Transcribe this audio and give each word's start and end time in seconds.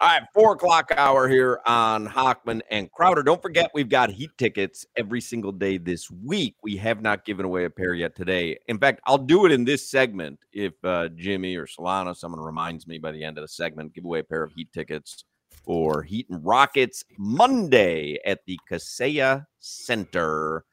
All 0.00 0.08
right, 0.08 0.22
four 0.34 0.54
o'clock 0.54 0.90
hour 0.96 1.28
here 1.28 1.60
on 1.66 2.08
Hochman 2.08 2.62
and 2.68 2.90
Crowder. 2.90 3.22
Don't 3.22 3.40
forget, 3.40 3.70
we've 3.74 3.88
got 3.88 4.10
heat 4.10 4.30
tickets 4.36 4.84
every 4.96 5.20
single 5.20 5.52
day 5.52 5.78
this 5.78 6.10
week. 6.10 6.56
We 6.64 6.76
have 6.78 7.00
not 7.00 7.24
given 7.24 7.46
away 7.46 7.64
a 7.64 7.70
pair 7.70 7.94
yet 7.94 8.16
today. 8.16 8.58
In 8.66 8.76
fact, 8.78 9.00
I'll 9.06 9.18
do 9.18 9.46
it 9.46 9.52
in 9.52 9.64
this 9.64 9.88
segment 9.88 10.40
if 10.52 10.72
uh, 10.82 11.10
Jimmy 11.14 11.54
or 11.54 11.66
Solana, 11.66 12.16
someone 12.16 12.40
reminds 12.40 12.88
me 12.88 12.98
by 12.98 13.12
the 13.12 13.22
end 13.22 13.38
of 13.38 13.42
the 13.42 13.48
segment, 13.48 13.94
give 13.94 14.04
away 14.04 14.18
a 14.18 14.24
pair 14.24 14.42
of 14.42 14.52
heat 14.52 14.72
tickets 14.72 15.24
for 15.64 16.02
Heat 16.02 16.26
and 16.28 16.44
Rockets 16.44 17.04
Monday 17.16 18.18
at 18.26 18.40
the 18.46 18.58
Kaseya 18.68 19.46
Center. 19.60 20.64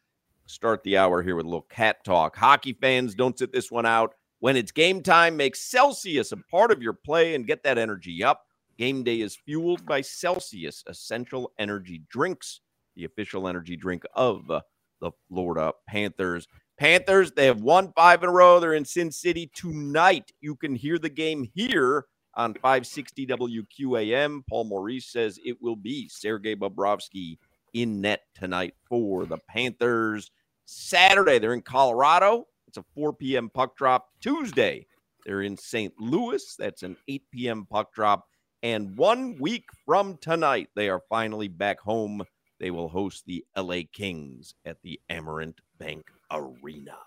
Start 0.47 0.83
the 0.83 0.97
hour 0.97 1.21
here 1.21 1.35
with 1.35 1.45
a 1.45 1.49
little 1.49 1.67
cat 1.69 2.03
talk. 2.03 2.35
Hockey 2.35 2.73
fans, 2.73 3.13
don't 3.13 3.37
sit 3.37 3.53
this 3.53 3.69
one 3.69 3.85
out. 3.85 4.15
When 4.39 4.57
it's 4.57 4.71
game 4.71 5.03
time, 5.03 5.37
make 5.37 5.55
Celsius 5.55 6.31
a 6.31 6.37
part 6.37 6.71
of 6.71 6.81
your 6.81 6.93
play 6.93 7.35
and 7.35 7.45
get 7.45 7.61
that 7.63 7.77
energy 7.77 8.23
up. 8.23 8.47
Game 8.81 9.03
day 9.03 9.21
is 9.21 9.35
fueled 9.35 9.85
by 9.85 10.01
Celsius 10.01 10.83
Essential 10.87 11.51
Energy 11.59 12.01
Drinks, 12.09 12.61
the 12.95 13.05
official 13.05 13.47
energy 13.47 13.75
drink 13.75 14.01
of 14.15 14.49
uh, 14.49 14.61
the 14.99 15.11
Florida 15.29 15.73
Panthers. 15.87 16.47
Panthers, 16.79 17.31
they 17.31 17.45
have 17.45 17.61
won 17.61 17.93
five 17.95 18.23
in 18.23 18.29
a 18.29 18.31
row. 18.31 18.59
They're 18.59 18.73
in 18.73 18.85
Sin 18.85 19.11
City 19.11 19.51
tonight. 19.53 20.31
You 20.41 20.55
can 20.55 20.73
hear 20.73 20.97
the 20.97 21.11
game 21.11 21.47
here 21.53 22.05
on 22.33 22.55
560 22.55 23.27
WQAM. 23.27 24.41
Paul 24.49 24.63
Maurice 24.63 25.11
says 25.11 25.37
it 25.45 25.61
will 25.61 25.75
be 25.75 26.09
Sergei 26.09 26.55
Bobrovsky 26.55 27.37
in 27.75 28.01
net 28.01 28.21
tonight 28.33 28.73
for 28.89 29.27
the 29.27 29.37
Panthers. 29.47 30.31
Saturday, 30.65 31.37
they're 31.37 31.53
in 31.53 31.61
Colorado. 31.61 32.47
It's 32.67 32.77
a 32.77 32.85
4 32.95 33.13
p.m. 33.13 33.51
puck 33.51 33.77
drop. 33.77 34.09
Tuesday, 34.21 34.87
they're 35.23 35.43
in 35.43 35.55
St. 35.55 35.93
Louis. 35.99 36.55
That's 36.57 36.81
an 36.81 36.97
8 37.07 37.21
p.m. 37.31 37.67
puck 37.69 37.93
drop. 37.93 38.25
And 38.63 38.95
one 38.95 39.37
week 39.39 39.65
from 39.85 40.17
tonight, 40.17 40.69
they 40.75 40.89
are 40.89 41.01
finally 41.09 41.47
back 41.47 41.79
home. 41.79 42.23
They 42.59 42.69
will 42.69 42.89
host 42.89 43.23
the 43.25 43.43
LA 43.57 43.81
Kings 43.91 44.53
at 44.65 44.77
the 44.83 44.99
Amerant 45.09 45.55
Bank 45.79 46.03
Arena. 46.31 46.97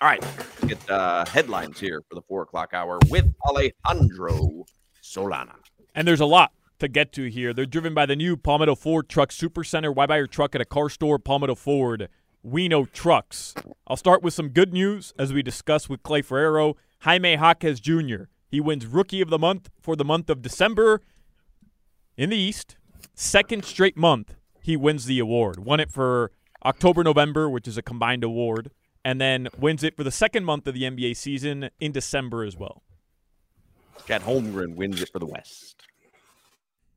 All 0.00 0.08
right, 0.08 0.24
get 0.66 0.90
uh, 0.90 1.24
headlines 1.26 1.80
here 1.80 2.02
for 2.08 2.14
the 2.14 2.22
four 2.22 2.42
o'clock 2.42 2.72
hour 2.72 2.98
with 3.08 3.26
Alejandro 3.48 4.66
Solana. 5.02 5.54
And 5.94 6.06
there's 6.06 6.20
a 6.20 6.26
lot 6.26 6.52
to 6.78 6.86
get 6.86 7.12
to 7.12 7.28
here. 7.30 7.52
They're 7.52 7.66
driven 7.66 7.94
by 7.94 8.06
the 8.06 8.14
new 8.14 8.36
Palmetto 8.36 8.74
Ford 8.76 9.08
Truck 9.08 9.30
Supercenter. 9.30 9.94
Why 9.94 10.06
buy 10.06 10.18
your 10.18 10.26
truck 10.26 10.54
at 10.54 10.60
a 10.60 10.64
car 10.64 10.88
store? 10.88 11.18
Palmetto 11.18 11.54
Ford. 11.54 12.08
We 12.42 12.68
know 12.68 12.84
trucks. 12.84 13.54
I'll 13.88 13.96
start 13.96 14.22
with 14.22 14.34
some 14.34 14.50
good 14.50 14.72
news 14.72 15.12
as 15.18 15.32
we 15.32 15.42
discuss 15.42 15.88
with 15.88 16.04
Clay 16.04 16.22
Ferraro. 16.22 16.76
Jaime 17.00 17.34
Jaquez 17.34 17.80
Jr. 17.80 18.24
He 18.48 18.60
wins 18.60 18.86
Rookie 18.86 19.20
of 19.20 19.30
the 19.30 19.38
Month 19.38 19.70
for 19.80 19.96
the 19.96 20.04
month 20.04 20.30
of 20.30 20.42
December 20.42 21.02
in 22.16 22.30
the 22.30 22.36
East. 22.36 22.76
Second 23.14 23.64
straight 23.64 23.96
month 23.96 24.34
he 24.60 24.76
wins 24.76 25.06
the 25.06 25.18
award. 25.18 25.60
Won 25.60 25.80
it 25.80 25.90
for 25.90 26.32
October, 26.64 27.04
November, 27.04 27.48
which 27.48 27.68
is 27.68 27.78
a 27.78 27.82
combined 27.82 28.24
award, 28.24 28.70
and 29.04 29.20
then 29.20 29.48
wins 29.58 29.84
it 29.84 29.96
for 29.96 30.02
the 30.02 30.10
second 30.10 30.44
month 30.44 30.66
of 30.66 30.74
the 30.74 30.82
NBA 30.82 31.16
season 31.16 31.70
in 31.78 31.92
December 31.92 32.42
as 32.44 32.56
well. 32.56 32.82
Chet 34.06 34.22
Holmgren 34.22 34.74
wins 34.74 35.00
it 35.00 35.10
for 35.10 35.18
the 35.18 35.26
West. 35.26 35.82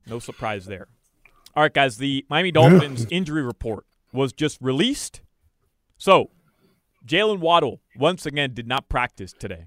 No 0.06 0.18
surprise 0.18 0.66
there. 0.66 0.88
All 1.54 1.62
right, 1.62 1.72
guys, 1.72 1.98
the 1.98 2.24
Miami 2.28 2.50
Dolphins 2.50 3.06
injury 3.10 3.42
report 3.42 3.84
was 4.12 4.32
just 4.32 4.58
released. 4.60 5.20
So, 5.98 6.30
Jaylen 7.06 7.38
Waddle 7.38 7.80
once 7.96 8.26
again 8.26 8.54
did 8.54 8.66
not 8.66 8.88
practice 8.88 9.32
today. 9.32 9.66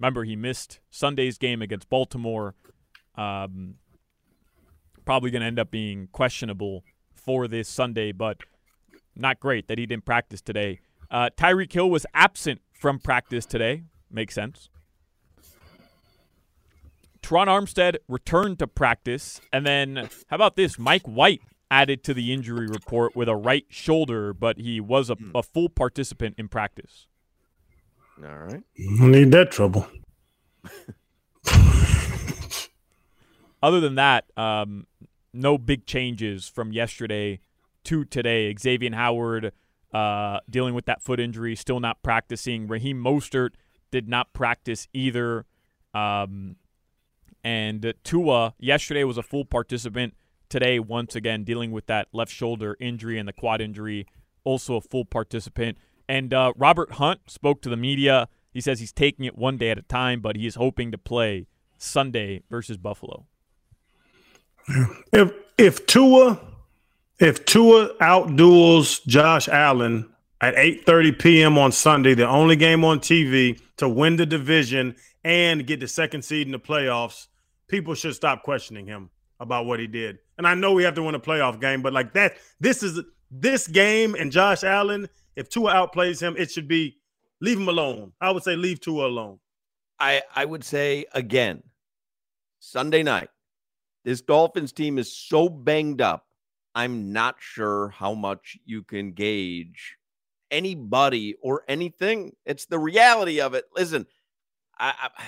Remember, 0.00 0.24
he 0.24 0.34
missed 0.34 0.80
Sunday's 0.90 1.36
game 1.36 1.60
against 1.60 1.90
Baltimore. 1.90 2.54
Um, 3.16 3.74
probably 5.04 5.30
going 5.30 5.42
to 5.42 5.46
end 5.46 5.58
up 5.58 5.70
being 5.70 6.08
questionable 6.10 6.84
for 7.14 7.46
this 7.46 7.68
Sunday, 7.68 8.12
but 8.12 8.38
not 9.14 9.40
great 9.40 9.68
that 9.68 9.76
he 9.76 9.84
didn't 9.84 10.06
practice 10.06 10.40
today. 10.40 10.80
Uh, 11.10 11.28
Tyreek 11.36 11.72
Hill 11.72 11.90
was 11.90 12.06
absent 12.14 12.62
from 12.72 12.98
practice 12.98 13.44
today. 13.44 13.82
Makes 14.10 14.34
sense. 14.34 14.70
Terron 17.22 17.46
Armstead 17.46 17.96
returned 18.08 18.58
to 18.60 18.66
practice. 18.66 19.40
And 19.52 19.66
then, 19.66 20.08
how 20.28 20.36
about 20.36 20.56
this? 20.56 20.78
Mike 20.78 21.06
White 21.06 21.42
added 21.70 22.02
to 22.04 22.14
the 22.14 22.32
injury 22.32 22.66
report 22.66 23.14
with 23.14 23.28
a 23.28 23.36
right 23.36 23.66
shoulder, 23.68 24.32
but 24.32 24.58
he 24.58 24.80
was 24.80 25.10
a, 25.10 25.16
a 25.34 25.42
full 25.42 25.68
participant 25.68 26.36
in 26.38 26.48
practice. 26.48 27.06
All 28.22 28.36
right. 28.36 28.62
I 28.78 29.06
need 29.06 29.32
that 29.32 29.50
trouble. 29.50 29.86
Other 33.62 33.80
than 33.80 33.94
that, 33.96 34.24
um, 34.36 34.86
no 35.32 35.58
big 35.58 35.86
changes 35.86 36.48
from 36.48 36.72
yesterday 36.72 37.40
to 37.84 38.04
today. 38.04 38.54
Xavier 38.58 38.94
Howard 38.94 39.52
uh, 39.92 40.40
dealing 40.48 40.74
with 40.74 40.86
that 40.86 41.02
foot 41.02 41.20
injury, 41.20 41.56
still 41.56 41.80
not 41.80 42.02
practicing. 42.02 42.66
Raheem 42.68 43.02
Mostert 43.02 43.50
did 43.90 44.08
not 44.08 44.32
practice 44.32 44.88
either. 44.92 45.46
Um, 45.94 46.56
and 47.42 47.94
Tua 48.04 48.54
yesterday 48.58 49.04
was 49.04 49.18
a 49.18 49.22
full 49.22 49.44
participant. 49.44 50.14
Today, 50.48 50.78
once 50.78 51.14
again, 51.14 51.44
dealing 51.44 51.70
with 51.70 51.86
that 51.86 52.08
left 52.12 52.32
shoulder 52.32 52.76
injury 52.80 53.18
and 53.18 53.28
the 53.28 53.32
quad 53.32 53.60
injury, 53.60 54.06
also 54.44 54.76
a 54.76 54.80
full 54.80 55.04
participant. 55.04 55.78
And 56.10 56.34
uh, 56.34 56.52
Robert 56.56 56.94
Hunt 56.94 57.20
spoke 57.28 57.62
to 57.62 57.68
the 57.68 57.76
media. 57.76 58.28
He 58.52 58.60
says 58.60 58.80
he's 58.80 58.92
taking 58.92 59.26
it 59.26 59.38
one 59.38 59.56
day 59.56 59.70
at 59.70 59.78
a 59.78 59.82
time, 59.82 60.20
but 60.20 60.34
he 60.34 60.44
is 60.44 60.56
hoping 60.56 60.90
to 60.90 60.98
play 60.98 61.46
Sunday 61.78 62.42
versus 62.50 62.76
Buffalo. 62.76 63.26
If 65.12 65.32
if 65.56 65.86
Tua 65.86 66.40
if 67.20 67.44
Tua 67.44 67.94
outduels 67.98 69.06
Josh 69.06 69.48
Allen 69.48 70.10
at 70.40 70.56
8:30 70.56 71.16
p.m. 71.16 71.58
on 71.58 71.70
Sunday, 71.70 72.14
the 72.14 72.26
only 72.26 72.56
game 72.56 72.84
on 72.84 72.98
TV 72.98 73.60
to 73.76 73.88
win 73.88 74.16
the 74.16 74.26
division 74.26 74.96
and 75.22 75.64
get 75.64 75.78
the 75.78 75.86
second 75.86 76.22
seed 76.22 76.48
in 76.48 76.52
the 76.52 76.58
playoffs, 76.58 77.28
people 77.68 77.94
should 77.94 78.16
stop 78.16 78.42
questioning 78.42 78.86
him 78.86 79.10
about 79.38 79.64
what 79.64 79.78
he 79.78 79.86
did. 79.86 80.18
And 80.38 80.46
I 80.48 80.54
know 80.54 80.72
we 80.72 80.82
have 80.82 80.94
to 80.94 81.04
win 81.04 81.14
a 81.14 81.20
playoff 81.20 81.60
game, 81.60 81.82
but 81.82 81.92
like 81.92 82.14
that, 82.14 82.34
this 82.58 82.82
is 82.82 83.00
this 83.30 83.68
game 83.68 84.16
and 84.16 84.32
Josh 84.32 84.64
Allen. 84.64 85.08
If 85.40 85.48
Tua 85.48 85.72
outplays 85.72 86.20
him, 86.20 86.36
it 86.36 86.50
should 86.50 86.68
be 86.68 86.98
leave 87.40 87.58
him 87.58 87.68
alone. 87.68 88.12
I 88.20 88.30
would 88.30 88.42
say 88.42 88.56
leave 88.56 88.78
Tua 88.80 89.06
alone. 89.06 89.40
I 89.98 90.22
I 90.36 90.44
would 90.44 90.62
say 90.62 91.06
again, 91.14 91.62
Sunday 92.58 93.02
night, 93.02 93.30
this 94.04 94.20
Dolphins 94.20 94.72
team 94.72 94.98
is 94.98 95.10
so 95.10 95.48
banged 95.48 96.02
up. 96.02 96.26
I'm 96.74 97.10
not 97.12 97.36
sure 97.38 97.88
how 97.88 98.12
much 98.12 98.58
you 98.66 98.82
can 98.82 99.12
gauge 99.12 99.96
anybody 100.50 101.36
or 101.40 101.62
anything. 101.68 102.36
It's 102.44 102.66
the 102.66 102.78
reality 102.78 103.40
of 103.40 103.54
it. 103.54 103.64
Listen, 103.74 104.06
I, 104.78 104.92
I 105.04 105.24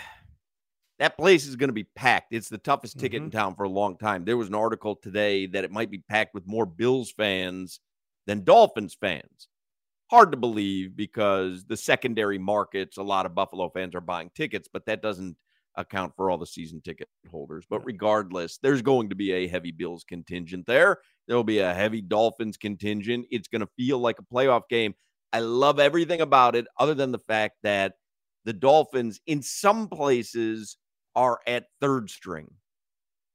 that 0.98 1.16
place 1.16 1.46
is 1.46 1.56
going 1.56 1.68
to 1.70 1.74
be 1.74 1.84
packed. 1.84 2.34
It's 2.34 2.50
the 2.50 2.58
toughest 2.58 2.98
ticket 3.00 3.22
Mhm. 3.22 3.24
in 3.26 3.30
town 3.30 3.54
for 3.54 3.62
a 3.64 3.68
long 3.70 3.96
time. 3.96 4.26
There 4.26 4.36
was 4.36 4.48
an 4.48 4.54
article 4.54 4.94
today 4.94 5.46
that 5.46 5.64
it 5.64 5.70
might 5.70 5.90
be 5.90 5.98
packed 5.98 6.34
with 6.34 6.46
more 6.46 6.66
Bills 6.66 7.10
fans 7.10 7.80
than 8.26 8.44
Dolphins 8.44 8.94
fans. 8.94 9.48
Hard 10.12 10.30
to 10.32 10.36
believe 10.36 10.94
because 10.94 11.64
the 11.64 11.76
secondary 11.76 12.36
markets, 12.36 12.98
a 12.98 13.02
lot 13.02 13.24
of 13.24 13.34
Buffalo 13.34 13.70
fans 13.70 13.94
are 13.94 14.02
buying 14.02 14.30
tickets, 14.34 14.68
but 14.70 14.84
that 14.84 15.00
doesn't 15.00 15.38
account 15.76 16.12
for 16.14 16.30
all 16.30 16.36
the 16.36 16.44
season 16.44 16.82
ticket 16.82 17.08
holders. 17.30 17.64
But 17.70 17.80
regardless, 17.86 18.58
there's 18.58 18.82
going 18.82 19.08
to 19.08 19.14
be 19.14 19.32
a 19.32 19.48
heavy 19.48 19.70
Bills 19.72 20.04
contingent 20.06 20.66
there. 20.66 20.98
There'll 21.26 21.44
be 21.44 21.60
a 21.60 21.72
heavy 21.72 22.02
Dolphins 22.02 22.58
contingent. 22.58 23.24
It's 23.30 23.48
going 23.48 23.62
to 23.62 23.68
feel 23.78 24.00
like 24.00 24.18
a 24.18 24.34
playoff 24.34 24.68
game. 24.68 24.94
I 25.32 25.40
love 25.40 25.80
everything 25.80 26.20
about 26.20 26.56
it, 26.56 26.66
other 26.78 26.92
than 26.92 27.10
the 27.10 27.18
fact 27.18 27.56
that 27.62 27.94
the 28.44 28.52
Dolphins, 28.52 29.18
in 29.26 29.40
some 29.40 29.88
places, 29.88 30.76
are 31.16 31.40
at 31.46 31.68
third 31.80 32.10
string. 32.10 32.50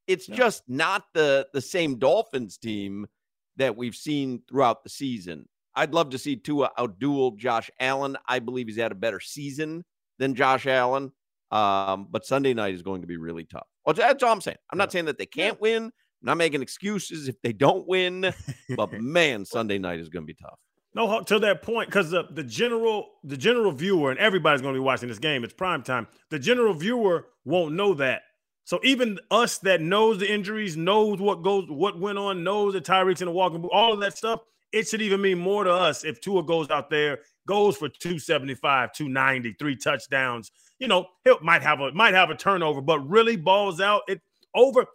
It's 0.06 0.26
just 0.26 0.62
not 0.68 1.06
the 1.12 1.48
the 1.52 1.60
same 1.60 1.98
Dolphins 1.98 2.56
team 2.56 3.08
that 3.56 3.76
we've 3.76 3.96
seen 3.96 4.42
throughout 4.48 4.84
the 4.84 4.90
season. 4.90 5.48
I'd 5.78 5.94
love 5.94 6.10
to 6.10 6.18
see 6.18 6.34
Tua 6.34 6.70
outduel 6.76 7.36
Josh 7.36 7.70
Allen. 7.78 8.16
I 8.26 8.40
believe 8.40 8.66
he's 8.66 8.76
had 8.76 8.90
a 8.90 8.96
better 8.96 9.20
season 9.20 9.84
than 10.18 10.34
Josh 10.34 10.66
Allen. 10.66 11.12
Um, 11.52 12.08
but 12.10 12.26
Sunday 12.26 12.52
night 12.52 12.74
is 12.74 12.82
going 12.82 13.02
to 13.02 13.06
be 13.06 13.16
really 13.16 13.44
tough. 13.44 13.66
Well, 13.86 13.94
that's 13.94 14.22
all 14.22 14.32
I'm 14.32 14.40
saying. 14.40 14.56
I'm 14.70 14.76
not 14.76 14.90
saying 14.90 15.04
that 15.04 15.18
they 15.18 15.26
can't 15.26 15.60
win. 15.60 15.84
I'm 15.84 15.92
not 16.20 16.36
making 16.36 16.62
excuses 16.62 17.28
if 17.28 17.40
they 17.42 17.52
don't 17.52 17.86
win. 17.86 18.32
but 18.76 18.92
man, 18.92 19.44
Sunday 19.44 19.78
night 19.78 20.00
is 20.00 20.08
going 20.08 20.24
to 20.24 20.26
be 20.26 20.34
tough. 20.34 20.58
No, 20.94 21.20
to 21.20 21.38
that 21.38 21.62
point, 21.62 21.88
because 21.88 22.10
the, 22.10 22.24
the 22.30 22.42
general 22.42 23.06
the 23.22 23.36
general 23.36 23.70
viewer 23.70 24.10
and 24.10 24.18
everybody's 24.18 24.62
going 24.62 24.74
to 24.74 24.80
be 24.80 24.84
watching 24.84 25.08
this 25.08 25.20
game. 25.20 25.44
It's 25.44 25.54
prime 25.54 25.82
time. 25.82 26.08
The 26.30 26.40
general 26.40 26.74
viewer 26.74 27.28
won't 27.44 27.74
know 27.74 27.94
that. 27.94 28.22
So 28.64 28.80
even 28.82 29.18
us 29.30 29.58
that 29.58 29.80
knows 29.80 30.18
the 30.18 30.30
injuries, 30.30 30.76
knows 30.76 31.20
what 31.20 31.42
goes, 31.42 31.66
what 31.68 32.00
went 32.00 32.18
on, 32.18 32.42
knows 32.42 32.74
that 32.74 32.84
Tyreek's 32.84 33.22
in 33.22 33.26
the 33.26 33.32
walking 33.32 33.62
boot, 33.62 33.70
all 33.72 33.92
of 33.92 34.00
that 34.00 34.18
stuff. 34.18 34.40
It 34.72 34.88
should 34.88 35.02
even 35.02 35.20
mean 35.20 35.38
more 35.38 35.64
to 35.64 35.72
us 35.72 36.04
if 36.04 36.20
Tua 36.20 36.42
goes 36.42 36.68
out 36.70 36.90
there, 36.90 37.20
goes 37.46 37.76
for 37.76 37.88
275, 37.88 38.92
290, 38.92 39.56
three 39.58 39.76
touchdowns. 39.76 40.52
You 40.78 40.88
know, 40.88 41.06
he 41.24 41.32
might 41.42 41.62
have 41.62 41.80
a 41.80 41.92
might 41.92 42.14
have 42.14 42.30
a 42.30 42.34
turnover, 42.34 42.80
but 42.80 43.00
really 43.08 43.36
balls 43.36 43.80
out. 43.80 44.02
It 44.08 44.20
over. 44.54 44.86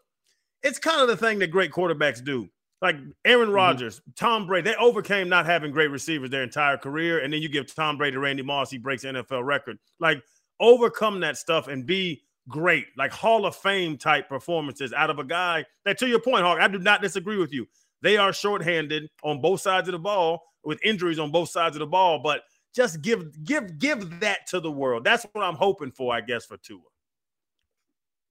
It's 0.62 0.80
kind 0.80 1.02
of 1.02 1.08
the 1.08 1.18
thing 1.18 1.40
that 1.40 1.48
great 1.48 1.72
quarterbacks 1.72 2.24
do. 2.24 2.50
Like 2.82 2.98
Aaron 3.26 3.48
Mm-hmm. 3.48 3.56
Rodgers, 3.56 4.02
Tom 4.16 4.46
Brady, 4.46 4.70
they 4.70 4.76
overcame 4.76 5.30
not 5.30 5.46
having 5.46 5.72
great 5.72 5.90
receivers 5.90 6.30
their 6.30 6.44
entire 6.44 6.78
career. 6.78 7.20
And 7.20 7.34
then 7.34 7.42
you 7.42 7.50
give 7.50 7.74
Tom 7.74 7.98
Brady, 7.98 8.16
to 8.16 8.20
Randy 8.20 8.44
Moss, 8.44 8.70
he 8.70 8.78
breaks 8.78 9.06
NFL 9.06 9.46
record. 9.46 9.80
Like 10.00 10.22
overcome 10.60 11.22
that 11.22 11.38
stuff 11.38 11.68
and 11.70 11.86
be 11.86 12.22
great, 12.50 12.88
like 12.98 13.12
Hall 13.12 13.46
of 13.46 13.56
Fame 13.56 13.98
type 13.98 14.28
performances 14.28 14.92
out 14.94 15.10
of 15.10 15.20
a 15.20 15.24
guy 15.24 15.66
that, 15.86 15.98
to 16.00 16.08
your 16.08 16.20
point, 16.20 16.44
Hoch, 16.44 16.60
I 16.60 16.68
do 16.68 16.80
not 16.80 17.02
disagree 17.02 17.38
with 17.38 17.54
you. 17.54 17.68
They 18.04 18.18
are 18.18 18.34
shorthanded 18.34 19.10
on 19.24 19.42
both 19.42 19.62
sides 19.62 19.88
of 19.88 19.94
the 19.94 20.00
ball 20.00 20.44
with 20.64 20.80
injuries 20.84 21.20
on 21.20 21.32
both 21.32 21.50
sides 21.50 21.78
of 21.78 21.80
the 21.80 21.88
ball, 21.88 22.20
but 22.22 22.42
just 22.76 23.02
give 23.02 23.44
give 23.44 23.80
give 23.80 24.20
that 24.20 24.46
to 24.48 24.60
the 24.60 24.70
world. 24.70 25.06
That's 25.06 25.26
what 25.32 25.44
I'm 25.44 25.56
hoping 25.56 25.92
for, 25.92 26.14
I 26.14 26.20
guess, 26.20 26.46
for 26.46 26.58
Tua. 26.58 26.82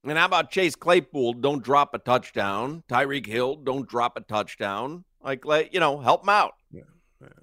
And 0.04 0.18
how 0.18 0.26
about 0.26 0.50
Chase 0.50 0.74
Claypool? 0.74 1.34
Don't 1.34 1.62
drop 1.64 1.94
a 1.94 1.98
touchdown. 1.98 2.82
Tyreek 2.88 3.26
Hill, 3.26 3.56
don't 3.56 3.88
drop 3.88 4.16
a 4.16 4.20
touchdown. 4.20 5.04
Like, 5.24 5.46
let 5.46 5.72
you 5.72 5.80
know, 5.80 6.00
help 6.00 6.24
him 6.24 6.28
out. 6.28 6.54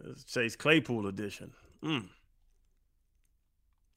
It's 0.06 0.26
Chase 0.26 0.56
Claypool 0.56 1.08
edition. 1.08 1.54
Mm. 1.84 2.10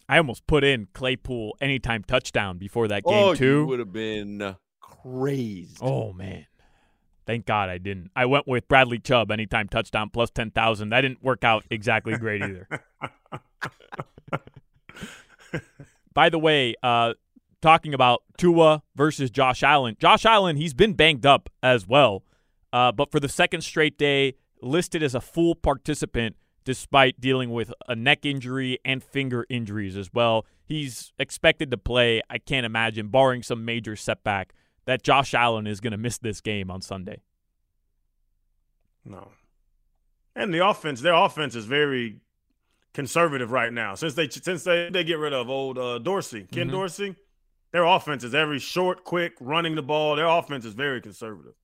I 0.09 0.19
almost 0.19 0.47
put 0.47 0.65
in 0.65 0.87
Claypool 0.95 1.57
anytime 1.61 2.05
touchdown 2.05 2.59
before 2.59 2.89
that 2.89 3.05
game 3.05 3.13
oh, 3.15 3.35
too. 3.35 3.67
would 3.67 3.81
have 3.81 3.93
been 3.93 4.57
crazy. 4.81 5.77
Oh 5.81 6.13
man. 6.13 6.47
Thank 7.27 7.47
God 7.47 7.69
I 7.69 7.79
didn't. 7.79 8.11
I 8.17 8.27
went 8.27 8.49
with 8.49 8.67
Bradley 8.69 8.99
Chubb 8.99 9.31
anytime 9.31 9.69
touchdown 9.69 10.11
plus 10.11 10.31
10,000. 10.31 10.89
That 10.89 11.03
didn't 11.03 11.23
work 11.23 11.45
out 11.45 11.65
exactly 11.71 12.17
great 12.17 12.43
either. 12.43 12.69
By 16.15 16.29
the 16.29 16.39
way, 16.39 16.75
uh, 16.83 17.15
talking 17.61 17.95
about 17.95 18.23
Tua 18.37 18.83
versus 18.97 19.31
Josh 19.31 19.63
Allen. 19.63 19.97
Josh 19.99 20.27
Allen, 20.27 20.57
he's 20.57 20.75
been 20.75 20.95
banged 20.95 21.25
up 21.25 21.49
as 21.63 21.87
well, 21.87 22.25
uh, 22.73 22.93
but 22.93 23.11
for 23.11 23.21
the 23.21 23.29
second 23.29 23.63
straight 23.63 23.97
day, 23.97 24.35
listed 24.61 25.03
as 25.03 25.15
a 25.15 25.21
full 25.21 25.55
participant 25.55 26.37
despite 26.65 27.21
dealing 27.21 27.51
with 27.51 27.73
a 27.89 27.97
neck 27.97 28.25
injury 28.25 28.79
and 28.85 29.03
finger 29.03 29.47
injuries 29.49 29.97
as 29.97 30.11
well. 30.13 30.47
He's 30.65 31.13
expected 31.19 31.71
to 31.71 31.77
play. 31.77 32.23
I 32.31 32.39
can't 32.39 32.65
imagine, 32.65 33.09
barring 33.09 33.43
some 33.43 33.65
major 33.65 33.97
setback, 33.97 34.55
that 34.85 35.03
Josh 35.03 35.35
Allen 35.35 35.67
is 35.67 35.81
going 35.81 35.93
to 35.93 35.97
miss 35.99 36.19
this 36.19 36.41
game 36.41 36.71
on 36.71 36.81
Sunday. 36.81 37.21
No. 39.05 39.29
And 40.35 40.53
the 40.53 40.67
offense, 40.67 41.01
their 41.01 41.15
offense 41.15 41.55
is 41.55 41.67
very 41.67 42.21
conservative 42.95 43.51
right 43.51 43.73
now. 43.73 43.95
Since 43.95 44.15
they 44.15 44.29
since 44.29 44.65
they, 44.65 44.89
they 44.91 45.05
get 45.05 45.19
rid 45.19 45.33
of 45.33 45.49
old 45.51 45.79
uh, 45.79 45.99
Dorsey, 45.99 46.47
Ken 46.51 46.69
Mhm. 46.69 46.73
Dorsey, 46.73 47.17
their 47.73 47.85
offense 47.85 48.25
is 48.25 48.35
every 48.35 48.59
short, 48.59 49.05
quick, 49.05 49.35
running 49.41 49.75
the 49.75 49.83
ball. 49.83 50.17
Their 50.17 50.27
offense 50.27 50.65
is 50.65 50.75
very 50.75 51.01
conservative. 51.01 51.55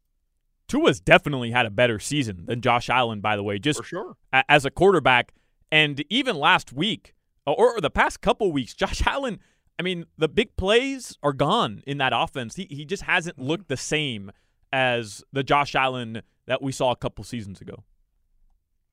Tua's 0.68 1.00
definitely 1.00 1.50
had 1.50 1.64
a 1.64 1.70
better 1.70 1.98
season 1.98 2.44
than 2.46 2.60
Josh 2.60 2.90
Allen, 2.90 3.20
by 3.20 3.36
the 3.36 3.42
way, 3.42 3.58
just 3.58 3.80
For 3.80 3.86
sure. 3.86 4.16
a- 4.32 4.44
as 4.50 4.64
a 4.66 4.70
quarterback. 4.70 5.32
And 5.72 6.04
even 6.10 6.36
last 6.36 6.72
week, 6.72 7.14
or, 7.46 7.74
or 7.76 7.80
the 7.80 7.90
past 7.90 8.20
couple 8.20 8.52
weeks, 8.52 8.74
Josh 8.74 9.02
Allen, 9.06 9.38
I 9.78 9.82
mean, 9.82 10.06
the 10.16 10.28
big 10.28 10.56
plays 10.56 11.16
are 11.22 11.32
gone 11.32 11.82
in 11.86 11.98
that 11.98 12.12
offense. 12.14 12.56
He, 12.56 12.66
he 12.70 12.84
just 12.84 13.04
hasn't 13.04 13.36
mm-hmm. 13.36 13.48
looked 13.48 13.68
the 13.68 13.76
same 13.76 14.32
as 14.72 15.22
the 15.32 15.42
Josh 15.42 15.74
Allen 15.74 16.22
that 16.46 16.62
we 16.62 16.72
saw 16.72 16.90
a 16.90 16.96
couple 16.96 17.24
seasons 17.24 17.60
ago. 17.60 17.84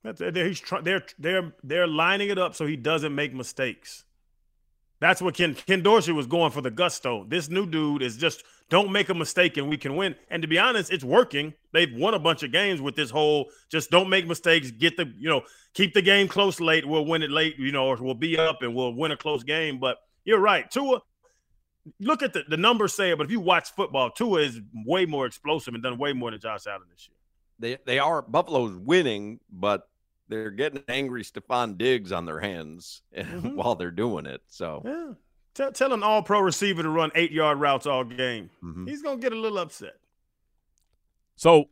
Uh, 0.06 0.14
they're, 0.14 0.48
he's 0.48 0.60
try, 0.60 0.82
they're 0.82 1.04
they're 1.18 1.52
they're 1.64 1.88
lining 1.88 2.30
it 2.30 2.38
up 2.38 2.54
so 2.54 2.68
he 2.68 2.76
doesn't 2.76 3.16
make 3.16 3.34
mistakes. 3.34 4.04
That's 5.00 5.22
what 5.22 5.36
Ken 5.36 5.56
Ken 5.56 5.82
Dorsey 5.82 6.12
was 6.12 6.28
going 6.28 6.52
for 6.52 6.62
the 6.62 6.70
gusto. 6.70 7.26
This 7.28 7.50
new 7.50 7.66
dude 7.66 8.04
is 8.04 8.16
just 8.16 8.44
don't 8.70 8.92
make 8.92 9.10
a 9.10 9.14
mistake 9.14 9.58
and 9.58 9.68
we 9.68 9.78
can 9.78 9.96
win. 9.96 10.16
And 10.30 10.42
to 10.42 10.48
be 10.48 10.60
honest, 10.60 10.92
it's 10.92 11.04
working. 11.04 11.54
They've 11.74 11.94
won 11.94 12.14
a 12.14 12.20
bunch 12.20 12.44
of 12.44 12.52
games 12.52 12.82
with 12.82 12.96
this 12.96 13.10
whole 13.10 13.48
just 13.70 13.90
don't 13.90 14.10
make 14.10 14.28
mistakes, 14.28 14.72
get 14.72 14.96
the 14.96 15.12
you 15.18 15.30
know 15.30 15.42
keep 15.74 15.94
the 15.94 16.02
game 16.02 16.28
close 16.28 16.60
late. 16.60 16.88
We'll 16.88 17.06
win 17.06 17.24
it 17.24 17.32
late, 17.32 17.58
you 17.58 17.72
know, 17.72 17.88
or 17.88 17.98
we'll 18.00 18.14
be 18.14 18.38
up 18.38 18.62
and 18.62 18.76
we'll 18.76 18.94
win 18.94 19.12
a 19.12 19.18
close 19.18 19.44
game. 19.44 19.80
But 19.80 19.98
you're 20.26 20.40
right, 20.40 20.70
Tua. 20.70 21.02
Look 22.00 22.24
at 22.24 22.34
the 22.34 22.44
the 22.50 22.58
numbers 22.58 22.94
say 22.94 23.12
it, 23.12 23.18
but 23.18 23.26
if 23.26 23.32
you 23.32 23.40
watch 23.40 23.72
football, 23.72 24.10
Tua 24.10 24.42
is 24.42 24.60
way 24.86 25.06
more 25.06 25.26
explosive 25.26 25.74
and 25.76 25.84
done 25.84 25.98
way 25.98 26.14
more 26.14 26.32
than 26.32 26.40
Josh 26.40 26.66
Allen 26.68 26.88
this 26.92 27.08
year. 27.08 27.16
They 27.60 27.78
they 27.86 28.00
are 28.00 28.22
Buffalo's 28.24 28.76
winning, 28.76 29.40
but 29.52 29.88
they're 30.28 30.50
getting 30.50 30.84
angry 30.88 31.24
Stefon 31.24 31.78
Diggs 31.78 32.12
on 32.12 32.26
their 32.26 32.40
hands 32.40 33.04
Mhm. 33.16 33.54
while 33.56 33.76
they're 33.76 33.92
doing 33.92 34.26
it. 34.26 34.42
So 34.48 34.82
Yeah. 34.84 35.14
Tell, 35.54 35.72
tell 35.72 35.94
an 35.94 36.04
all 36.04 36.22
pro 36.24 36.40
receiver 36.42 36.82
to 36.84 36.90
run 36.90 37.12
eight 37.16 37.32
yard 37.32 37.60
routes 37.60 37.86
all 37.86 38.04
game. 38.04 38.50
mhm. 38.64 38.90
He's 38.90 39.02
going 39.02 39.20
to 39.20 39.22
get 39.22 39.32
a 39.32 39.40
little 39.40 39.60
upset. 39.60 39.94
So, 41.36 41.66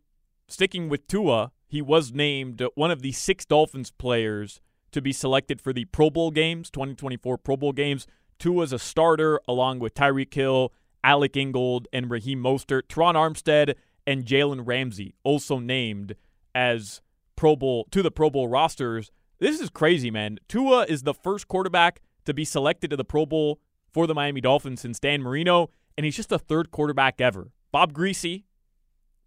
sticking 0.48 0.88
with 0.89 1.07
Tua, 1.07 1.51
he 1.67 1.81
was 1.81 2.13
named 2.13 2.62
one 2.75 2.91
of 2.91 3.01
the 3.01 3.12
six 3.12 3.45
Dolphins 3.45 3.91
players 3.91 4.62
to 4.91 5.01
be 5.01 5.12
selected 5.12 5.60
for 5.62 5.74
the 5.74 5.86
Pro 5.86 6.10
Bowl 6.10 6.31
games, 6.31 6.69
2024 6.69 7.38
Pro 7.38 7.57
Bowl 7.57 7.72
games. 7.74 8.05
Tua's 8.43 8.73
a 8.73 8.77
starter 8.77 9.39
along 9.47 9.79
with 9.79 9.93
Tyreek 9.93 10.33
Hill, 10.33 10.73
Alec 11.01 11.38
Ingold, 11.38 11.88
and 11.93 12.12
Raheem 12.12 12.43
Mostert. 12.43 12.89
Terron 12.89 13.13
Armstead 13.13 13.75
and 14.05 14.25
Jalen 14.25 14.63
Ramsey 14.67 15.15
also 15.23 15.59
named 15.59 16.17
as 16.53 17.00
Pro 17.38 17.55
Bowl 17.55 17.88
to 17.91 18.03
the 18.03 18.12
Pro 18.12 18.29
Bowl 18.29 18.50
rosters. 18.50 19.12
This 19.39 19.62
is 19.62 19.69
crazy, 19.69 20.12
man. 20.12 20.39
Tua 20.50 20.83
is 20.89 21.03
the 21.03 21.13
first 21.13 21.47
quarterback 21.47 22.01
to 22.25 22.33
be 22.33 22.43
selected 22.43 22.89
to 22.89 22.97
the 22.97 23.05
Pro 23.05 23.25
Bowl 23.25 23.62
for 23.93 24.07
the 24.07 24.13
Miami 24.13 24.41
Dolphins 24.41 24.81
since 24.81 25.00
Dan 25.00 25.21
Marino, 25.21 25.69
and 25.97 26.03
he's 26.03 26.17
just 26.17 26.27
the 26.27 26.38
third 26.38 26.69
quarterback 26.69 27.21
ever. 27.21 27.53
Bob 27.71 27.93
Griese, 27.93 28.43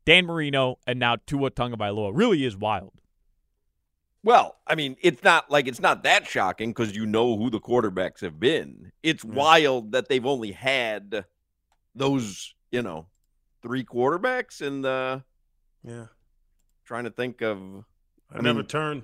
Dan 0.04 0.26
Marino, 0.26 0.78
and 0.87 1.00
now 1.00 1.16
Tua 1.26 1.50
Tagovailoa. 1.50 2.11
Really 2.12 2.44
is 2.44 2.54
wild. 2.54 2.92
Well, 4.26 4.56
I 4.66 4.75
mean, 4.75 4.97
it's 5.02 5.23
not 5.23 5.52
like 5.52 5.68
it's 5.68 5.78
not 5.78 6.02
that 6.02 6.26
shocking 6.26 6.71
because 6.71 6.97
you 6.97 7.06
know 7.06 7.37
who 7.38 7.49
the 7.49 7.61
quarterbacks 7.61 8.23
have 8.23 8.40
been. 8.40 8.90
It's 9.04 9.23
Yeah. 9.25 9.30
wild 9.33 9.92
that 9.92 10.09
they've 10.09 10.26
only 10.26 10.50
had 10.50 11.25
those, 11.95 12.52
you 12.73 12.83
know, 12.83 13.06
three 13.62 13.85
quarterbacks 13.85 14.61
and 14.61 14.85
uh 14.85 15.21
Yeah. 15.85 16.06
trying 16.85 17.04
to 17.04 17.11
think 17.11 17.40
of 17.40 17.85
I, 18.33 18.38
I 18.38 18.40
never 18.40 18.59
mean- 18.59 18.66
turned 18.66 19.02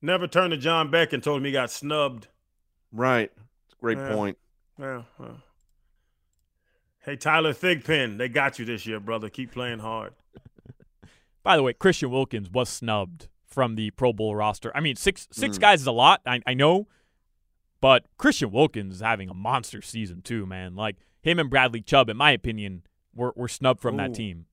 never 0.00 0.26
turned 0.26 0.52
to 0.52 0.56
John 0.56 0.90
Beck 0.90 1.12
and 1.12 1.22
told 1.22 1.40
him 1.40 1.44
he 1.44 1.52
got 1.52 1.70
snubbed. 1.70 2.28
right. 2.92 3.30
It's 3.66 3.74
a 3.74 3.76
great 3.76 3.98
Yeah. 3.98 4.14
point. 4.14 4.38
Yeah. 4.78 5.02
well. 5.18 5.42
Hey, 7.04 7.16
Tyler 7.16 7.52
Thigpen, 7.52 8.16
they 8.16 8.30
got 8.30 8.58
you 8.58 8.64
this 8.64 8.86
year, 8.86 9.00
brother. 9.00 9.28
Keep 9.28 9.52
playing 9.52 9.80
hard. 9.80 10.14
By 11.42 11.56
the 11.56 11.62
way, 11.62 11.74
Christian 11.74 12.10
Wilkins 12.10 12.48
was 12.50 12.70
snubbed 12.70 13.28
from 13.52 13.74
the 13.76 13.90
Pro 13.92 14.12
Bowl 14.12 14.34
roster. 14.34 14.72
I 14.74 14.80
mean, 14.80 14.96
six 14.96 15.28
six 15.30 15.58
Mm. 15.58 15.60
guys 15.60 15.80
is 15.82 15.86
a 15.86 15.92
lot, 15.92 16.20
I, 16.26 16.40
I 16.46 16.54
know, 16.54 16.88
but 17.80 18.04
Christian 18.16 18.50
Wilkins 18.50 18.96
is 18.96 19.00
having 19.00 19.28
a 19.28 19.34
monster 19.34 19.82
season 19.82 20.22
too, 20.22 20.46
man. 20.46 20.74
Like 20.74 20.96
him 21.20 21.38
and 21.38 21.50
Bradley 21.50 21.80
Chubb, 21.80 22.08
in 22.08 22.16
my 22.16 22.30
opinion, 22.32 22.82
were 23.14 23.32
were 23.36 23.48
snubbed 23.48 23.80
from 23.80 23.96
that 23.98 24.14
team. 24.14 24.46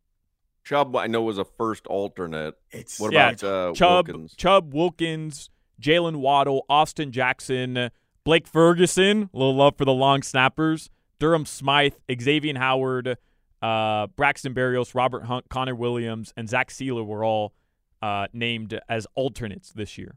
Chubb, 0.64 0.96
I 0.96 1.08
know, 1.08 1.22
was 1.24 1.38
a 1.38 1.46
first 1.46 1.88
alternate. 1.88 2.56
It's 2.72 3.00
What 3.00 3.12
Yeah, 3.14 3.30
about 3.30 3.44
uh, 3.44 3.74
Chubb, 3.74 4.08
Wilkins? 4.08 4.36
Chubb, 4.36 4.74
Wilkins, 4.74 5.50
Jaylen 5.82 6.18
Waddle, 6.18 6.66
Austin 6.70 7.12
Jackson, 7.12 7.90
Blake 8.24 8.46
Ferguson. 8.46 9.30
A 9.34 9.38
little 9.38 9.56
love 9.56 9.78
for 9.78 9.86
the 9.86 9.94
long 9.94 10.22
snappers. 10.22 10.90
Durham 11.18 11.46
Smythe, 11.46 11.94
Xavier 12.22 12.58
Howard, 12.60 13.18
uh, 13.62 14.08
Braxton 14.16 14.54
Berrios, 14.54 14.94
Robert 14.94 15.24
Hunt, 15.26 15.50
Connor 15.50 15.76
Williams, 15.76 16.34
and 16.38 16.48
Zach 16.48 16.70
Sieler 16.70 17.06
were 17.06 17.24
all 17.26 17.54
uh, 18.02 18.28
named 18.34 18.80
as 18.88 19.08
alternates 19.16 19.72
this 19.72 19.98
year. 19.98 20.16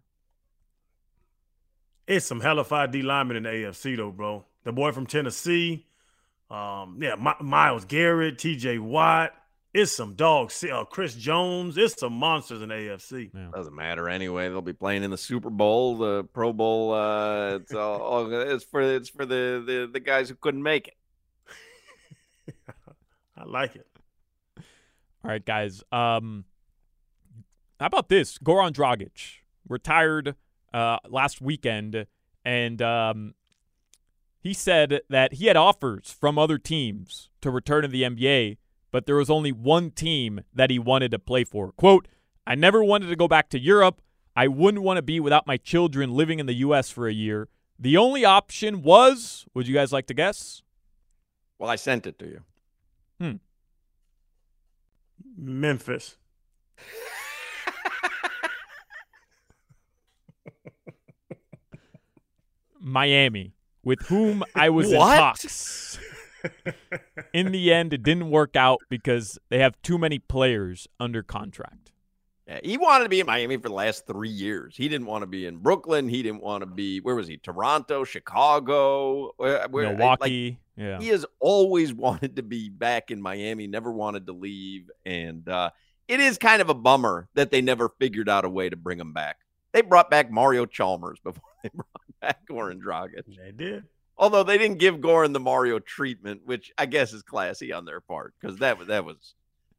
It's 2.07 2.27
some 2.27 2.41
hellified 2.41 2.91
D 2.91 3.03
linemen 3.03 3.37
in 3.39 3.43
the 3.45 3.51
AFC 3.51 3.97
though, 3.97 4.11
bro. 4.11 4.45
The 4.65 4.73
boy 4.73 4.93
from 4.93 5.07
Tennessee, 5.07 5.87
um, 6.51 6.99
yeah, 7.01 7.15
My- 7.17 7.37
Myles 7.41 7.85
Garrett, 7.85 8.39
T.J. 8.39 8.79
Watt. 8.79 9.33
It's 9.75 9.91
some 9.91 10.15
dogs. 10.15 10.63
Uh, 10.63 10.85
Chris 10.85 11.15
Jones. 11.15 11.79
It's 11.79 11.99
some 11.99 12.13
monsters 12.13 12.61
in 12.61 12.69
the 12.69 12.75
AFC. 12.75 13.31
Yeah. 13.35 13.49
Doesn't 13.55 13.75
matter 13.75 14.07
anyway. 14.07 14.51
They'll 14.51 14.61
be 14.61 14.75
playing 14.75 15.03
in 15.03 15.11
the 15.11 15.17
Super 15.17 15.49
Bowl, 15.49 15.97
the 15.97 16.25
Pro 16.25 16.53
Bowl. 16.53 16.93
Uh, 16.93 17.55
it's 17.57 17.73
all, 17.73 18.01
all 18.03 18.33
it's 18.33 18.65
for 18.65 18.83
it's 18.83 19.09
for 19.09 19.25
the, 19.25 19.63
the 19.67 19.89
the 19.91 20.01
guys 20.01 20.29
who 20.29 20.35
couldn't 20.35 20.63
make 20.63 20.89
it. 20.89 20.95
I 23.37 23.45
like 23.45 23.77
it. 23.77 23.87
All 25.25 25.31
right, 25.31 25.45
guys. 25.45 25.83
Um, 25.91 26.45
how 27.83 27.87
about 27.87 28.09
this? 28.09 28.39
Goran 28.39 28.73
Dragic 28.73 29.41
retired 29.69 30.37
uh, 30.73 30.99
last 31.09 31.41
weekend, 31.41 32.07
and 32.45 32.81
um, 32.81 33.35
he 34.41 34.55
said 34.55 35.01
that 35.11 35.35
he 35.35 35.47
had 35.47 35.57
offers 35.57 36.17
from 36.19 36.39
other 36.39 36.59
teams 36.59 37.31
to 37.41 37.51
return 37.51 37.83
to 37.83 37.89
the 37.89 38.05
NBA, 38.05 38.59
but 38.93 39.07
there 39.07 39.17
was 39.17 39.29
only 39.29 39.51
one 39.51 39.91
team 39.91 40.43
that 40.55 40.71
he 40.71 40.79
wanted 40.79 41.11
to 41.11 41.19
play 41.19 41.43
for. 41.43 41.73
Quote, 41.73 42.07
I 42.47 42.55
never 42.55 42.85
wanted 42.85 43.09
to 43.09 43.17
go 43.17 43.27
back 43.27 43.49
to 43.51 43.59
Europe. 43.59 44.01
I 44.37 44.47
wouldn't 44.47 44.85
want 44.85 44.99
to 44.99 45.03
be 45.03 45.19
without 45.19 45.49
my 45.49 45.57
children 45.57 46.13
living 46.13 46.39
in 46.39 46.47
the 46.47 46.55
U.S. 46.55 46.89
for 46.89 47.09
a 47.09 47.13
year. 47.13 47.49
The 47.81 47.97
only 47.97 48.25
option 48.25 48.83
was, 48.83 49.45
would 49.55 49.67
you 49.67 49.75
guys 49.75 49.93
like 49.93 50.07
to 50.07 50.15
guess? 50.15 50.63
Well, 51.59 51.69
I 51.69 51.75
sent 51.75 52.07
it 52.07 52.17
to 52.21 52.27
you. 52.27 52.41
Hmm. 53.21 53.37
Memphis. 55.37 56.17
Miami, 62.83 63.55
with 63.85 64.01
whom 64.07 64.43
I 64.55 64.71
was 64.71 64.91
in 64.91 64.99
talks. 64.99 65.99
in 67.33 67.53
the 67.53 67.73
end, 67.73 67.93
it 67.93 68.03
didn't 68.03 68.31
work 68.31 68.57
out 68.57 68.81
because 68.89 69.39
they 69.49 69.59
have 69.59 69.81
too 69.83 69.99
many 69.99 70.19
players 70.19 70.89
under 70.99 71.23
contract. 71.23 71.93
Yeah, 72.49 72.61
he 72.65 72.77
wanted 72.77 73.05
to 73.05 73.11
be 73.11 73.21
in 73.21 73.27
Miami 73.27 73.57
for 73.57 73.69
the 73.69 73.75
last 73.75 74.07
three 74.07 74.29
years. 74.29 74.77
He 74.77 74.89
didn't 74.89 75.07
want 75.07 75.23
to 75.23 75.27
be 75.27 75.47
in 75.47 75.59
Brooklyn. 75.59 76.09
He 76.09 76.23
didn't 76.23 76.43
want 76.43 76.63
to 76.63 76.67
be 76.67 76.99
where 76.99 77.15
was 77.15 77.29
he? 77.29 77.37
Toronto, 77.37 78.03
Chicago, 78.05 79.33
where, 79.37 79.69
where 79.69 79.87
like, 79.87 79.99
Milwaukee, 79.99 80.59
yeah. 80.77 80.99
He 80.99 81.09
has 81.09 81.27
always 81.41 81.93
wanted 81.95 82.37
to 82.37 82.43
be 82.43 82.69
back 82.69 83.11
in 83.11 83.21
Miami, 83.21 83.67
never 83.67 83.93
wanted 83.93 84.27
to 84.27 84.33
leave. 84.33 84.91
And 85.05 85.49
uh, 85.49 85.71
it 86.09 86.21
is 86.21 86.39
kind 86.39 86.63
of 86.63 86.69
a 86.69 86.75
bummer 86.75 87.29
that 87.35 87.51
they 87.51 87.63
never 87.63 87.89
figured 88.01 88.29
out 88.29 88.45
a 88.45 88.49
way 88.49 88.69
to 88.69 88.77
bring 88.77 88.99
him 88.99 89.13
back. 89.13 89.39
They 89.73 89.83
brought 89.83 90.11
back 90.11 90.31
Mario 90.31 90.67
Chalmers 90.67 91.19
before 91.25 91.43
they 91.63 91.71
brought 91.73 92.02
back 92.23 92.49
Goran 92.49 92.81
Dragic. 92.81 93.25
They 93.37 93.53
did. 93.53 93.85
Although 94.17 94.45
they 94.45 94.57
didn't 94.57 94.79
give 94.79 94.97
Goran 94.97 95.33
the 95.33 95.41
Mario 95.41 95.79
treatment, 95.79 96.43
which 96.45 96.73
I 96.79 96.87
guess 96.87 97.13
is 97.13 97.23
classy 97.23 97.73
on 97.73 97.85
their 97.85 98.01
part, 98.01 98.35
because 98.41 98.59
that 98.59 98.79
was 98.79 98.89
that 98.89 99.05
was 99.05 99.35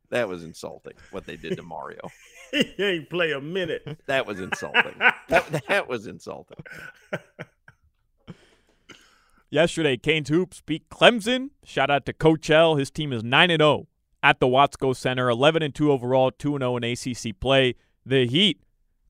that 0.09 0.27
was 0.27 0.43
insulting 0.43 0.93
what 1.11 1.25
they 1.25 1.37
did 1.37 1.57
to 1.57 1.63
Mario. 1.63 2.01
he 2.51 2.73
ain't 2.77 3.09
play 3.09 3.31
a 3.31 3.41
minute. 3.41 3.81
That 4.05 4.27
was 4.27 4.39
insulting. 4.39 4.95
that, 5.29 5.63
that 5.67 5.87
was 5.87 6.05
insulting. 6.05 6.57
Yesterday, 9.49 9.97
Canes 9.97 10.29
Hoops 10.29 10.61
beat 10.61 10.89
Clemson. 10.89 11.51
Shout 11.63 11.89
out 11.89 12.05
to 12.07 12.13
Coach 12.13 12.49
L. 12.49 12.75
His 12.75 12.91
team 12.91 13.13
is 13.13 13.23
9 13.23 13.49
0 13.49 13.87
at 14.21 14.39
the 14.39 14.47
Watsco 14.47 14.95
Center, 14.95 15.29
11 15.29 15.71
2 15.71 15.91
overall, 15.91 16.31
2 16.31 16.57
0 16.57 16.77
in 16.77 16.83
ACC 16.83 17.39
play. 17.39 17.75
The 18.05 18.27
Heat 18.27 18.61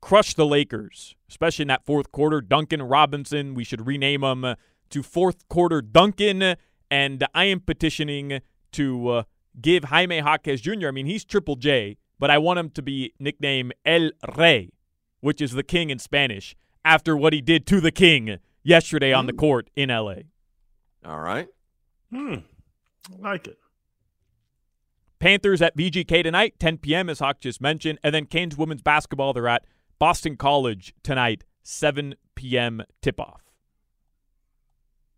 crushed 0.02 0.38
the 0.38 0.46
Lakers, 0.46 1.16
especially 1.34 1.63
in 1.63 1.68
that 1.68 1.84
fourth 1.84 2.12
quarter. 2.12 2.42
Duncan 2.42 2.84
Robinson, 2.84 3.56
we 3.56 3.63
should 3.63 3.88
rename 3.88 4.24
him 4.24 4.46
uh, 4.46 4.56
to 4.92 5.02
fourth 5.02 5.48
quarter 5.50 5.82
Duncan. 5.82 6.56
And 6.92 7.28
I 7.34 7.46
am 7.46 7.60
petitioning 7.60 8.42
to 8.74 9.10
uh, 9.10 9.24
give 9.60 9.86
Jaime 9.86 10.18
Jaquez 10.18 10.62
Jr., 10.62 10.90
I 10.90 10.92
mean, 10.92 11.08
he's 11.08 11.25
Triple 11.25 11.56
J, 11.56 11.98
but 12.20 12.30
I 12.30 12.38
want 12.38 12.60
him 12.60 12.70
to 12.70 12.84
be 12.84 13.13
nicknamed 13.20 13.74
El 13.84 14.12
Rey, 14.38 14.70
which 15.22 15.42
is 15.42 15.54
the 15.54 15.63
king 15.63 15.90
in 15.90 15.98
Spanish, 15.98 16.56
after 16.86 17.18
what 17.18 17.34
he 17.34 17.42
did 17.42 17.66
to 17.68 17.82
the 17.82 17.92
king 17.92 18.38
yesterday 18.62 19.12
on 19.12 19.25
the 19.25 19.34
court 19.34 19.72
in 19.75 19.90
LA. 19.90 20.18
All 21.04 21.20
right. 21.20 21.48
Hmm. 22.12 22.36
I 23.12 23.22
like 23.22 23.48
it. 23.48 23.58
Panthers 25.20 25.63
at 25.63 25.75
VGK 25.75 26.22
tonight, 26.22 26.56
10 26.60 26.78
p.m., 26.78 27.10
as 27.10 27.20
Hoch 27.20 27.40
just 27.40 27.60
mentioned. 27.60 27.98
And 28.04 28.13
then 28.13 28.28
Canes 28.28 28.56
women's 28.56 28.84
basketball, 28.84 29.34
they're 29.34 29.48
at 29.48 29.66
Boston 30.00 30.38
College 30.38 30.93
tonight, 31.03 31.43
7 31.63 32.15
p.m. 32.35 32.83
tip 33.01 33.19
off. 33.19 33.43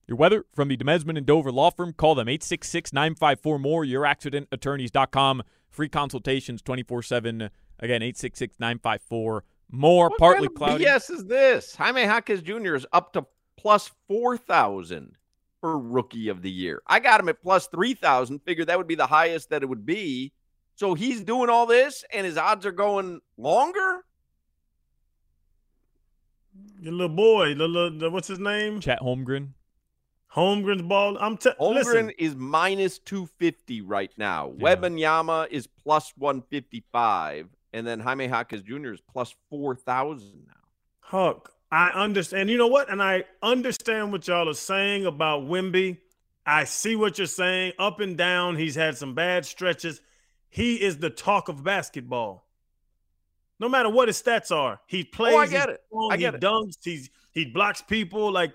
Your 0.08 0.18
weather 0.18 0.46
from 0.54 0.68
the 0.68 0.78
Demesman 0.78 1.18
and 1.18 1.26
Dover 1.26 1.52
Law 1.52 1.72
Firm. 1.72 1.94
Call 1.94 2.16
them 2.16 2.28
866 2.28 2.94
954 2.94 3.60
more. 3.60 3.84
YourAccidentAttorneys.com. 3.84 5.44
Free 5.70 5.90
consultations 5.90 6.62
24 6.62 7.02
7. 7.02 7.42
Again, 7.80 8.02
866 8.04 8.60
954 8.60 9.44
more. 9.72 10.10
What 10.10 10.20
Partly 10.20 10.48
kind 10.48 10.52
of 10.52 10.56
cloudy. 10.56 10.86
BS 10.86 11.12
is 11.12 11.26
this? 11.26 11.76
Jaime 11.76 12.04
Jaquez 12.04 12.42
Jr. 12.42 12.76
is 12.76 12.86
up 12.94 13.14
to 13.14 13.26
plus 13.58 13.90
4,000 14.08 15.16
for 15.60 15.80
rookie 15.80 16.30
of 16.30 16.44
the 16.44 16.52
year. 16.52 16.84
I 16.86 17.00
got 17.00 17.20
him 17.20 17.30
at 17.30 17.42
plus 17.42 17.68
3,000. 17.68 18.40
Figured 18.46 18.68
that 18.68 18.78
would 18.78 18.88
be 18.88 18.96
the 18.96 19.08
highest 19.08 19.50
that 19.50 19.64
it 19.64 19.66
would 19.70 19.86
be. 19.86 20.34
So 20.76 20.94
he's 20.94 21.24
doing 21.24 21.50
all 21.50 21.66
this 21.66 22.04
and 22.14 22.28
his 22.28 22.38
odds 22.38 22.66
are 22.68 22.72
going 22.72 23.22
longer? 23.38 24.05
Your 26.80 26.94
little 26.94 27.16
boy, 27.16 27.56
the 27.56 27.68
little, 27.68 27.98
the, 27.98 28.10
what's 28.10 28.28
his 28.28 28.40
name? 28.40 28.80
Chet 28.80 29.00
Holmgren. 29.00 29.50
Holmgren's 30.36 30.82
ball. 30.82 31.18
I'm 31.18 31.38
t- 31.38 31.50
Holmgren 31.60 31.76
listen. 31.76 32.10
is 32.18 32.36
minus 32.36 33.00
250 33.00 33.82
right 33.82 34.12
now. 34.18 34.54
Yeah. 34.58 34.76
Wembanyama 34.76 35.50
is 35.50 35.68
plus 35.68 36.14
155. 36.18 37.48
And 37.74 37.88
then 37.88 38.00
Jaime 38.00 38.28
Jaquez 38.28 38.62
Jr. 38.62 38.94
is 38.94 39.02
plus 39.02 39.34
4,000 39.50 40.46
now. 40.48 40.54
Hoch, 41.00 41.52
I 41.72 41.90
understand. 41.90 42.50
You 42.50 42.58
know 42.58 42.68
what? 42.68 42.90
And 42.90 43.02
I 43.02 43.24
understand 43.42 44.12
what 44.12 44.28
y'all 44.28 44.50
are 44.50 44.54
saying 44.54 45.06
about 45.06 45.44
Wemby. 45.44 45.98
I 46.46 46.66
see 46.66 46.96
what 46.96 47.18
you're 47.18 47.28
saying. 47.28 47.74
Up 47.80 48.00
and 48.00 48.18
down, 48.18 48.56
he's 48.56 48.76
had 48.76 48.98
some 48.98 49.14
bad 49.16 49.46
stretches. 49.46 50.02
He 50.50 50.76
is 50.82 51.00
the 51.00 51.10
talk 51.10 51.50
of 51.50 51.64
basketball. 51.64 52.45
No 53.60 53.70
matter 53.70 53.90
what 53.90 54.10
his 54.10 54.22
stats 54.22 54.52
are, 54.56 54.80
he 54.86 55.04
plays. 55.04 55.34
Oh, 55.34 55.38
I 55.38 55.44
he's 55.44 55.52
get 55.52 55.70
it. 55.70 55.82
strong, 55.88 56.12
I 56.12 56.18
get 56.18 56.34
he 56.34 56.38
it. 56.38 56.42
dunks. 56.42 56.78
He's 56.84 57.10
he 57.32 57.46
blocks 57.46 57.82
people. 57.82 58.32
Like 58.32 58.54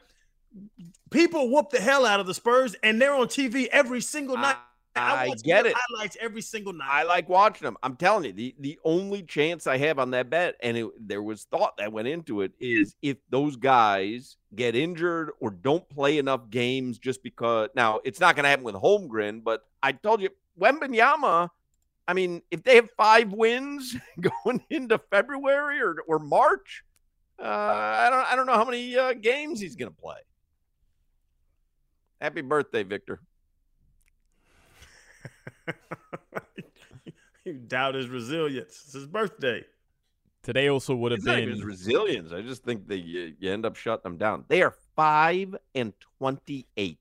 people 1.10 1.50
whoop 1.50 1.70
the 1.70 1.80
hell 1.80 2.04
out 2.04 2.20
of 2.20 2.26
the 2.26 2.34
Spurs, 2.34 2.74
and 2.82 3.00
they're 3.00 3.14
on 3.14 3.26
TV 3.26 3.66
every 3.66 4.00
single 4.00 4.36
night. 4.36 4.56
I 4.96 5.28
watch 5.28 5.42
get 5.42 5.66
it. 5.66 5.74
Highlights 5.76 6.16
every 6.20 6.42
single 6.42 6.72
night. 6.72 6.88
I 6.90 7.04
like 7.04 7.28
watching 7.28 7.64
them. 7.64 7.76
I'm 7.82 7.96
telling 7.96 8.24
you, 8.24 8.32
the 8.32 8.54
the 8.58 8.78
only 8.84 9.22
chance 9.22 9.66
I 9.66 9.76
have 9.78 9.98
on 9.98 10.10
that 10.10 10.28
bet, 10.28 10.56
and 10.62 10.76
it, 10.76 10.86
there 10.98 11.22
was 11.22 11.44
thought 11.44 11.76
that 11.78 11.92
went 11.92 12.08
into 12.08 12.42
it, 12.42 12.52
is 12.58 12.96
if 13.00 13.16
those 13.30 13.56
guys 13.56 14.36
get 14.54 14.74
injured 14.74 15.30
or 15.40 15.50
don't 15.50 15.88
play 15.88 16.18
enough 16.18 16.50
games 16.50 16.98
just 16.98 17.22
because. 17.22 17.68
Now, 17.74 18.00
it's 18.04 18.20
not 18.20 18.34
going 18.34 18.44
to 18.44 18.48
happen 18.50 18.64
with 18.64 18.74
Holmgren, 18.74 19.44
but 19.44 19.62
I 19.82 19.92
told 19.92 20.20
you, 20.20 20.30
Wembanyama. 20.60 21.48
I 22.10 22.12
mean, 22.12 22.42
if 22.50 22.64
they 22.64 22.74
have 22.74 22.90
five 22.96 23.32
wins 23.32 23.96
going 24.44 24.60
into 24.68 24.98
February 24.98 25.80
or, 25.80 25.98
or 26.08 26.18
March, 26.18 26.82
uh, 27.38 27.44
I 27.44 28.10
don't 28.10 28.32
I 28.32 28.34
don't 28.34 28.46
know 28.46 28.54
how 28.54 28.64
many 28.64 28.96
uh, 28.96 29.12
games 29.12 29.60
he's 29.60 29.76
going 29.76 29.92
to 29.92 29.96
play. 29.96 30.16
Happy 32.20 32.40
birthday, 32.40 32.82
Victor. 32.82 33.20
you 37.44 37.52
doubt 37.52 37.94
his 37.94 38.08
resilience. 38.08 38.82
It's 38.86 38.94
his 38.94 39.06
birthday. 39.06 39.64
Today 40.42 40.66
also 40.66 40.96
would 40.96 41.12
have 41.12 41.18
It's 41.18 41.26
not 41.26 41.36
been. 41.36 41.50
his 41.50 41.62
resilience. 41.62 42.32
I 42.32 42.42
just 42.42 42.64
think 42.64 42.88
that 42.88 42.98
you, 42.98 43.34
you 43.38 43.52
end 43.52 43.64
up 43.64 43.76
shutting 43.76 44.02
them 44.02 44.16
down. 44.16 44.46
They 44.48 44.62
are 44.62 44.74
five 44.96 45.54
and 45.76 45.92
twenty-eight. 46.18 46.98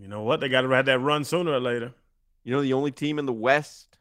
You 0.00 0.08
know 0.08 0.22
what? 0.22 0.40
They 0.40 0.48
got 0.48 0.62
to 0.62 0.70
have 0.70 0.86
that 0.86 1.00
run 1.00 1.22
sooner 1.22 1.52
or 1.52 1.60
later. 1.60 1.92
You 2.46 2.52
know 2.52 2.62
the 2.62 2.74
only 2.74 2.92
team 2.92 3.18
in 3.18 3.26
the 3.26 3.32
West. 3.32 3.98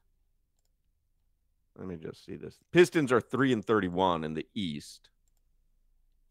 Let 1.75 1.87
me 1.87 1.95
just 1.95 2.23
see 2.23 2.35
this. 2.35 2.59
Pistons 2.71 3.11
are 3.11 3.19
three 3.19 3.51
and 3.51 3.65
thirty-one 3.65 4.23
in 4.23 4.35
the 4.35 4.45
East. 4.53 5.09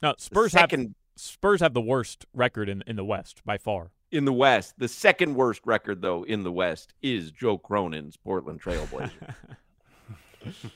No, 0.00 0.12
The 0.16 0.22
Spurs 0.22 0.52
have 0.54 0.70
Spurs 1.16 1.60
have 1.60 1.74
the 1.74 1.80
worst 1.80 2.24
record 2.32 2.68
in 2.68 2.84
in 2.86 2.94
the 2.94 3.04
West 3.04 3.44
by 3.44 3.58
far. 3.58 3.90
in 4.12 4.26
the 4.26 4.32
West. 4.32 4.74
The 4.78 4.86
second 4.86 5.34
worst 5.34 5.62
record 5.64 6.02
though 6.02 6.22
in 6.22 6.44
the 6.44 6.52
West 6.52 6.94
is 7.02 7.32
Joe 7.32 7.58
Cronin's 7.58 8.16
Portland 8.16 8.62
Trailblazers. 8.62 9.34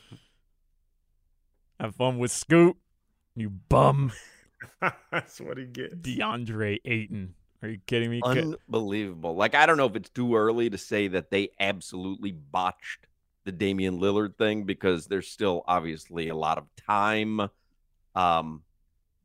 Have 1.79 1.95
fun 1.95 2.19
with 2.19 2.33
Scoot, 2.33 2.77
you 3.37 3.49
bum. 3.51 4.11
That's 5.13 5.41
what 5.41 5.57
he 5.59 5.67
gets. 5.67 5.95
DeAndre 5.95 6.79
Ayton. 6.85 7.35
Are 7.63 7.69
you 7.69 7.79
kidding 7.87 8.11
me? 8.11 8.21
Unbelievable. 8.25 9.35
Like, 9.35 9.55
I 9.55 9.67
don't 9.67 9.77
know 9.77 9.87
if 9.87 9.97
it's 9.97 10.11
too 10.11 10.37
early 10.37 10.71
to 10.71 10.79
say 10.79 11.09
that 11.09 11.31
they 11.31 11.51
absolutely 11.59 12.33
botched 12.33 13.07
the 13.45 13.53
Damian 13.53 13.99
Lillard 13.99 14.37
thing 14.37 14.65
because 14.65 15.07
there's 15.07 15.29
still 15.29 15.65
obviously 15.67 16.29
a 16.29 16.37
lot 16.37 16.59
of 16.59 16.67
time. 16.87 17.49
Um, 18.15 18.63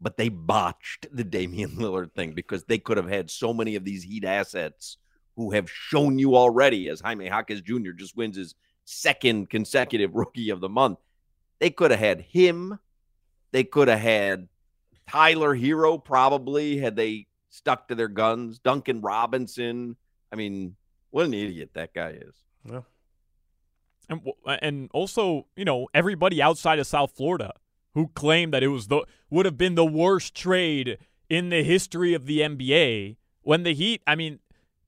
but 0.02 0.18
they 0.18 0.30
botched 0.30 1.08
the 1.12 1.24
Damian 1.24 1.72
Lillard 1.78 2.14
thing 2.14 2.34
because 2.34 2.64
they 2.64 2.80
could 2.80 2.98
have 2.98 3.10
had 3.10 3.30
so 3.30 3.54
many 3.54 3.76
of 3.76 3.86
these 3.86 4.04
Heat 4.04 4.26
assets 4.26 4.98
who 5.36 5.52
have 5.52 5.70
shown 5.70 6.18
you 6.20 6.36
already, 6.36 6.90
as 6.90 7.02
Jaime 7.02 7.26
Jaquez 7.26 7.62
Jr. 7.62 7.92
just 7.92 8.16
wins 8.16 8.38
his 8.38 8.56
second 8.86 9.50
consecutive 9.50 10.14
rookie 10.16 10.50
of 10.50 10.60
the 10.60 10.70
month. 10.70 11.00
They 11.60 11.70
could 11.70 11.92
have 11.92 12.00
had 12.00 12.22
him. 12.22 12.80
They 13.52 13.64
could 13.64 13.88
have 13.88 14.00
had 14.00 14.48
Tyler 15.08 15.56
Herro, 15.56 16.04
probably, 16.04 16.78
had 16.78 16.96
they 16.96 17.28
stuck 17.54 17.88
to 17.88 17.96
their 17.96 18.08
guns. 18.08 18.60
Duncan 18.60 19.02
Robinson. 19.02 19.96
I 20.32 20.36
mean, 20.36 20.76
what 21.12 21.26
an 21.26 21.34
idiot 21.34 21.72
that 21.74 21.94
guy 21.94 22.10
is. 22.10 22.36
Yeah. 22.70 22.82
And 24.10 24.22
uh, 24.46 24.58
and 24.62 24.90
also, 24.94 25.46
you 25.56 25.64
know, 25.64 25.88
everybody 25.94 26.42
outside 26.42 26.80
of 26.80 26.88
South 26.88 27.12
Florida 27.16 27.54
who 27.94 28.08
claimed 28.16 28.54
that 28.54 28.64
it 28.64 28.70
was 28.70 28.88
the 28.88 29.06
would 29.30 29.46
have 29.46 29.58
been 29.58 29.76
the 29.76 29.86
worst 29.86 30.36
trade 30.36 30.98
in 31.30 31.50
the 31.50 31.64
history 31.64 32.14
of 32.14 32.26
the 32.26 32.40
NBA 32.40 33.18
when 33.42 33.64
the 33.64 33.74
Heat, 33.74 34.02
I 34.08 34.16
mean, 34.16 34.40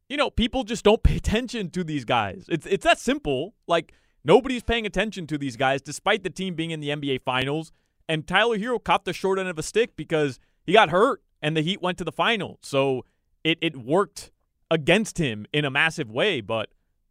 you 0.09 0.17
know, 0.17 0.29
people 0.29 0.63
just 0.63 0.83
don't 0.83 1.03
pay 1.03 1.17
attention 1.17 1.69
to 1.71 1.83
these 1.83 2.03
guys. 2.03 2.45
It's 2.49 2.65
it's 2.65 2.83
that 2.83 2.99
simple. 2.99 3.53
Like 3.67 3.93
nobody's 4.23 4.63
paying 4.63 4.85
attention 4.85 5.27
to 5.27 5.37
these 5.37 5.55
guys 5.55 5.81
despite 5.81 6.23
the 6.23 6.29
team 6.29 6.55
being 6.55 6.71
in 6.71 6.79
the 6.79 6.89
NBA 6.89 7.21
finals 7.21 7.71
and 8.07 8.27
Tyler 8.27 8.57
Herro 8.57 8.83
caught 8.83 9.05
the 9.05 9.13
short 9.13 9.39
end 9.39 9.49
of 9.49 9.57
a 9.57 9.63
stick 9.63 9.95
because 9.95 10.39
he 10.65 10.73
got 10.73 10.89
hurt 10.89 11.21
and 11.45 11.55
the 11.55 11.61
Heat 11.61 11.79
went 11.79 11.99
to 11.99 12.03
the 12.03 12.11
final. 12.11 12.57
So 12.63 13.05
it 13.43 13.59
it 13.61 13.77
worked 13.77 14.31
against 14.71 15.19
him 15.19 15.45
in 15.53 15.63
a 15.63 15.69
massive 15.69 16.09
way, 16.09 16.41
but 16.41 16.69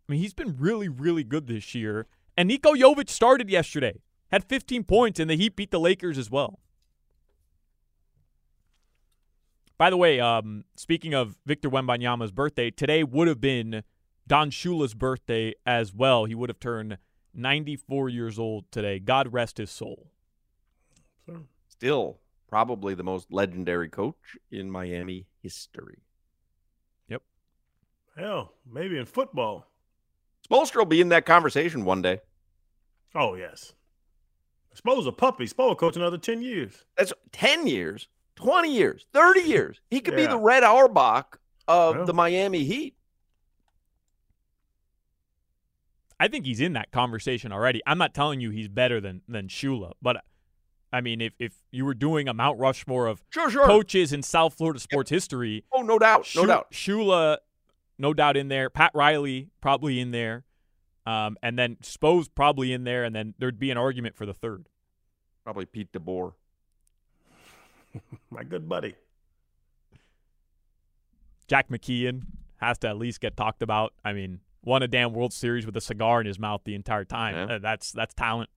I 0.08 0.12
mean, 0.12 0.20
he's 0.20 0.34
been 0.34 0.56
really, 0.58 0.88
really 0.88 1.22
good 1.22 1.46
this 1.46 1.72
year. 1.72 2.06
And 2.36 2.50
Niko 2.50 2.76
Jovic 2.76 3.08
started 3.08 3.48
yesterday, 3.48 4.00
had 4.32 4.44
15 4.44 4.82
points, 4.84 5.20
and 5.20 5.30
the 5.30 5.36
Heat 5.36 5.54
beat 5.54 5.70
the 5.70 5.78
Lakers 5.78 6.18
as 6.18 6.32
well. 6.32 6.58
By 9.78 9.88
the 9.88 9.96
way, 9.96 10.18
um, 10.18 10.64
speaking 10.74 11.14
of 11.14 11.36
Victor 11.46 11.70
Wembanyama's 11.70 12.32
birthday, 12.32 12.72
today 12.72 13.04
would 13.04 13.28
have 13.28 13.40
been 13.40 13.84
Don 14.26 14.50
Shula's 14.50 14.94
birthday 14.94 15.54
as 15.64 15.94
well. 15.94 16.24
He 16.24 16.34
would 16.34 16.50
have 16.50 16.60
turned 16.60 16.98
94 17.34 18.08
years 18.08 18.36
old 18.38 18.64
today. 18.72 18.98
God 18.98 19.32
rest 19.32 19.58
his 19.58 19.70
soul. 19.70 20.08
Still, 21.68 22.18
probably 22.54 22.94
the 22.94 23.02
most 23.02 23.32
legendary 23.32 23.88
coach 23.88 24.36
in 24.52 24.70
Miami 24.70 25.26
history. 25.42 25.98
Yep. 27.08 27.20
Hell, 28.16 28.52
maybe 28.72 28.96
in 28.96 29.06
football. 29.06 29.66
Spoelstra 30.48 30.76
will 30.76 30.84
be 30.84 31.00
in 31.00 31.08
that 31.08 31.26
conversation 31.26 31.84
one 31.84 32.00
day. 32.00 32.20
Oh 33.12 33.34
yes. 33.34 33.72
Spo's 34.72 35.08
a 35.08 35.10
puppy. 35.10 35.46
Spo 35.46 35.66
will 35.66 35.74
coach 35.74 35.96
another 35.96 36.16
ten 36.16 36.42
years. 36.42 36.84
That's 36.96 37.12
ten 37.32 37.66
years, 37.66 38.06
twenty 38.36 38.72
years, 38.72 39.04
thirty 39.12 39.40
years. 39.40 39.80
He 39.90 39.98
could 39.98 40.14
Yeah. 40.14 40.26
be 40.26 40.26
the 40.28 40.38
Red 40.38 40.62
Auerbach 40.62 41.40
of 41.66 41.96
Yeah. 41.96 42.04
the 42.04 42.14
Miami 42.14 42.62
Heat. 42.62 42.94
I 46.20 46.28
think 46.28 46.46
he's 46.46 46.60
in 46.60 46.74
that 46.74 46.92
conversation 46.92 47.50
already. 47.50 47.82
I'm 47.84 47.98
not 47.98 48.14
telling 48.14 48.40
you 48.40 48.50
he's 48.50 48.68
better 48.68 49.00
than 49.00 49.22
than 49.26 49.48
Shula, 49.48 49.94
but 50.00 50.22
I 50.94 51.00
mean, 51.00 51.20
if 51.20 51.32
if 51.40 51.54
you 51.72 51.84
were 51.84 51.94
doing 51.94 52.28
a 52.28 52.34
Mount 52.34 52.58
Rushmore 52.60 53.06
of 53.08 53.22
Sure, 53.30 53.50
sure. 53.50 53.66
coaches 53.66 54.12
in 54.12 54.22
South 54.22 54.54
Florida 54.54 54.78
sports 54.78 55.10
history, 55.10 55.64
Oh, 55.72 55.82
no 55.82 55.98
doubt, 55.98 56.28
no 56.36 56.46
doubt. 56.46 56.70
Shula, 56.70 57.38
no 57.98 58.14
doubt 58.14 58.36
in 58.36 58.48
there. 58.48 58.70
Pat 58.70 58.92
Riley 58.94 59.48
probably 59.60 59.98
in 59.98 60.12
there, 60.12 60.44
um, 61.04 61.36
and 61.42 61.58
then 61.58 61.78
Spo's 61.82 62.28
probably 62.28 62.72
in 62.72 62.84
there, 62.84 63.02
and 63.04 63.14
then 63.14 63.34
there'd 63.38 63.58
be 63.58 63.70
an 63.72 63.76
argument 63.78 64.14
for 64.16 64.24
the 64.24 64.34
third. 64.34 64.68
Probably 65.42 65.66
Pete 65.66 65.90
DeBoer. 65.92 66.34
My 68.30 68.44
good 68.44 68.68
buddy. 68.68 68.94
Jack 71.48 71.68
McKeon 71.68 72.22
has 72.58 72.78
to 72.78 72.88
at 72.88 72.96
least 72.98 73.20
get 73.20 73.36
talked 73.36 73.62
about. 73.62 73.92
I 74.04 74.12
mean, 74.12 74.40
won 74.62 74.82
a 74.82 74.88
damn 74.88 75.12
World 75.12 75.32
Series 75.32 75.66
with 75.66 75.76
a 75.76 75.80
cigar 75.80 76.20
in 76.20 76.26
his 76.26 76.38
mouth 76.38 76.62
the 76.64 76.74
entire 76.74 77.04
time. 77.04 77.34
Yeah. 77.34 77.56
Uh, 77.56 77.58
that's 77.58 77.92
that's 77.92 78.14
talent. 78.14 78.48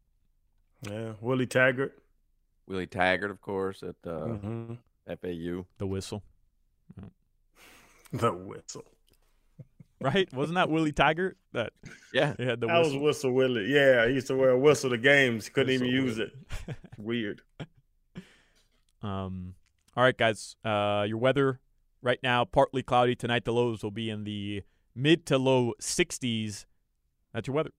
Yeah, 0.90 1.14
Willie 1.20 1.48
Taggart. 1.48 1.98
Willie 2.68 2.88
Taggart, 2.88 3.32
of 3.32 3.42
course, 3.42 3.84
at 3.84 3.96
uh, 4.10 4.26
hmm 4.26 4.74
FAU. 5.08 5.66
The 5.78 5.88
whistle, 5.88 6.22
The 8.12 8.32
whistle. 8.34 8.84
right? 10.02 10.32
Wasn't 10.34 10.56
that 10.56 10.70
Willie 10.70 10.92
Taggart 10.92 11.38
that 11.54 11.72
Yeah. 12.14 12.34
he 12.38 12.46
had 12.46 12.60
the 12.60 12.68
that 12.68 12.78
was 12.80 12.88
whistle? 12.88 13.02
Whistle 13.04 13.32
Willie. 13.32 13.74
Yeah, 13.74 14.08
he 14.08 14.14
used 14.16 14.28
to 14.28 14.36
wear 14.36 14.50
a 14.52 14.60
whistle 14.60 14.90
to 14.90 14.98
games. 14.98 15.50
Couldn't 15.50 15.74
even 15.74 15.88
Whistle 15.88 16.04
use 16.06 16.20
it. 16.20 16.76
Weird. 16.98 17.42
Um, 19.02 19.54
all 19.96 20.04
right, 20.04 20.18
guys. 20.18 20.56
Uh, 20.66 21.06
your 21.08 21.18
weather 21.20 21.60
right 22.02 22.20
now 22.24 22.46
partly 22.46 22.82
cloudy 22.82 23.16
tonight. 23.16 23.46
The 23.46 23.54
lows 23.54 23.84
will 23.84 23.92
be 23.92 24.10
in 24.10 24.24
the 24.24 24.64
mid 24.96 25.26
to 25.28 25.38
low 25.38 25.74
60s. 25.80 26.66
That's 27.34 27.48
your 27.48 27.56
weather. 27.56 27.70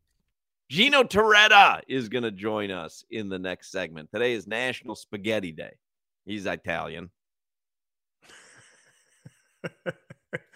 Gino 0.71 1.03
Torretta 1.03 1.81
is 1.89 2.09
going 2.09 2.25
to 2.25 2.31
join 2.31 2.71
us 2.71 3.05
in 3.11 3.29
the 3.29 3.39
next 3.39 3.71
segment. 3.71 4.11
Today 4.13 4.35
is 4.35 4.47
National 4.47 4.95
Spaghetti 4.95 5.53
Day. 5.53 5.73
He's 6.25 6.47
Italian. 6.47 7.11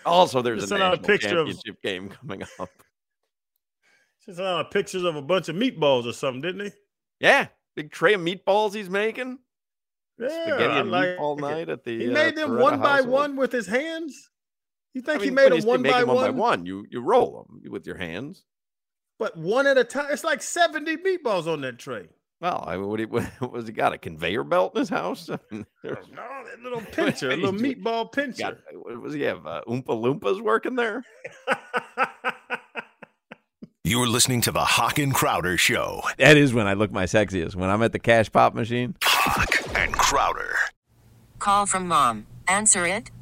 Also, 0.05 0.42
there's 0.42 0.64
a 0.64 0.66
sent 0.66 0.83
out 0.83 0.94
a 0.94 0.96
national 0.96 1.07
picture 1.07 1.38
of- 1.38 1.46
championship 1.46 1.83
game 1.83 2.09
coming 2.09 2.42
up. 2.59 2.68
Just 4.27 4.38
uh, 4.40 4.64
pictures 4.64 5.05
of 5.05 5.16
a 5.16 5.22
bunch 5.22 5.48
of 5.48 5.57
meatballs 5.57 6.07
or 6.07 6.12
something, 6.12 6.42
didn't 6.42 6.66
he? 6.66 6.72
Yeah, 7.20 7.46
big 7.75 7.90
tray 7.90 8.14
of 8.14 8.20
meatballs 8.20 8.75
he's 8.75 8.90
making. 8.90 9.38
Yeah, 10.18 10.29
Spaghetti 10.29 10.81
and 10.81 10.90
like 10.90 11.09
meatball 11.11 11.38
it. 11.38 11.40
night 11.40 11.68
at 11.68 11.85
the. 11.85 11.98
He 11.98 12.09
uh, 12.11 12.12
made 12.12 12.37
them 12.37 12.51
Toretta 12.51 12.61
one 12.62 12.81
by 12.81 12.88
household. 12.96 13.12
one 13.12 13.37
with 13.37 13.53
his 13.53 13.66
hands. 13.66 14.31
You 14.94 15.03
I 15.07 15.12
think 15.12 15.22
he 15.22 15.31
made 15.31 15.53
them 15.53 15.64
one 15.64 15.83
by 15.83 16.05
one 16.05 16.16
by 16.16 16.31
one. 16.31 16.66
You 16.66 16.85
you 16.90 17.01
roll 17.01 17.46
them 17.48 17.62
with 17.72 17.87
your 17.87 17.96
hands. 17.96 18.44
But 19.22 19.37
one 19.37 19.68
at 19.68 19.78
a 19.78 19.85
time. 19.85 20.06
It's 20.11 20.24
like 20.24 20.42
seventy 20.42 20.96
meatballs 20.96 21.46
on 21.46 21.61
that 21.61 21.78
tray. 21.78 22.08
Well, 22.40 22.64
I 22.66 22.76
mean, 22.76 22.88
what, 22.88 22.98
he, 22.98 23.06
what 23.38 23.52
was 23.52 23.66
he 23.68 23.72
got? 23.72 23.92
A 23.92 23.98
conveyor 23.98 24.42
belt 24.42 24.74
in 24.74 24.80
his 24.80 24.88
house? 24.88 25.30
I 25.30 25.38
mean, 25.52 25.64
there's- 25.85 26.04
No, 26.12 26.22
that 26.44 26.61
little 26.61 26.80
pincher, 26.80 27.30
a 27.30 27.37
little 27.37 27.52
He's- 27.52 27.76
meatball 27.76 28.02
got, 28.06 28.12
pincher. 28.12 28.58
what 28.74 29.00
was 29.00 29.14
he 29.14 29.20
have? 29.22 29.46
Uh, 29.46 29.62
Oompa 29.68 29.85
Loompas 29.87 30.40
working 30.40 30.74
there? 30.74 31.04
You're 33.85 34.08
listening 34.08 34.40
to 34.40 34.50
the 34.50 34.64
Hoch 34.64 34.98
and 34.98 35.14
Crowder 35.14 35.56
Show. 35.56 36.02
That 36.18 36.37
is 36.37 36.52
when 36.52 36.66
I 36.66 36.72
look 36.74 36.90
my 36.90 37.04
sexiest. 37.04 37.54
When 37.54 37.70
I'm 37.70 37.82
at 37.82 37.92
the 37.92 37.98
cash 38.00 38.30
pop 38.32 38.54
machine. 38.54 38.96
Hoch 39.04 39.76
and 39.76 39.92
Crowder. 39.92 40.56
Call 41.38 41.66
from 41.66 41.87
mom. 41.87 42.26
Answer 42.48 42.87
it. 42.88 43.12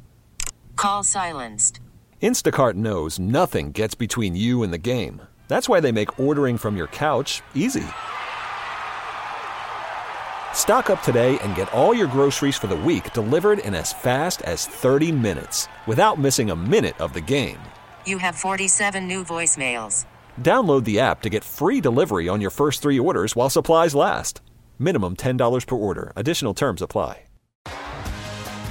Call 0.75 1.03
silenced. 1.03 1.79
Instacart 2.23 2.73
knows 2.75 3.19
nothing 3.19 3.71
gets 3.71 3.93
between 3.95 4.35
you 4.35 4.63
and 4.63 4.73
the 4.73 4.77
game. 4.79 5.21
That's 5.51 5.67
why 5.67 5.81
they 5.81 5.91
make 5.91 6.17
ordering 6.17 6.57
from 6.57 6.77
your 6.77 6.87
couch 6.87 7.41
easy. 7.53 7.83
Stock 10.53 10.89
up 10.89 11.03
today 11.03 11.37
and 11.39 11.57
get 11.57 11.73
all 11.73 11.93
your 11.93 12.07
groceries 12.07 12.55
for 12.55 12.67
the 12.67 12.77
week 12.77 13.11
delivered 13.11 13.59
in 13.59 13.75
as 13.75 13.91
fast 13.91 14.41
as 14.43 14.65
30 14.65 15.11
minutes 15.11 15.67
without 15.85 16.17
missing 16.17 16.51
a 16.51 16.55
minute 16.55 16.97
of 17.01 17.11
the 17.11 17.19
game. 17.19 17.57
You 18.05 18.17
have 18.17 18.35
47 18.35 19.05
new 19.05 19.25
voicemails. 19.25 20.05
Download 20.39 20.85
the 20.85 21.01
app 21.01 21.21
to 21.23 21.29
get 21.29 21.43
free 21.43 21.81
delivery 21.81 22.29
on 22.29 22.39
your 22.39 22.49
first 22.49 22.81
three 22.81 22.97
orders 22.97 23.35
while 23.35 23.49
supplies 23.49 23.93
last. 23.93 24.39
Minimum 24.79 25.17
$10 25.17 25.67
per 25.67 25.75
order. 25.75 26.13
Additional 26.15 26.53
terms 26.53 26.81
apply. 26.81 27.23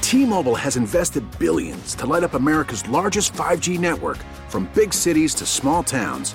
T-Mobile 0.00 0.56
has 0.56 0.76
invested 0.76 1.22
billions 1.38 1.94
to 1.94 2.04
light 2.04 2.24
up 2.24 2.34
America's 2.34 2.88
largest 2.88 3.32
5G 3.34 3.78
network 3.78 4.16
from 4.48 4.68
big 4.74 4.92
cities 4.92 5.34
to 5.34 5.46
small 5.46 5.84
towns, 5.84 6.34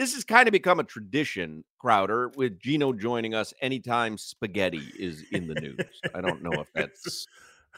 This 0.00 0.14
has 0.14 0.24
kind 0.24 0.48
of 0.48 0.52
become 0.52 0.80
a 0.80 0.84
tradition, 0.84 1.62
Crowder, 1.78 2.30
with 2.34 2.58
Gino 2.58 2.94
joining 2.94 3.34
us 3.34 3.52
anytime 3.60 4.16
spaghetti 4.16 4.90
is 4.98 5.26
in 5.32 5.46
the 5.46 5.52
news. 5.56 6.00
I 6.14 6.22
don't 6.22 6.42
know 6.42 6.52
if 6.52 6.68
that's 6.74 7.26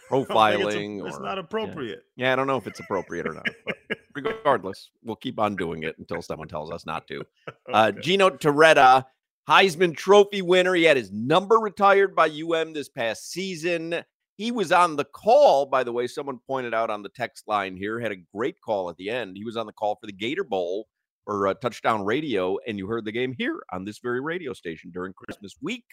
profiling 0.08 0.98
it's, 0.98 1.02
a, 1.02 1.06
it's 1.08 1.16
or 1.16 1.20
not 1.20 1.40
appropriate. 1.40 2.04
Yeah. 2.14 2.26
yeah. 2.26 2.32
I 2.32 2.36
don't 2.36 2.46
know 2.46 2.56
if 2.56 2.68
it's 2.68 2.78
appropriate 2.78 3.26
or 3.26 3.34
not. 3.34 3.48
But 3.66 3.98
regardless, 4.14 4.90
we'll 5.02 5.16
keep 5.16 5.40
on 5.40 5.56
doing 5.56 5.82
it 5.82 5.98
until 5.98 6.22
someone 6.22 6.46
tells 6.46 6.70
us 6.70 6.86
not 6.86 7.08
to. 7.08 7.24
Uh, 7.72 7.88
okay. 7.88 7.98
Uh, 7.98 8.02
Gino 8.02 8.30
Torretta, 8.30 9.04
Heisman 9.48 9.96
Trophy 9.96 10.42
winner. 10.42 10.74
He 10.74 10.84
had 10.84 10.96
his 10.96 11.10
number 11.10 11.56
retired 11.56 12.14
by 12.14 12.28
UM 12.28 12.72
this 12.72 12.88
past 12.88 13.32
season. 13.32 14.04
He 14.36 14.52
was 14.52 14.70
on 14.70 14.94
the 14.94 15.06
call, 15.06 15.66
by 15.66 15.82
the 15.82 15.92
way. 15.92 16.06
Someone 16.06 16.38
pointed 16.46 16.72
out 16.72 16.88
on 16.88 17.02
the 17.02 17.08
text 17.08 17.48
line 17.48 17.76
here, 17.76 17.98
had 17.98 18.12
a 18.12 18.22
great 18.32 18.60
call 18.60 18.90
at 18.90 18.96
the 18.96 19.10
end. 19.10 19.36
He 19.36 19.44
was 19.44 19.56
on 19.56 19.66
the 19.66 19.72
call 19.72 19.96
for 19.96 20.06
the 20.06 20.12
Gator 20.12 20.44
Bowl 20.44 20.86
or 21.26 21.48
uh, 21.48 21.54
Touchdown 21.54 22.04
Radio, 22.04 22.58
and 22.66 22.78
you 22.78 22.86
heard 22.86 23.04
the 23.04 23.12
game 23.12 23.34
here 23.36 23.62
on 23.72 23.84
this 23.84 23.98
very 23.98 24.20
radio 24.20 24.52
station 24.52 24.90
during 24.90 25.12
Christmas 25.12 25.54
week. 25.60 25.84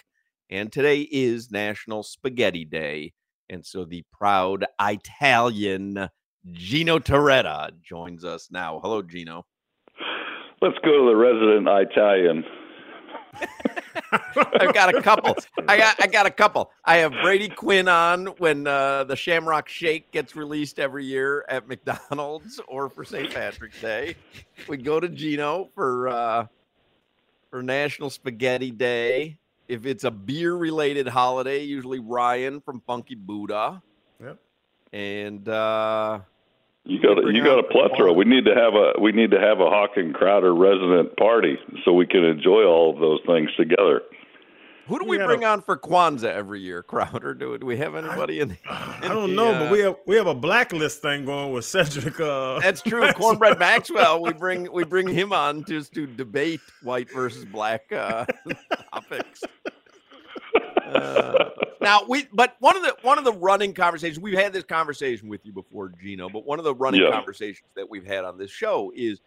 And 0.50 0.72
today 0.72 1.02
is 1.02 1.52
National 1.52 2.04
Spaghetti 2.04 2.66
Day. 2.66 3.14
And 3.50 3.66
so 3.66 3.86
the 3.86 4.04
proud 4.12 4.66
Italian 4.82 6.10
Gino 6.52 7.00
Torretta 7.00 7.72
joins 7.82 8.24
us 8.24 8.50
now. 8.52 8.80
Hello, 8.82 9.02
Gino. 9.02 9.46
Let's 10.62 10.78
go 10.84 10.92
to 10.92 11.10
the 11.10 11.16
resident 11.16 11.68
Italian. 11.68 12.44
I've 14.60 14.74
got 14.74 14.94
a 14.94 15.02
couple. 15.02 15.36
I 15.68 15.78
got 15.78 16.02
I 16.02 16.08
got 16.08 16.26
a 16.26 16.32
couple. 16.32 16.72
I 16.86 16.98
have 16.98 17.14
Brady 17.22 17.50
Quinn 17.50 17.88
on 17.88 18.28
when 18.38 18.68
uh, 18.68 19.04
the 19.06 19.16
Shamrock 19.16 19.70
Shake 19.70 20.12
gets 20.12 20.36
released 20.36 20.80
every 20.80 21.06
year 21.06 21.46
at 21.50 21.68
McDonald's 21.68 22.60
or 22.68 22.90
for 22.90 23.04
St. 23.04 23.34
Patrick's 23.34 23.82
Day. 23.82 24.16
We 24.68 24.78
go 24.78 25.00
to 25.00 25.10
Gino 25.10 25.70
for 25.74 26.08
uh, 26.08 26.48
for 27.50 27.64
National 27.64 28.10
Spaghetti 28.10 28.72
Day. 28.72 29.38
If 29.68 29.86
it's 29.86 30.04
a 30.04 30.12
beer 30.12 30.56
related 30.56 31.08
holiday, 31.08 31.64
usually 31.64 32.00
Ryan 32.00 32.60
from 32.62 32.82
Funky 32.88 33.16
Buddha. 33.16 33.82
Yep. 34.20 34.40
And 34.94 35.48
uh, 35.48 36.20
you 36.86 37.00
got 37.02 37.24
a, 37.24 37.32
you 37.32 37.44
got 37.44 37.60
a 37.60 37.64
plethora. 37.64 38.12
We 38.12 38.26
need 38.26 38.46
to 38.46 38.56
have 38.56 38.74
a 38.74 39.00
we 39.00 39.12
need 39.12 39.32
to 39.32 39.40
have 39.40 39.60
a 39.60 39.70
Hoch 39.70 39.92
and 39.96 40.14
Crowder 40.14 40.56
resident 40.56 41.16
party 41.18 41.58
so 41.86 41.94
we 41.94 42.08
can 42.08 42.24
enjoy 42.24 42.64
all 42.64 42.94
of 42.94 43.00
those 43.00 43.20
things 43.28 43.50
together. 43.58 44.02
Who 44.90 44.98
do 44.98 45.06
we, 45.06 45.20
we 45.20 45.24
bring 45.24 45.44
a, 45.44 45.48
on 45.48 45.62
for 45.62 45.78
Kwanzaa 45.78 46.32
every 46.32 46.62
year, 46.62 46.82
Crowder? 46.82 47.36
Do, 47.36 47.56
do 47.60 47.66
we 47.66 47.78
have 47.78 47.94
anybody 47.94 48.40
in? 48.40 48.50
The, 48.50 48.56
in 48.66 49.12
I 49.12 49.14
don't 49.14 49.36
know, 49.36 49.54
uh, 49.54 49.60
but 49.60 49.72
we 49.72 49.80
have 49.82 49.96
we 50.08 50.16
have 50.16 50.26
a 50.26 50.34
blacklist 50.34 51.04
thing 51.04 51.26
going 51.26 51.54
with 51.54 51.64
Cedric. 51.64 52.20
Uh, 52.20 52.60
that's 52.62 52.82
true. 52.82 53.14
Cornbread 53.14 53.60
Maxwell. 53.60 54.20
We 54.20 54.34
bring 54.34 54.72
we 54.74 54.84
bring 54.84 55.08
him 55.08 55.32
on 55.32 55.64
just 55.66 55.94
to 55.94 56.08
debate 56.08 56.60
white 56.82 57.12
versus 57.14 57.46
black 57.46 57.84
uh, 57.92 58.26
topics. 58.92 59.44
Uh, 60.84 61.50
now 61.82 62.02
we, 62.10 62.28
but 62.34 62.56
one 62.60 62.76
of 62.76 62.82
the 62.82 62.96
one 63.04 63.20
of 63.20 63.26
the 63.26 63.34
running 63.34 63.74
conversations 63.76 64.20
we've 64.20 64.40
had 64.40 64.54
this 64.54 64.64
conversation 64.64 65.30
with 65.30 65.46
you 65.46 65.54
before, 65.54 65.94
Gino. 66.02 66.30
But 66.30 66.46
one 66.46 66.58
of 66.58 66.66
the 66.66 66.74
running 66.74 67.04
yeah. 67.04 67.12
conversations 67.12 67.70
that 67.76 67.88
we've 67.88 68.08
had 68.08 68.26
on 68.26 68.40
this 68.40 68.50
show 68.50 68.92
is, 68.96 69.22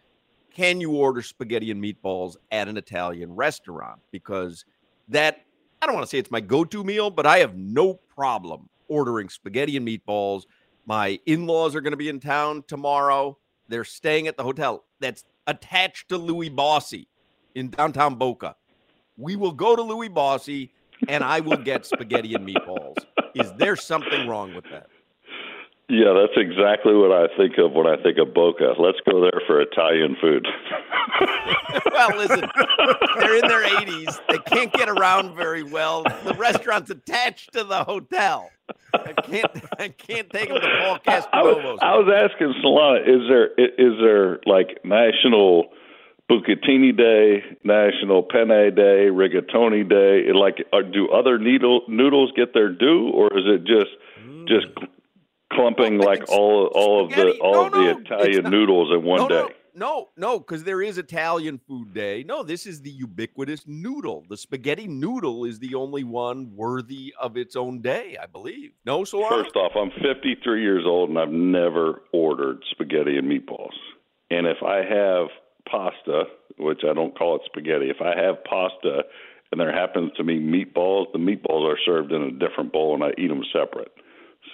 can 0.53 0.81
you 0.81 0.91
order 0.91 1.21
spaghetti 1.21 1.71
and 1.71 1.81
meatballs 1.81 2.35
at 2.51 2.67
an 2.67 2.75
Italian 2.75 3.33
restaurant? 3.33 4.01
Because 4.11 4.65
that 5.07 5.42
I 5.83 5.85
don't 5.85 5.95
want 5.95 6.05
to 6.05 6.09
say 6.09 6.17
it's 6.17 6.31
my 6.31 6.39
go-to 6.39 6.81
meal, 6.81 7.09
but 7.09 7.25
I 7.25 7.39
have 7.39 7.57
no 7.57 7.95
problem 8.15 8.69
ordering 8.87 9.27
spaghetti 9.27 9.75
and 9.75 9.85
meatballs. 9.85 10.43
My 10.85 11.19
in-laws 11.25 11.75
are 11.75 11.81
going 11.81 11.91
to 11.91 11.97
be 11.97 12.07
in 12.07 12.21
town 12.21 12.63
tomorrow. 12.69 13.37
They're 13.67 13.83
staying 13.83 14.29
at 14.29 14.37
the 14.37 14.43
hotel 14.43 14.85
that's 15.01 15.25
attached 15.45 16.07
to 16.07 16.17
Louis 16.17 16.49
Bossi 16.49 17.07
in 17.55 17.69
downtown 17.69 18.15
Boca. 18.15 18.55
We 19.17 19.35
will 19.35 19.51
go 19.51 19.75
to 19.75 19.81
Louis 19.81 20.07
Bossi 20.07 20.69
and 21.09 21.21
I 21.21 21.41
will 21.41 21.57
get 21.57 21.85
spaghetti 21.85 22.33
and 22.33 22.47
meatballs. 22.47 22.95
Is 23.35 23.51
there 23.57 23.75
something 23.75 24.25
wrong 24.25 24.55
with 24.55 24.63
that? 24.71 24.87
Yeah, 25.93 26.13
that's 26.17 26.33
exactly 26.37 26.95
what 26.95 27.11
I 27.11 27.27
think 27.37 27.59
of 27.59 27.73
when 27.73 27.85
I 27.85 28.01
think 28.01 28.17
of 28.17 28.33
Boca. 28.33 28.73
Let's 28.79 28.97
go 29.07 29.21
there 29.21 29.39
for 29.45 29.61
Italian 29.61 30.17
food. 30.19 30.47
well, 31.91 32.17
listen, 32.17 32.49
they're 33.19 33.35
in 33.37 33.47
their 33.47 33.63
80s. 33.63 34.19
They 34.27 34.39
can't 34.39 34.73
get 34.73 34.89
around 34.89 35.35
very 35.35 35.61
well. 35.61 36.01
The 36.01 36.33
restaurant's 36.35 36.89
attached 36.89 37.53
to 37.53 37.63
the 37.63 37.83
hotel. 37.83 38.49
I 38.91 39.13
can't. 39.21 39.51
I 39.79 39.89
can't 39.89 40.27
take 40.31 40.49
them 40.49 40.61
to 40.61 40.77
Paul 40.79 40.97
Castronovo's. 40.97 41.79
I, 41.83 41.91
I, 41.91 41.97
was, 41.97 42.31
asking 42.31 42.55
Solana, 42.65 43.01
is 43.01 43.29
there 43.29 43.53
is 43.53 43.99
there 44.01 44.39
like 44.47 44.83
national 44.83 45.73
Bucatini 46.27 46.97
Day, 46.97 47.43
National 47.63 48.23
Penne 48.23 48.73
Day, 48.73 49.09
Rigatoni 49.11 49.87
Day. 49.87 50.33
Like, 50.33 50.65
are, 50.73 50.81
do 50.81 51.09
other 51.09 51.37
needle, 51.37 51.81
noodles 51.87 52.31
get 52.35 52.55
their 52.55 52.69
due, 52.69 53.11
or 53.13 53.27
is 53.37 53.45
it 53.45 53.65
just 53.65 53.91
mm. 54.19 54.47
just 54.47 54.67
clumping 55.55 55.97
like 55.97 56.29
all 56.29 56.69
all 56.73 57.09
spaghetti. 57.09 57.31
of 57.31 57.37
the 57.37 57.41
all 57.41 57.53
no, 57.53 57.65
of 57.65 57.71
the 57.71 57.79
no, 57.79 57.99
Italian 57.99 58.51
noodles 58.51 58.91
in 58.93 59.03
one 59.03 59.21
no, 59.21 59.27
day? 59.27 59.53
No, 59.75 60.09
no, 60.15 60.39
because 60.39 60.63
there 60.63 60.81
is 60.81 60.97
Italian 60.97 61.59
food 61.67 61.93
day. 61.93 62.23
No, 62.23 62.43
this 62.43 62.67
is 62.67 62.81
the 62.81 62.91
ubiquitous 62.91 63.63
noodle. 63.65 64.23
The 64.29 64.37
spaghetti 64.37 64.87
noodle 64.87 65.45
is 65.45 65.59
the 65.59 65.75
only 65.75 66.03
one 66.03 66.55
worthy 66.55 67.13
of 67.19 67.37
its 67.37 67.55
own 67.55 67.81
day, 67.81 68.15
I 68.21 68.27
believe. 68.27 68.73
No, 68.85 69.03
so 69.03 69.27
first 69.27 69.55
off, 69.55 69.71
I'm 69.75 69.89
53 70.01 70.61
years 70.61 70.83
old 70.85 71.09
and 71.09 71.17
I've 71.17 71.29
never 71.29 72.03
ordered 72.11 72.63
spaghetti 72.69 73.17
and 73.17 73.27
meatballs. 73.27 73.73
And 74.29 74.45
if 74.45 74.61
I 74.63 74.83
have 74.83 75.27
pasta, 75.69 76.25
which 76.59 76.81
I 76.87 76.93
don't 76.93 77.17
call 77.17 77.37
it 77.37 77.41
spaghetti, 77.45 77.89
if 77.89 78.01
I 78.01 78.15
have 78.19 78.43
pasta 78.43 79.03
and 79.51 79.59
there 79.59 79.73
happens 79.73 80.11
to 80.17 80.23
be 80.23 80.39
meatballs, 80.39 81.11
the 81.13 81.19
meatballs 81.19 81.67
are 81.67 81.79
served 81.83 82.11
in 82.11 82.21
a 82.21 82.31
different 82.31 82.71
bowl 82.71 82.93
and 82.93 83.03
I 83.03 83.09
eat 83.17 83.27
them 83.27 83.43
separate. 83.51 83.91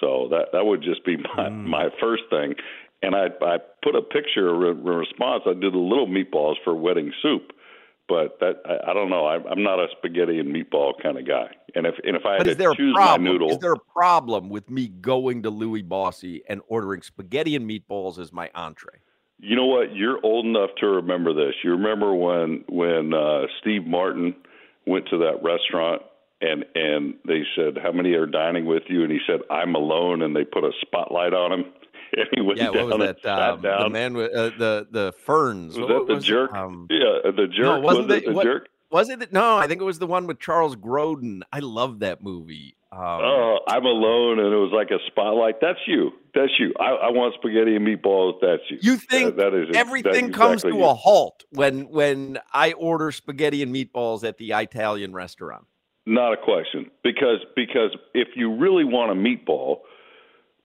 So 0.00 0.28
that 0.30 0.46
that 0.52 0.64
would 0.64 0.82
just 0.82 1.04
be 1.04 1.16
my 1.36 1.48
mm. 1.48 1.64
my 1.66 1.88
first 2.00 2.24
thing. 2.30 2.54
And 3.02 3.14
I 3.14 3.26
I 3.42 3.58
put 3.82 3.94
a 3.94 4.02
picture 4.02 4.70
in 4.70 4.84
response. 4.84 5.44
I 5.46 5.54
did 5.54 5.72
the 5.72 5.78
little 5.78 6.06
meatballs 6.06 6.56
for 6.64 6.74
wedding 6.74 7.12
soup, 7.22 7.52
but 8.08 8.38
that 8.40 8.62
I, 8.66 8.90
I 8.90 8.94
don't 8.94 9.10
know. 9.10 9.26
I, 9.26 9.36
I'm 9.36 9.62
not 9.62 9.78
a 9.78 9.86
spaghetti 9.96 10.38
and 10.38 10.54
meatball 10.54 10.92
kind 11.02 11.18
of 11.18 11.26
guy. 11.26 11.48
And 11.74 11.86
if 11.86 11.94
and 12.04 12.16
if 12.16 12.26
I 12.26 12.34
had 12.34 12.58
to 12.58 12.74
choose 12.74 12.94
my 12.94 13.16
noodle, 13.16 13.50
is 13.50 13.58
there 13.58 13.72
a 13.72 13.92
problem 13.92 14.48
with 14.48 14.68
me 14.68 14.88
going 14.88 15.42
to 15.44 15.50
Louis 15.50 15.82
Bossi 15.82 16.40
and 16.48 16.60
ordering 16.68 17.02
spaghetti 17.02 17.56
and 17.56 17.68
meatballs 17.68 18.18
as 18.18 18.32
my 18.32 18.50
entree? 18.54 19.00
You 19.38 19.56
know 19.56 19.66
what? 19.66 19.94
You're 19.94 20.18
old 20.22 20.44
enough 20.44 20.70
to 20.80 20.86
remember 20.86 21.32
this. 21.32 21.54
You 21.64 21.70
remember 21.70 22.14
when 22.14 22.64
when 22.68 23.14
uh, 23.14 23.46
Steve 23.60 23.86
Martin 23.86 24.34
went 24.86 25.06
to 25.08 25.18
that 25.18 25.42
restaurant 25.42 26.02
and 26.40 26.64
and 26.74 27.14
they 27.26 27.42
said, 27.56 27.78
"How 27.82 27.92
many 27.92 28.12
are 28.12 28.26
dining 28.26 28.66
with 28.66 28.84
you?" 28.88 29.02
And 29.02 29.12
he 29.12 29.18
said, 29.26 29.40
"I'm 29.50 29.74
alone." 29.74 30.22
And 30.22 30.34
they 30.34 30.44
put 30.44 30.64
a 30.64 30.72
spotlight 30.80 31.34
on 31.34 31.52
him. 31.52 31.64
And 32.12 32.26
he 32.34 32.40
went 32.40 32.58
yeah, 32.58 32.70
what 32.70 32.98
was 32.98 33.14
that? 33.22 33.40
Um, 33.40 33.62
the 33.62 33.88
man 33.88 34.14
with 34.14 34.32
uh, 34.32 34.50
the 34.58 34.88
the 34.90 35.14
ferns. 35.24 35.78
Was 35.78 35.88
what, 35.88 35.88
that 35.88 36.06
the 36.08 36.14
was 36.16 36.24
jerk? 36.24 36.52
Um, 36.52 36.88
yeah, 36.90 37.30
the 37.30 37.46
jerk. 37.46 37.64
No, 37.64 37.78
wasn't 37.78 38.08
was 38.08 38.16
it 38.16 38.26
the, 38.26 38.32
what, 38.32 38.42
jerk? 38.42 38.68
Was 38.90 39.08
it? 39.10 39.32
No, 39.32 39.56
I 39.56 39.68
think 39.68 39.80
it 39.80 39.84
was 39.84 40.00
the 40.00 40.08
one 40.08 40.26
with 40.26 40.40
Charles 40.40 40.74
Grodin. 40.74 41.42
I 41.52 41.60
love 41.60 42.00
that 42.00 42.20
movie. 42.20 42.74
Um, 42.90 42.98
oh, 43.00 43.58
I'm 43.68 43.86
alone, 43.86 44.40
and 44.40 44.52
it 44.52 44.56
was 44.56 44.72
like 44.72 44.90
a 44.90 44.98
spotlight. 45.06 45.60
That's 45.60 45.78
you. 45.86 46.10
That's 46.34 46.50
you. 46.58 46.74
I, 46.80 46.86
I 46.86 47.10
want 47.10 47.34
spaghetti 47.34 47.76
and 47.76 47.86
meatballs. 47.86 48.40
That's 48.40 48.62
you. 48.68 48.78
You 48.82 48.96
think 48.96 49.36
that, 49.36 49.52
that 49.52 49.54
is 49.54 49.76
everything 49.76 50.32
comes 50.32 50.62
to 50.62 50.74
you. 50.74 50.84
a 50.84 50.94
halt 50.94 51.44
when 51.50 51.88
when 51.90 52.40
I 52.52 52.72
order 52.72 53.12
spaghetti 53.12 53.62
and 53.62 53.72
meatballs 53.72 54.24
at 54.24 54.38
the 54.38 54.50
Italian 54.50 55.12
restaurant? 55.12 55.66
Not 56.06 56.32
a 56.32 56.36
question, 56.36 56.90
because 57.04 57.38
because 57.54 57.96
if 58.14 58.28
you 58.34 58.56
really 58.56 58.84
want 58.84 59.12
a 59.12 59.14
meatball, 59.14 59.80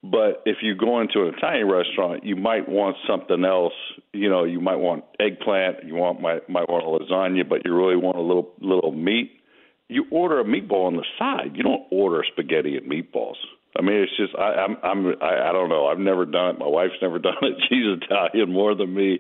but 0.02 0.43
if 0.45 0.58
you 0.62 0.76
go 0.76 1.02
into 1.02 1.24
an 1.24 1.34
Italian 1.38 1.69
restaurant, 1.69 2.24
you 2.24 2.36
might 2.36 2.69
want 2.69 2.95
something 3.08 3.43
else. 3.43 3.74
You 4.13 4.30
know, 4.30 4.43
you 4.45 4.62
might 4.62 4.78
want 4.78 5.04
eggplant. 5.19 5.86
You 5.86 5.95
want 5.95 6.21
might 6.21 6.50
might 6.50 6.69
want 6.69 6.84
a 6.84 7.13
lasagna, 7.13 7.48
but 7.48 7.65
you 7.65 7.76
really 7.76 7.98
want 7.98 8.17
a 8.17 8.21
little 8.21 8.54
little 8.62 8.91
meat 8.91 9.41
you 9.88 10.06
order 10.12 10.39
a 10.39 10.43
meatball 10.43 10.88
on 10.88 10.95
the 10.95 11.06
side. 11.19 11.56
You 11.56 11.63
don't 11.63 11.84
order 11.91 12.24
spaghetti 12.32 12.78
and 12.78 12.89
meatballs. 12.89 13.36
I 13.78 13.82
mean, 13.82 13.98
it's 13.98 14.15
just 14.17 14.34
I, 14.36 14.54
I'm 14.54 14.78
I'm 14.84 15.08
I, 15.21 15.50
I 15.50 15.52
don't 15.52 15.69
know. 15.69 15.88
I've 15.88 16.00
never 16.00 16.26
done 16.26 16.56
it. 16.56 16.60
My 16.60 16.67
wife's 16.67 16.95
never 17.02 17.19
done 17.19 17.36
it. 17.41 17.56
She's 17.69 17.86
Italian 18.02 18.52
more 18.52 18.74
than 18.74 18.93
me. 18.93 19.19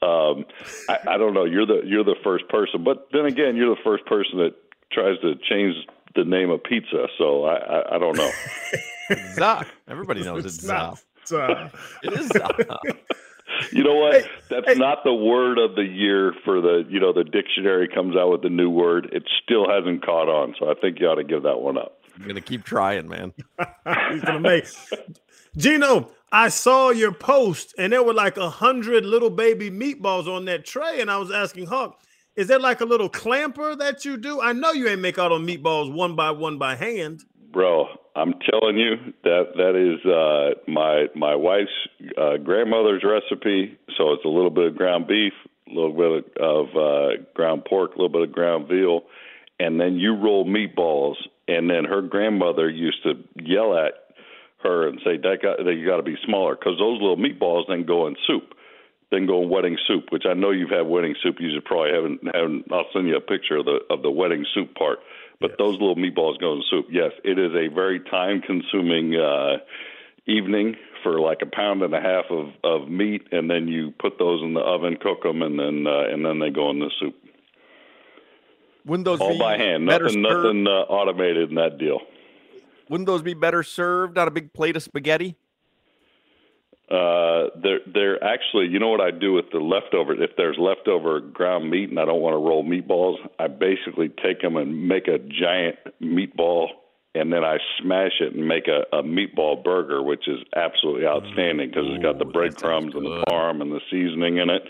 Um, 0.00 0.44
I, 0.88 1.14
I 1.14 1.18
don't 1.18 1.34
know. 1.34 1.44
You're 1.44 1.66
the 1.66 1.80
you're 1.84 2.04
the 2.04 2.16
first 2.22 2.48
person, 2.48 2.84
but 2.84 3.08
then 3.12 3.26
again, 3.26 3.56
you're 3.56 3.74
the 3.74 3.82
first 3.82 4.06
person 4.06 4.38
that 4.38 4.54
tries 4.92 5.18
to 5.20 5.34
change 5.48 5.74
the 6.14 6.24
name 6.24 6.50
of 6.50 6.62
pizza. 6.64 7.06
So 7.18 7.44
I 7.44 7.56
I, 7.56 7.96
I 7.96 7.98
don't 7.98 8.16
know. 8.16 8.30
Zah. 9.34 9.64
Everybody 9.88 10.22
knows 10.22 10.44
it's, 10.44 10.56
it's 10.56 10.64
Zah. 10.64 10.94
Zah. 11.26 11.70
it 12.02 12.12
is 12.12 12.28
Zah. 12.28 12.48
you 13.72 13.84
know 13.84 13.94
what? 13.94 14.28
That's 14.48 14.78
not 14.78 15.04
the 15.04 15.14
word 15.14 15.58
of 15.58 15.74
the 15.74 15.84
year 15.84 16.34
for 16.44 16.60
the 16.60 16.84
you 16.88 17.00
know 17.00 17.12
the 17.12 17.24
dictionary 17.24 17.88
comes 17.88 18.16
out 18.16 18.30
with 18.30 18.42
the 18.42 18.50
new 18.50 18.70
word. 18.70 19.08
It 19.12 19.24
still 19.42 19.68
hasn't 19.68 20.04
caught 20.04 20.28
on, 20.28 20.54
so 20.58 20.70
I 20.70 20.74
think 20.74 21.00
you 21.00 21.06
ought 21.06 21.16
to 21.16 21.24
give 21.24 21.42
that 21.44 21.60
one 21.60 21.78
up. 21.78 21.98
I'm 22.18 22.26
gonna 22.26 22.40
keep 22.40 22.64
trying, 22.64 23.08
man. 23.08 23.32
He's 24.10 24.22
gonna 24.22 24.40
make 24.40 24.66
Gino. 25.56 26.10
I 26.32 26.48
saw 26.48 26.90
your 26.90 27.12
post, 27.12 27.74
and 27.78 27.92
there 27.92 28.02
were 28.02 28.14
like 28.14 28.36
a 28.36 28.50
hundred 28.50 29.06
little 29.06 29.30
baby 29.30 29.70
meatballs 29.70 30.26
on 30.26 30.44
that 30.46 30.64
tray, 30.64 31.00
and 31.00 31.10
I 31.10 31.18
was 31.18 31.30
asking 31.30 31.66
Hoch, 31.66 31.98
"Is 32.36 32.48
there 32.48 32.58
like 32.58 32.80
a 32.80 32.84
little 32.84 33.08
clamper 33.08 33.74
that 33.76 34.04
you 34.04 34.16
do?" 34.16 34.40
I 34.40 34.52
know 34.52 34.72
you 34.72 34.88
ain't 34.88 35.00
make 35.00 35.18
all 35.18 35.36
the 35.38 35.44
meatballs 35.44 35.92
one 35.92 36.14
by 36.14 36.30
one 36.30 36.58
by 36.58 36.76
hand. 36.76 37.24
Bro, 37.52 37.86
I'm 38.14 38.34
telling 38.50 38.78
you 38.78 38.96
that 39.24 39.52
that 39.56 39.74
is 39.76 40.04
uh, 40.04 40.70
my 40.70 41.06
my 41.14 41.34
wife's 41.34 41.70
uh, 42.16 42.36
grandmother's 42.38 43.04
recipe. 43.04 43.78
So 43.96 44.12
it's 44.12 44.24
a 44.24 44.28
little 44.28 44.50
bit 44.50 44.66
of 44.66 44.76
ground 44.76 45.06
beef, 45.06 45.32
a 45.68 45.74
little 45.74 45.92
bit 45.92 46.36
of 46.38 46.66
uh, 46.76 47.22
ground 47.34 47.64
pork, 47.68 47.94
a 47.94 47.94
little 47.94 48.08
bit 48.08 48.22
of 48.22 48.32
ground 48.32 48.68
veal, 48.68 49.02
and 49.58 49.80
then 49.80 49.96
you 49.96 50.14
roll 50.14 50.44
meatballs. 50.46 51.16
And 51.48 51.70
then 51.70 51.84
her 51.84 52.02
grandmother 52.02 52.68
used 52.68 53.02
to 53.04 53.14
yell 53.36 53.76
at 53.76 53.92
her 54.62 54.88
and 54.88 54.98
say 55.04 55.16
that 55.16 55.38
got 55.42 55.58
that 55.58 55.74
you 55.74 55.86
got 55.86 55.98
to 55.98 56.02
be 56.02 56.16
smaller 56.24 56.56
because 56.56 56.78
those 56.78 57.00
little 57.00 57.16
meatballs 57.16 57.64
then 57.68 57.84
go 57.84 58.06
in 58.06 58.16
soup, 58.26 58.54
then 59.10 59.26
go 59.26 59.42
in 59.42 59.48
wedding 59.48 59.78
soup, 59.86 60.06
which 60.10 60.24
I 60.28 60.34
know 60.34 60.50
you've 60.50 60.70
had 60.70 60.82
wedding 60.82 61.14
soup. 61.22 61.36
You 61.38 61.60
probably 61.64 61.92
haven't. 61.92 62.20
haven't 62.34 62.64
I'll 62.72 62.86
send 62.92 63.06
you 63.06 63.16
a 63.16 63.20
picture 63.20 63.56
of 63.56 63.64
the 63.64 63.80
of 63.90 64.02
the 64.02 64.10
wedding 64.10 64.44
soup 64.54 64.74
part. 64.74 64.98
But 65.40 65.50
yes. 65.50 65.56
those 65.58 65.72
little 65.74 65.96
meatballs 65.96 66.40
go 66.40 66.54
in 66.54 66.62
soup. 66.70 66.86
Yes, 66.90 67.12
it 67.22 67.38
is 67.38 67.52
a 67.52 67.72
very 67.72 68.00
time 68.00 68.40
consuming 68.40 69.14
uh, 69.14 69.58
evening 70.26 70.76
for 71.02 71.20
like 71.20 71.38
a 71.42 71.46
pound 71.46 71.82
and 71.82 71.94
a 71.94 72.00
half 72.00 72.24
of 72.30 72.48
of 72.64 72.88
meat, 72.88 73.22
and 73.30 73.48
then 73.48 73.68
you 73.68 73.92
put 73.98 74.18
those 74.18 74.42
in 74.42 74.54
the 74.54 74.60
oven, 74.60 74.96
cook 75.00 75.22
them, 75.22 75.42
and 75.42 75.58
then 75.58 75.86
uh, 75.86 76.12
and 76.12 76.24
then 76.24 76.38
they 76.40 76.50
go 76.50 76.70
in 76.70 76.80
the 76.80 76.90
soup. 76.98 77.14
Wouldn't 78.86 79.04
those 79.04 79.20
all 79.20 79.38
by 79.38 79.56
hand? 79.58 79.86
Nothing, 79.86 80.22
nothing 80.22 80.66
uh, 80.66 80.70
automated 80.70 81.50
in 81.50 81.56
that 81.56 81.76
deal. 81.78 82.00
Wouldn't 82.88 83.06
those 83.06 83.22
be 83.22 83.34
better 83.34 83.64
served 83.64 84.16
on 84.16 84.28
a 84.28 84.30
big 84.30 84.52
plate 84.52 84.76
of 84.76 84.82
spaghetti? 84.82 85.36
Uh, 86.88 87.50
they're 87.60 87.80
they're 87.92 88.22
actually, 88.22 88.66
you 88.66 88.78
know 88.78 88.88
what 88.88 89.00
I 89.00 89.10
do 89.10 89.32
with 89.32 89.46
the 89.52 89.58
leftover? 89.58 90.12
If 90.22 90.30
there's 90.36 90.56
leftover 90.56 91.18
ground 91.18 91.68
meat 91.68 91.90
and 91.90 91.98
I 91.98 92.04
don't 92.04 92.20
want 92.20 92.34
to 92.34 92.38
roll 92.38 92.64
meatballs, 92.64 93.16
I 93.40 93.48
basically 93.48 94.08
take 94.22 94.40
them 94.40 94.56
and 94.56 94.86
make 94.86 95.08
a 95.08 95.18
giant 95.18 95.76
meatball, 96.00 96.68
and 97.16 97.32
then 97.32 97.42
I 97.42 97.58
smash 97.82 98.20
it 98.20 98.34
and 98.34 98.46
make 98.46 98.68
a, 98.68 98.84
a 98.96 99.02
meatball 99.02 99.64
burger, 99.64 100.00
which 100.00 100.28
is 100.28 100.38
absolutely 100.54 101.06
outstanding 101.06 101.70
because 101.70 101.86
it's 101.88 102.04
got 102.04 102.20
the 102.20 102.24
breadcrumbs 102.24 102.94
and 102.94 103.04
the 103.04 103.24
parm 103.28 103.62
and 103.62 103.72
the 103.72 103.80
seasoning 103.90 104.36
in 104.36 104.48
it. 104.48 104.62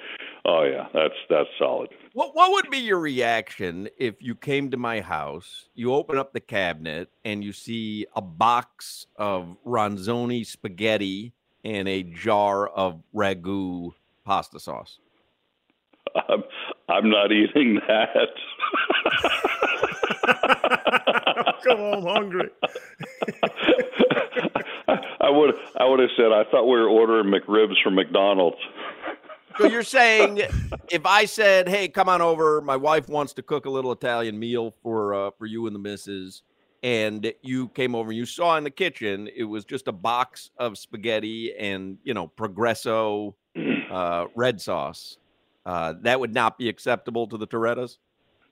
Oh 0.46 0.62
yeah, 0.62 0.86
that's 0.94 1.14
that's 1.28 1.48
solid. 1.58 1.90
What 2.14 2.34
what 2.34 2.50
would 2.52 2.70
be 2.70 2.78
your 2.78 2.98
reaction 2.98 3.90
if 3.98 4.22
you 4.22 4.34
came 4.34 4.70
to 4.70 4.78
my 4.78 5.02
house, 5.02 5.68
you 5.74 5.92
open 5.92 6.16
up 6.16 6.32
the 6.32 6.40
cabinet 6.40 7.10
and 7.26 7.44
you 7.44 7.52
see 7.52 8.06
a 8.14 8.22
box 8.22 9.06
of 9.16 9.58
Ronzoni 9.66 10.46
spaghetti 10.46 11.34
and 11.66 11.88
a 11.88 12.04
jar 12.04 12.68
of 12.68 13.02
ragu 13.12 13.90
pasta 14.24 14.60
sauce? 14.60 15.00
I'm, 16.14 16.44
I'm 16.88 17.10
not 17.10 17.32
eating 17.32 17.80
that. 17.88 18.28
Come 21.64 21.80
on, 21.80 21.94
I'm 21.94 22.02
hungry. 22.04 22.50
I 25.20 25.28
would 25.28 25.54
I 25.76 25.84
would 25.84 25.98
have 25.98 26.10
said 26.16 26.30
I 26.30 26.44
thought 26.50 26.66
we 26.66 26.78
were 26.78 26.88
ordering 26.88 27.32
McRibs 27.32 27.82
from 27.82 27.96
McDonald's. 27.96 28.58
So 29.58 29.66
you're 29.66 29.82
saying 29.82 30.42
if 30.92 31.04
I 31.04 31.24
said, 31.24 31.68
"Hey, 31.68 31.88
come 31.88 32.08
on 32.08 32.22
over. 32.22 32.60
My 32.60 32.76
wife 32.76 33.08
wants 33.08 33.32
to 33.34 33.42
cook 33.42 33.66
a 33.66 33.70
little 33.70 33.90
Italian 33.90 34.38
meal 34.38 34.72
for 34.82 35.12
uh, 35.14 35.30
for 35.36 35.46
you 35.46 35.66
and 35.66 35.74
the 35.74 35.80
missus," 35.80 36.42
and 36.82 37.32
you 37.42 37.68
came 37.68 37.94
over 37.94 38.10
and 38.10 38.18
you 38.18 38.26
saw 38.26 38.56
in 38.56 38.64
the 38.64 38.70
kitchen 38.70 39.28
it 39.34 39.44
was 39.44 39.64
just 39.64 39.88
a 39.88 39.92
box 39.92 40.50
of 40.58 40.78
spaghetti 40.78 41.54
and 41.56 41.98
you 42.04 42.14
know 42.14 42.26
Progresso 42.26 43.34
uh, 43.90 44.26
red 44.34 44.60
sauce, 44.60 45.18
uh, 45.64 45.94
that 46.02 46.20
would 46.20 46.34
not 46.34 46.58
be 46.58 46.68
acceptable 46.68 47.26
to 47.26 47.36
the 47.36 47.46
Torrettas 47.46 47.98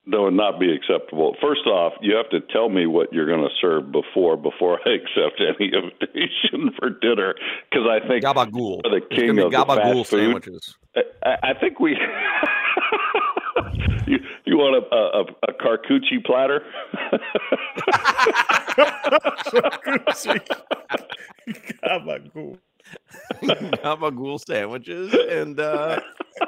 that 0.07 0.21
would 0.21 0.35
not 0.35 0.61
be 0.61 0.71
acceptable. 0.73 1.35
First 1.41 1.67
off, 1.67 1.95
you 2.03 2.15
have 2.15 2.29
to 2.31 2.41
tell 2.53 2.69
me 2.69 2.87
what 2.87 3.13
you're 3.13 3.27
going 3.27 3.41
to 3.41 3.55
serve 3.61 3.91
before 3.91 4.37
before 4.37 4.79
I 4.87 4.91
accept 4.95 5.41
any 5.41 5.73
invitation 5.73 6.71
for 6.79 6.91
dinner 6.91 7.35
because 7.71 7.87
I 7.89 8.07
think 8.07 8.25
gabagool. 8.25 8.83
the 8.83 9.01
king 9.11 9.39
of 9.39 9.51
the 9.51 9.65
fast 9.65 10.11
sandwiches. 10.11 10.77
Food, 10.95 11.05
I, 11.25 11.51
I 11.51 11.55
think 11.55 11.81
we. 11.81 11.97
you 14.07 14.19
you 14.45 14.57
want 14.57 14.85
a 14.85 14.95
a, 14.95 15.51
a 15.51 15.53
charcuterie 15.55 16.25
platter? 16.25 16.65
gabagool. 21.85 22.59
gabagool 23.43 24.39
sandwiches 24.45 25.15
and 25.31 25.59
uh, 25.59 26.01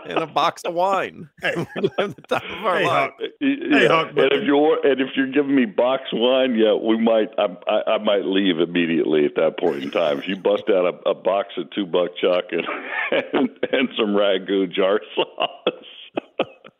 and 0.05 0.19
a 0.19 0.27
box 0.27 0.63
of 0.65 0.75
wine. 0.75 1.29
Hey, 1.43 1.55
the 1.77 2.15
top 2.29 2.43
of 2.45 2.65
our 2.65 2.79
hey, 2.79 2.87
line. 2.87 3.11
Hoch. 3.11 3.31
Hey, 3.41 3.87
Hoch, 3.87 4.09
and 4.17 4.33
if 4.33 4.45
you're 4.45 4.87
and 4.87 5.01
if 5.01 5.09
you're 5.17 5.31
giving 5.31 5.55
me 5.55 5.65
box 5.65 6.05
wine, 6.13 6.55
yeah, 6.55 6.75
we 6.75 6.99
might. 6.99 7.31
I, 7.39 7.57
I, 7.69 7.93
I 7.93 7.99
might 7.99 8.25
leave 8.25 8.59
immediately 8.59 9.25
at 9.25 9.35
that 9.37 9.59
point 9.59 9.85
in 9.85 9.91
time. 9.91 10.19
If 10.19 10.29
you 10.29 10.37
bust 10.37 10.65
out 10.69 10.87
a, 10.87 11.11
a 11.11 11.15
box 11.15 11.55
of 11.57 11.71
two 11.71 11.87
buck 11.87 12.11
chuck 12.21 12.45
and 12.51 12.67
and, 13.33 13.51
and 13.73 13.89
some 13.97 14.15
ragu 14.15 14.71
jar 14.71 15.01
sauce. 15.15 15.85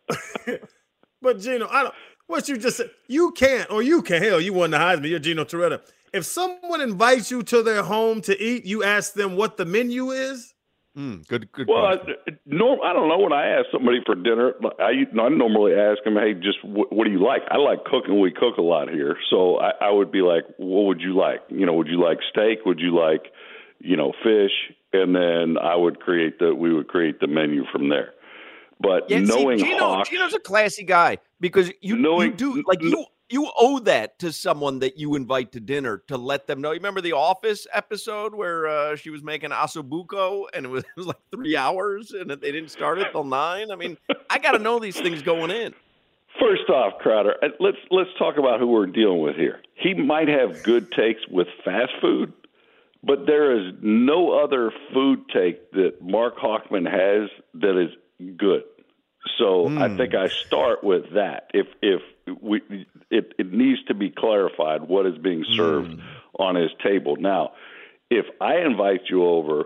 but 1.23 1.41
Gino, 1.41 1.69
I 1.69 1.85
don't. 1.85 1.95
What 2.27 2.49
you 2.49 2.57
just 2.57 2.79
said, 2.79 2.91
you 3.07 3.31
can't, 3.33 3.71
or 3.71 3.83
you 3.83 4.03
can. 4.03 4.23
Hell, 4.23 4.41
you 4.41 4.53
won 4.53 4.71
the 4.71 4.79
Heisman. 4.79 5.09
You're 5.09 5.21
Gino 5.21 5.45
Torretta. 5.45 5.81
If 6.13 6.25
someone 6.25 6.81
invites 6.81 7.31
you 7.31 7.43
to 7.45 7.63
their 7.63 7.83
home 7.83 8.21
to 8.23 8.43
eat, 8.43 8.65
you 8.65 8.83
ask 8.83 9.13
them 9.13 9.37
what 9.37 9.57
the 9.57 9.65
menu 9.65 10.11
is. 10.11 10.55
Mm, 10.97 11.27
good, 11.29 11.53
good. 11.53 11.69
Well, 11.69 11.85
I, 11.85 11.97
no, 12.47 12.81
I 12.81 12.95
don't 12.95 13.09
know. 13.09 13.19
When 13.19 13.33
I 13.33 13.49
ask 13.49 13.67
somebody 13.71 13.99
for 14.07 14.15
dinner, 14.15 14.55
I, 14.81 15.05
I 15.21 15.29
normally 15.29 15.75
ask 15.75 16.03
them, 16.05 16.15
"Hey, 16.15 16.33
just 16.33 16.65
what, 16.65 16.91
what 16.91 17.05
do 17.05 17.11
you 17.11 17.23
like?" 17.23 17.43
I 17.51 17.59
like 17.59 17.85
cooking. 17.85 18.19
We 18.19 18.33
cook 18.33 18.57
a 18.57 18.63
lot 18.63 18.89
here, 18.89 19.17
so 19.29 19.59
I, 19.59 19.73
I 19.83 19.91
would 19.91 20.11
be 20.11 20.23
like, 20.23 20.45
"What 20.57 20.87
would 20.87 21.03
you 21.03 21.15
like? 21.15 21.41
You 21.49 21.67
know, 21.67 21.75
would 21.75 21.89
you 21.89 22.03
like 22.03 22.19
steak? 22.31 22.61
Would 22.65 22.81
you 22.81 22.97
like, 22.97 23.27
you 23.79 23.97
know, 23.97 24.13
fish?" 24.25 24.53
And 24.95 25.15
then 25.15 25.59
I 25.63 25.77
would 25.77 26.01
create 26.01 26.39
the. 26.39 26.55
We 26.55 26.73
would 26.73 26.89
create 26.89 27.21
the 27.21 27.27
menu 27.27 27.65
from 27.71 27.91
there. 27.91 28.15
But 28.81 29.09
yeah, 29.09 29.21
knowing 29.21 29.59
see, 29.59 29.65
Gino, 29.65 29.79
Hawks, 29.79 30.11
Gino's 30.11 30.35
a 30.35 30.39
classy 30.39 30.85
guy 30.85 31.19
because 31.41 31.71
you, 31.81 31.97
knowing, 31.97 32.33
you 32.33 32.37
do 32.37 32.63
like 32.67 32.83
you 32.83 33.07
you 33.29 33.51
owe 33.59 33.79
that 33.81 34.19
to 34.21 34.33
someone 34.33 34.79
that 34.81 34.99
you 34.99 35.15
invite 35.15 35.53
to 35.53 35.61
dinner 35.61 35.99
to 36.09 36.17
let 36.17 36.47
them 36.47 36.61
know. 36.61 36.71
You 36.71 36.77
remember 36.77 37.01
the 37.01 37.13
Office 37.13 37.67
episode 37.73 38.35
where 38.35 38.67
uh, 38.69 38.97
she 38.97 39.11
was 39.11 39.23
making 39.23 39.51
ossobuco 39.51 40.45
and 40.55 40.67
it 40.67 40.69
was, 40.69 40.85
it 40.97 40.97
was 40.97 41.07
like 41.07 41.21
three 41.33 41.57
hours 41.57 42.13
and 42.13 42.31
they 42.31 42.53
didn't 42.53 42.71
start 42.71 42.99
it 42.99 43.09
till 43.13 43.25
nine. 43.25 43.71
I 43.71 43.77
mean, 43.77 43.97
I 44.31 44.39
got 44.39 44.53
to 44.53 44.59
know 44.59 44.79
these 44.79 44.99
things 44.99 45.23
going 45.23 45.51
in. 45.51 45.75
First 46.41 46.69
off, 46.69 46.99
Crowder, 47.01 47.35
let's 47.61 47.79
let's 47.91 48.11
talk 48.19 48.37
about 48.37 48.61
who 48.61 48.67
we're 48.67 48.87
dealing 48.87 49.21
with 49.21 49.37
here. 49.37 49.63
He 49.75 49.95
might 49.95 50.29
have 50.29 50.63
good 50.63 50.93
takes 50.93 51.27
with 51.31 51.47
fast 51.65 51.93
food, 52.01 52.31
but 53.03 53.25
there 53.27 53.59
is 53.59 53.73
no 53.81 54.39
other 54.39 54.71
food 54.93 55.21
take 55.33 55.73
that 55.73 56.03
Mark 56.03 56.37
Hochman 56.37 56.85
has 56.85 57.31
that 57.55 57.81
is 57.83 57.91
good. 58.37 58.63
So 59.39 59.69
mm. 59.69 59.81
I 59.81 59.97
think 59.97 60.15
I 60.15 60.29
start 60.29 60.85
with 60.85 61.15
that. 61.15 61.51
If 61.53 61.67
if 61.83 62.03
we 62.41 62.87
it, 63.11 63.33
it 63.39 63.53
needs 63.53 63.83
to 63.85 63.95
be 63.95 64.11
clarified 64.11 64.83
what 64.83 65.07
is 65.07 65.19
being 65.19 65.45
served 65.53 65.91
mm. 65.91 66.03
on 66.39 66.55
his 66.55 66.71
table. 66.83 67.17
Now, 67.17 67.53
if 68.11 68.27
I 68.41 68.59
invite 68.59 69.03
you 69.11 69.25
over 69.25 69.65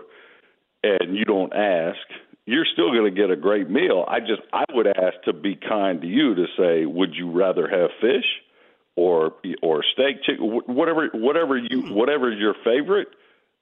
and 0.83 1.15
you 1.15 1.25
don't 1.25 1.53
ask, 1.53 1.99
you're 2.45 2.65
still 2.73 2.91
going 2.91 3.13
to 3.13 3.21
get 3.21 3.29
a 3.29 3.35
great 3.35 3.69
meal. 3.69 4.03
I 4.07 4.19
just 4.19 4.41
I 4.51 4.65
would 4.73 4.87
ask 4.87 5.21
to 5.25 5.33
be 5.33 5.55
kind 5.55 6.01
to 6.01 6.07
you 6.07 6.35
to 6.35 6.45
say, 6.57 6.85
would 6.85 7.15
you 7.15 7.31
rather 7.31 7.67
have 7.67 7.91
fish 8.01 8.25
or 8.95 9.33
or 9.61 9.83
steak, 9.93 10.23
chicken, 10.23 10.61
whatever 10.65 11.09
whatever 11.13 11.57
you 11.57 11.81
hmm. 11.81 11.93
whatever 11.93 12.31
is 12.31 12.39
your 12.39 12.55
favorite, 12.63 13.09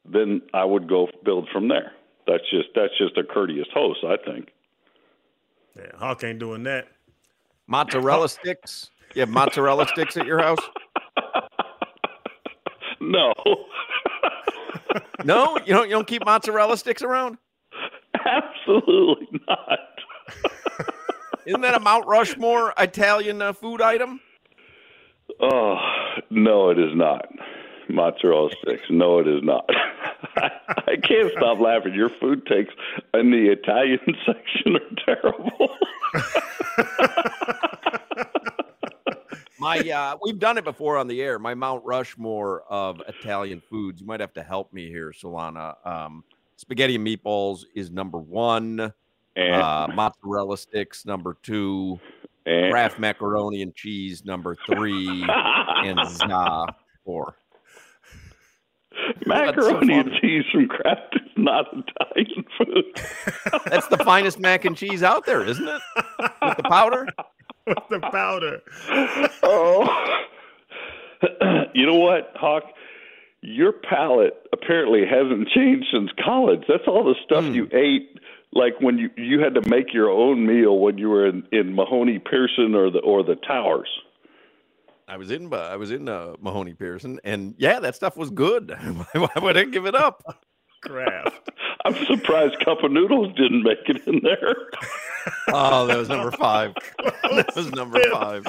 then 0.10 0.42
I 0.54 0.66
would 0.66 0.88
go 0.88 1.08
build 1.24 1.50
from 1.52 1.68
there. 1.68 1.92
That's 2.26 2.50
just 2.50 2.70
that's 2.76 2.98
just 2.98 3.18
a 3.18 3.24
courteous 3.24 3.68
host, 3.74 4.00
I 4.04 4.18
think. 4.18 4.50
Yeah, 5.76 5.98
Hoch 5.98 6.24
ain't 6.24 6.40
doing 6.40 6.64
that. 6.64 6.88
Mozzarella 7.68 8.30
sticks. 8.30 8.90
You 9.16 9.22
have 9.22 9.30
mozzarella 9.30 9.88
sticks 9.88 10.18
at 10.18 10.26
your 10.26 10.40
house? 10.40 10.60
No. 13.02 13.34
no, 15.24 15.58
you 15.66 15.74
don't. 15.74 15.86
You 15.86 15.96
don't 15.96 16.08
keep 16.08 16.24
mozzarella 16.26 16.78
sticks 16.78 17.02
around. 17.02 17.38
Absolutely 18.26 19.40
not. 19.48 19.80
Isn't 21.46 21.62
that 21.62 21.76
a 21.76 21.80
Mount 21.80 22.06
Rushmore 22.06 22.74
Italian 22.78 23.42
uh, 23.42 23.54
food 23.54 23.82
item? 23.82 24.20
Oh 25.40 25.76
no, 26.30 26.70
it 26.70 26.78
is 26.78 26.92
not. 26.94 27.26
Mozzarella 27.88 28.50
sticks. 28.62 28.84
No, 28.90 29.20
it 29.20 29.28
is 29.28 29.42
not. 29.42 29.68
I 30.70 30.96
can't 30.98 31.32
stop 31.38 31.60
laughing. 31.60 31.94
Your 31.94 32.10
food 32.10 32.46
takes 32.46 32.74
in 33.14 33.32
the 33.32 33.50
Italian 33.52 34.00
section 34.26 34.76
are 34.76 35.06
terrible. 35.06 35.76
My 39.62 39.80
uh, 39.80 40.18
we've 40.24 40.40
done 40.40 40.58
it 40.58 40.64
before 40.64 40.98
on 40.98 41.08
the 41.08 41.22
air. 41.22 41.38
My 41.38 41.54
Mount 41.54 41.84
Rushmore 41.84 42.64
of 42.70 43.02
Italian 43.08 43.62
foods. 43.70 44.00
You 44.00 44.08
might 44.08 44.22
have 44.22 44.34
to 44.34 44.44
help 44.44 44.72
me 44.72 44.88
here, 44.88 45.12
Solana. 45.12 45.76
Um, 45.86 46.24
spaghetti 46.56 46.96
and 46.96 47.06
meatballs 47.06 47.66
is 47.76 47.92
number 47.92 48.20
one. 48.20 48.94
And- 49.36 49.54
uh, 49.62 49.88
mozzarella 49.94 50.58
sticks 50.58 51.06
number 51.06 51.36
two. 51.44 52.00
And- 52.46 52.72
Kraft 52.72 53.00
macaroni 53.00 53.62
and 53.62 53.76
cheese 53.76 54.24
number 54.24 54.56
three, 54.66 55.26
and 55.28 56.00
za 56.10 56.66
four. 57.04 57.36
Macaroni 59.26 59.94
and 60.00 60.12
cheese 60.22 60.44
from 60.52 60.68
Kraft 60.68 61.16
is 61.16 61.32
not 61.38 61.66
Italian 61.74 62.46
food. 62.58 62.86
That's 63.66 63.88
the 63.88 63.98
finest 63.98 64.40
mac 64.40 64.66
and 64.66 64.76
cheese 64.76 65.04
out 65.04 65.26
there, 65.26 65.44
isn't 65.44 65.68
it? 65.68 65.82
With 66.42 66.58
the 66.58 66.64
powder. 66.64 67.08
With 67.68 67.78
the 67.90 68.00
powder. 68.00 68.62
oh. 69.44 69.88
you 71.74 71.86
know 71.86 71.96
what, 71.96 72.32
Hoch? 72.36 72.64
Your 73.42 73.72
palate 73.74 74.34
apparently 74.54 75.04
hasn't 75.06 75.48
changed 75.50 75.88
since 75.94 76.10
college. 76.24 76.62
That's 76.68 76.84
all 76.88 77.04
the 77.04 77.16
stuff 77.24 77.46
Hmm. 77.46 77.54
you 77.54 77.68
ate 77.74 78.20
like 78.52 78.74
when 78.82 78.98
you 78.98 79.10
you 79.16 79.40
had 79.40 79.54
to 79.56 79.70
make 79.70 79.94
your 79.94 80.10
own 80.10 80.46
meal 80.48 80.80
when 80.80 80.98
you 80.98 81.10
were 81.10 81.28
in, 81.28 81.44
in 81.52 81.76
Mahoney 81.76 82.20
Pearson 82.20 82.74
or 82.76 82.90
the 82.90 83.00
or 83.00 83.24
the 83.24 83.36
Towers. 83.36 83.90
I 85.10 85.18
was 85.18 85.32
in 85.32 85.52
I 85.54 85.76
was 85.76 85.92
in 85.92 86.08
uh, 86.08 86.36
Mahoney 86.40 86.74
Pearson, 86.76 87.20
and 87.24 87.56
yeah, 87.58 87.80
that 87.80 87.96
stuff 87.96 88.16
was 88.16 88.30
good. 88.30 88.72
Why 89.14 89.30
would 89.42 89.58
I 89.58 89.64
give 89.66 89.86
it 89.86 89.96
up? 89.96 90.24
Kraft. 90.84 91.50
I'm 91.86 91.96
surprised 92.06 92.60
Cup 92.64 92.84
of 92.84 92.92
Noodles 92.92 93.34
didn't 93.36 93.64
make 93.64 93.80
it 93.88 94.06
in 94.08 94.22
there. 94.24 94.56
Oh, 95.52 95.86
that 95.88 95.98
was 95.98 96.08
number 96.10 96.32
five. 96.32 96.74
that 97.32 97.54
was 97.56 97.70
number 97.72 98.00
five. 98.12 98.44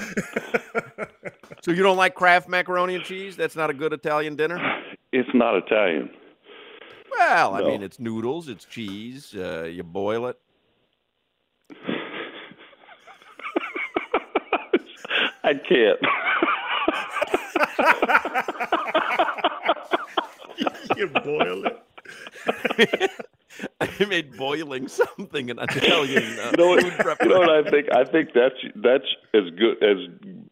So 1.62 1.72
you 1.72 1.82
don't 1.82 1.96
like 1.96 2.14
Kraft 2.14 2.48
macaroni 2.48 2.94
and 2.94 3.04
cheese? 3.04 3.36
That's 3.36 3.56
not 3.56 3.70
a 3.70 3.74
good 3.74 3.92
Italian 3.92 4.36
dinner. 4.36 4.58
It's 5.12 5.28
not 5.34 5.56
Italian. 5.56 6.10
Well, 7.10 7.54
I 7.54 7.60
No. 7.60 7.66
mean, 7.68 7.82
it's 7.82 7.98
noodles, 7.98 8.48
it's 8.48 8.64
cheese. 8.64 9.34
Uh, 9.34 9.64
you 9.64 9.82
boil 9.82 10.26
it. 10.28 10.38
I 15.42 15.54
can't. 15.54 15.98
you 20.96 21.06
boil 21.08 21.64
it. 21.66 23.10
I 23.80 24.04
made 24.06 24.36
boiling 24.36 24.88
something 24.88 25.50
an 25.50 25.58
Italian. 25.58 26.22
Uh, 26.38 26.50
you 26.52 26.56
know 26.56 26.68
what? 26.68 26.84
You 27.22 27.28
know 27.28 27.40
what. 27.40 27.50
I 27.50 27.68
think? 27.70 27.88
I 27.94 28.04
think 28.04 28.30
that's 28.34 28.54
that's 28.76 29.04
as 29.34 29.50
good 29.58 29.82
as 29.82 29.98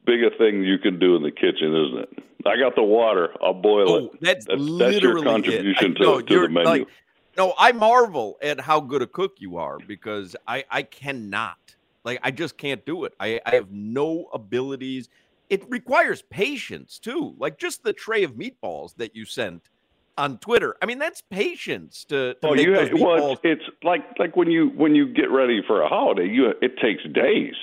big 0.04 0.22
a 0.24 0.30
thing 0.36 0.64
you 0.64 0.78
can 0.78 0.98
do 0.98 1.16
in 1.16 1.22
the 1.22 1.30
kitchen, 1.30 1.74
isn't 1.74 1.98
it? 2.00 2.18
I 2.46 2.56
got 2.58 2.74
the 2.76 2.82
water. 2.82 3.30
I'll 3.42 3.54
boil 3.54 3.90
Oh, 3.90 3.96
it. 4.06 4.10
that's, 4.20 4.46
that's, 4.46 4.60
literally 4.60 5.00
your 5.00 5.18
it. 5.18 5.24
contribution 5.24 5.96
I- 5.98 6.02
no, 6.02 6.20
to, 6.20 6.26
to 6.26 6.32
you're 6.34 6.46
the 6.48 6.52
menu. 6.52 6.68
like- 6.68 6.88
no, 7.36 7.54
I 7.56 7.70
marvel 7.72 8.36
at 8.42 8.60
how 8.60 8.80
good 8.80 9.00
a 9.00 9.06
cook 9.06 9.34
you 9.38 9.58
are 9.58 9.78
because 9.86 10.34
I 10.46 10.64
I 10.70 10.82
cannot. 10.82 11.56
Like 12.04 12.18
I 12.22 12.30
just 12.30 12.58
can't 12.58 12.84
do 12.84 13.04
it. 13.04 13.14
I 13.20 13.40
I 13.46 13.54
have 13.54 13.70
no 13.70 14.28
abilities. 14.32 15.08
It 15.50 15.68
requires 15.70 16.22
patience 16.22 16.98
too. 16.98 17.34
Like 17.38 17.58
just 17.58 17.82
the 17.82 17.92
tray 17.92 18.22
of 18.22 18.32
meatballs 18.34 18.94
that 18.96 19.16
you 19.16 19.24
sent 19.24 19.68
on 20.16 20.38
Twitter. 20.38 20.76
I 20.82 20.86
mean, 20.86 20.98
that's 20.98 21.22
patience 21.30 22.04
to, 22.06 22.34
to 22.34 22.48
Oh, 22.48 22.54
make 22.54 22.66
you 22.66 22.74
those 22.74 22.88
have, 22.90 23.00
well, 23.00 23.18
meatballs. 23.36 23.38
it's, 23.44 23.62
it's 23.66 23.84
like 23.84 24.02
like 24.18 24.36
when 24.36 24.50
you 24.50 24.68
when 24.70 24.94
you 24.94 25.12
get 25.12 25.30
ready 25.30 25.62
for 25.66 25.80
a 25.82 25.88
holiday, 25.88 26.26
you 26.28 26.52
it 26.60 26.78
takes 26.78 27.02
days. 27.14 27.54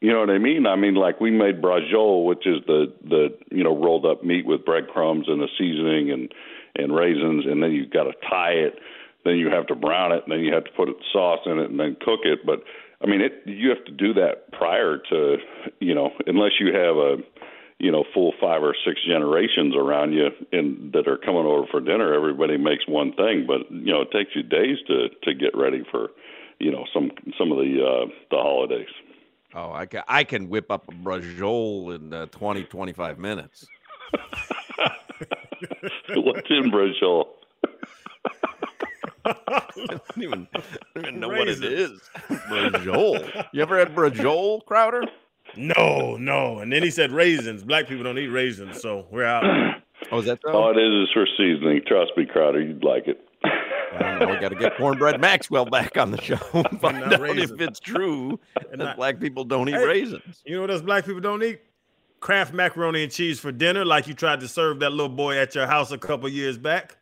You 0.00 0.10
know 0.12 0.20
what 0.20 0.30
I 0.30 0.38
mean? 0.38 0.66
I 0.66 0.76
mean, 0.76 0.94
like 0.94 1.20
we 1.20 1.30
made 1.30 1.60
braciole, 1.60 2.24
which 2.26 2.46
is 2.46 2.58
the 2.66 2.92
the 3.02 3.36
you 3.50 3.62
know 3.62 3.76
rolled 3.76 4.06
up 4.06 4.24
meat 4.24 4.46
with 4.46 4.64
breadcrumbs 4.64 5.26
and 5.28 5.42
a 5.42 5.46
seasoning 5.58 6.10
and 6.10 6.32
and 6.76 6.94
raisins, 6.94 7.44
and 7.46 7.62
then 7.62 7.72
you've 7.72 7.90
got 7.90 8.04
to 8.04 8.12
tie 8.28 8.52
it, 8.52 8.78
then 9.24 9.36
you 9.36 9.50
have 9.50 9.66
to 9.66 9.74
brown 9.74 10.12
it, 10.12 10.22
and 10.24 10.32
then 10.32 10.40
you 10.40 10.52
have 10.54 10.64
to 10.64 10.70
put 10.72 10.88
sauce 11.12 11.40
in 11.46 11.58
it, 11.58 11.68
and 11.70 11.78
then 11.80 11.96
cook 12.00 12.20
it. 12.24 12.40
But 12.46 12.62
I 13.02 13.06
mean, 13.06 13.20
it 13.20 13.42
you 13.46 13.70
have 13.70 13.84
to 13.86 13.92
do 13.92 14.12
that 14.14 14.52
prior 14.52 14.98
to 15.10 15.36
you 15.80 15.94
know 15.94 16.10
unless 16.26 16.52
you 16.60 16.74
have 16.74 16.96
a 16.96 17.16
you 17.78 17.90
know 17.90 18.04
full 18.12 18.32
five 18.40 18.62
or 18.62 18.74
six 18.84 19.00
generations 19.06 19.74
around 19.74 20.12
you 20.12 20.28
and 20.52 20.92
that 20.92 21.08
are 21.08 21.16
coming 21.16 21.46
over 21.46 21.66
for 21.70 21.80
dinner 21.80 22.12
everybody 22.14 22.58
makes 22.58 22.86
one 22.86 23.12
thing. 23.14 23.46
But 23.46 23.70
you 23.70 23.92
know 23.92 24.02
it 24.02 24.10
takes 24.10 24.30
you 24.34 24.42
days 24.42 24.78
to 24.88 25.08
to 25.22 25.34
get 25.34 25.56
ready 25.56 25.82
for 25.90 26.10
you 26.58 26.70
know 26.70 26.84
some 26.92 27.10
some 27.38 27.50
of 27.52 27.58
the 27.58 27.80
uh 27.82 28.06
the 28.30 28.36
holidays. 28.36 28.88
Oh, 29.54 29.72
I 29.72 29.86
can 29.86 30.02
I 30.06 30.24
can 30.24 30.48
whip 30.48 30.70
up 30.70 30.86
a 30.88 30.92
braciole 30.92 31.94
in 31.96 32.12
uh, 32.12 32.26
20 32.26 32.64
25 32.64 33.18
minutes. 33.18 33.66
what's 36.14 36.50
in 36.50 36.70
braciole 36.70 37.28
I 39.24 39.62
don't 39.86 40.02
even, 40.18 40.48
I 40.54 40.60
don't 40.94 41.06
even 41.06 41.20
know 41.20 41.28
what 41.28 41.48
it 41.48 41.62
is. 41.62 42.00
braciole. 42.28 43.46
You 43.52 43.62
ever 43.62 43.78
had 43.78 43.94
braciole, 43.94 44.64
Crowder? 44.64 45.04
No, 45.56 46.16
no. 46.16 46.58
And 46.60 46.72
then 46.72 46.82
he 46.82 46.90
said 46.90 47.10
raisins. 47.10 47.64
Black 47.64 47.88
people 47.88 48.04
don't 48.04 48.18
eat 48.18 48.28
raisins, 48.28 48.80
so 48.80 49.06
we're 49.10 49.24
out. 49.24 49.44
Oh, 50.12 50.18
is 50.20 50.26
that 50.26 50.40
so? 50.44 50.50
all 50.52 50.70
it 50.70 50.80
is 50.80 51.08
is 51.08 51.12
for 51.12 51.26
seasoning 51.36 51.82
trust 51.86 52.12
me 52.16 52.24
crowder 52.24 52.60
you'd 52.60 52.82
like 52.82 53.06
it 53.06 53.20
I 53.44 53.98
don't 53.98 54.18
know. 54.20 54.34
We 54.34 54.40
got 54.40 54.48
to 54.50 54.54
get 54.54 54.76
Cornbread 54.76 55.20
Maxwell 55.20 55.66
back 55.66 55.96
on 55.98 56.10
the 56.12 56.20
show. 56.20 56.38
and 56.54 56.80
Find 56.80 57.02
out 57.04 57.20
raisins. 57.20 57.50
if 57.52 57.60
it's 57.60 57.80
true 57.80 58.38
that 58.54 58.78
not- 58.78 58.96
black 58.96 59.20
people 59.20 59.44
don't 59.44 59.68
eat 59.68 59.74
Hey, 59.74 59.84
raisins. 59.86 60.42
You 60.46 60.54
know 60.56 60.60
what 60.62 60.70
else 60.70 60.80
black 60.82 61.04
people 61.04 61.20
don't 61.20 61.42
eat? 61.42 61.60
Kraft 62.20 62.52
macaroni 62.54 63.02
and 63.02 63.10
cheese 63.12 63.40
for 63.40 63.50
dinner, 63.50 63.84
like 63.84 64.06
you 64.06 64.14
tried 64.14 64.40
to 64.40 64.48
serve 64.48 64.78
that 64.80 64.90
little 64.90 65.08
boy 65.08 65.36
at 65.38 65.54
your 65.54 65.66
house 65.66 65.90
a 65.90 65.98
couple 65.98 66.28
years 66.28 66.56
back. 66.58 66.96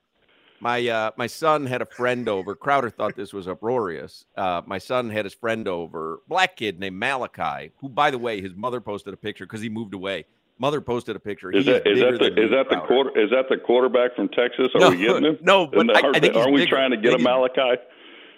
My 0.60 0.86
uh, 0.88 1.10
my 1.16 1.26
son 1.28 1.66
had 1.66 1.82
a 1.82 1.86
friend 1.86 2.28
over. 2.28 2.54
Crowder 2.56 2.90
thought 2.90 3.14
this 3.14 3.32
was 3.32 3.46
uproarious. 3.46 4.24
Uh, 4.36 4.62
my 4.66 4.78
son 4.78 5.08
had 5.10 5.24
his 5.24 5.34
friend 5.34 5.68
over, 5.68 6.20
black 6.28 6.56
kid 6.56 6.80
named 6.80 6.96
Malachi, 6.98 7.70
who, 7.78 7.88
by 7.88 8.10
the 8.10 8.18
way, 8.18 8.40
his 8.40 8.54
mother 8.56 8.80
posted 8.80 9.14
a 9.14 9.16
picture 9.16 9.46
because 9.46 9.60
he 9.60 9.68
moved 9.68 9.94
away. 9.94 10.24
Mother 10.58 10.80
posted 10.80 11.14
a 11.14 11.20
picture. 11.20 11.52
is 11.52 11.64
He 11.64 11.72
that 11.72 11.86
is 11.86 12.00
bigger 12.00 12.10
that 12.12 12.18
the 12.18 12.30
than 12.30 12.44
is 12.44 12.50
that 12.50 12.66
the 12.70 12.80
quarter 12.88 13.16
is 13.20 13.30
that 13.30 13.44
the 13.48 13.56
quarterback 13.58 14.16
from 14.16 14.28
texas 14.30 14.66
are 14.74 14.80
No, 14.80 14.90
we 14.90 14.96
getting 14.96 15.24
him 15.24 15.38
no, 15.42 15.68
but 15.68 15.86
Isn't 15.88 15.90
I- 16.04 16.08
I 16.16 16.18
think 16.20 16.34
he's 16.34 16.44
are 16.44 16.50
we 16.50 16.62
bigger. 16.62 16.70
trying 16.76 16.90
to 16.90 16.96
get 16.96 17.14
a 17.14 17.18
malachi 17.18 17.80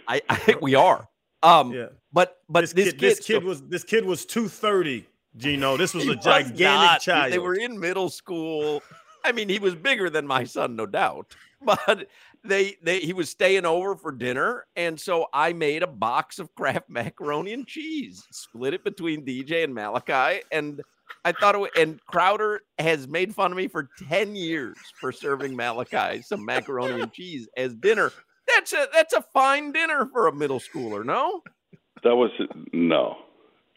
I, 0.06 0.20
I 0.28 0.36
think 0.36 0.60
we 0.60 0.74
are. 0.74 1.08
Um, 1.42 1.72
Yeah. 1.72 1.86
but 2.12 2.36
but 2.50 2.60
This, 2.60 2.72
this, 2.74 2.90
kid, 2.92 3.00
this 3.00 3.26
so- 3.26 3.38
was 3.40 3.62
this 3.62 3.84
kid 3.84 4.04
was 4.04 4.26
230, 4.26 5.06
Gino. 5.38 5.78
This 5.78 5.94
was 5.94 6.06
a 6.08 6.16
gigantic 6.16 6.58
not. 6.58 7.00
child. 7.00 7.32
They 7.32 7.38
were 7.38 7.54
in 7.54 7.80
middle 7.80 8.10
school. 8.10 8.82
I 9.24 9.32
mean, 9.32 9.48
he 9.48 9.58
was 9.58 9.74
bigger 9.74 10.08
than 10.10 10.26
my 10.26 10.44
son, 10.44 10.76
no 10.76 10.86
doubt. 10.86 11.34
But 11.62 12.06
they 12.42 12.76
they 12.82 13.00
he 13.00 13.12
was 13.12 13.28
staying 13.28 13.66
over 13.66 13.94
for 13.94 14.12
dinner, 14.12 14.64
and 14.76 14.98
so 14.98 15.26
I 15.30 15.52
made 15.52 15.82
a 15.82 15.86
box 15.86 16.38
of 16.38 16.54
Kraft 16.54 16.88
macaroni 16.88 17.52
and 17.52 17.66
cheese, 17.66 18.24
split 18.32 18.72
it 18.72 18.82
between 18.82 19.26
DJ 19.26 19.62
and 19.64 19.74
Malachi, 19.74 20.40
and 20.50 20.80
I 21.22 21.32
thought 21.32 21.54
it. 21.54 21.58
wa- 21.58 21.68
And 21.76 22.00
Crowder 22.06 22.62
has 22.78 23.06
made 23.06 23.34
fun 23.34 23.52
of 23.52 23.58
me 23.58 23.68
for 23.68 23.90
ten 24.08 24.34
years 24.34 24.78
for 25.02 25.12
serving 25.12 25.54
Malachi 25.54 26.22
some 26.22 26.46
macaroni 26.46 27.02
and 27.02 27.12
cheese 27.12 27.46
as 27.58 27.74
dinner. 27.74 28.10
That's 28.48 28.72
a 28.72 28.86
that's 28.90 29.12
a 29.12 29.20
fine 29.34 29.72
dinner 29.72 30.08
for 30.10 30.26
a 30.26 30.32
middle 30.34 30.60
schooler, 30.60 31.04
no? 31.04 31.42
That 32.04 32.16
was 32.16 32.30
no. 32.72 33.18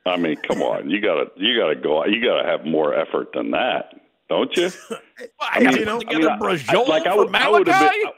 I 0.05 0.15
mean, 0.15 0.37
come 0.37 0.61
on. 0.61 0.89
You 0.89 1.01
gotta 1.01 1.25
you 1.35 1.59
gotta 1.59 1.75
go. 1.75 2.05
You 2.05 2.23
gotta 2.23 2.47
have 2.47 2.65
more 2.65 2.93
effort 2.95 3.33
than 3.33 3.51
that, 3.51 3.93
don't 4.37 4.55
you? 4.57 4.69
I, 5.41 5.59
mean, 5.61 5.77
you 5.77 5.85
know, 5.85 6.01
I 6.07 6.13
mean, 6.13 6.25
a 6.25 6.31
I- 6.31 6.37
braciole 6.37 6.87
like 6.87 7.05
I 7.07 7.15
would, 7.15 7.33
I 7.35 7.49
would 7.49 7.67
have 7.67 7.91
been. 7.91 8.11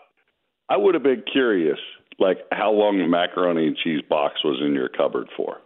I 0.69 0.77
would 0.77 0.93
have 0.95 1.03
been 1.03 1.23
curious, 1.31 1.77
like 2.19 2.39
how 2.51 2.71
long 2.71 2.97
the 2.97 3.07
macaroni 3.07 3.67
and 3.67 3.77
cheese 3.77 4.01
box 4.09 4.43
was 4.43 4.59
in 4.65 4.73
your 4.73 4.89
cupboard 4.89 5.27
for. 5.37 5.57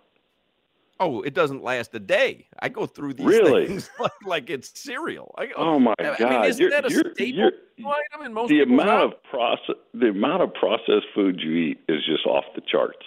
Oh, 1.02 1.22
it 1.22 1.34
doesn't 1.34 1.64
last 1.64 1.96
a 1.96 2.00
day. 2.00 2.48
I 2.60 2.68
go 2.68 2.86
through 2.86 3.14
these 3.14 3.26
Really? 3.26 3.68
things 3.68 3.90
like, 4.02 4.12
like 4.26 4.50
it's 4.50 4.78
cereal. 4.78 5.34
I 5.38 5.48
Oh 5.56 5.80
my 5.80 5.94
I 5.98 6.04
mean, 6.04 6.16
God! 6.20 6.46
isn't 6.48 6.60
You're- 6.62 6.74
that 6.76 6.86
a 6.86 6.90
you're- 6.94 7.14
staple 7.14 7.34
you're- 7.78 7.92
item 8.14 8.26
in 8.26 8.34
most 8.34 8.50
the 8.50 8.62
amount 8.64 8.90
house? 8.90 9.14
of 9.14 9.24
process, 9.32 9.76
the 9.94 10.08
amount 10.10 10.42
of 10.44 10.54
processed 10.56 11.06
food 11.16 11.40
you 11.42 11.54
eat 11.54 11.80
is 11.88 12.06
just 12.06 12.26
off 12.26 12.44
the 12.56 12.62
charts. 12.70 13.06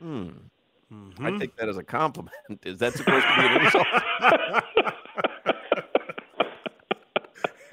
Hmm. 0.00 0.30
Mm-hmm. 0.90 1.26
I 1.26 1.30
take 1.38 1.54
that 1.56 1.68
as 1.68 1.76
a 1.76 1.84
compliment. 1.84 2.34
Is 2.64 2.78
that 2.78 2.94
supposed 2.94 3.26
to 3.26 3.34
be 3.36 3.46
an 3.46 3.60
insult? 3.66 3.86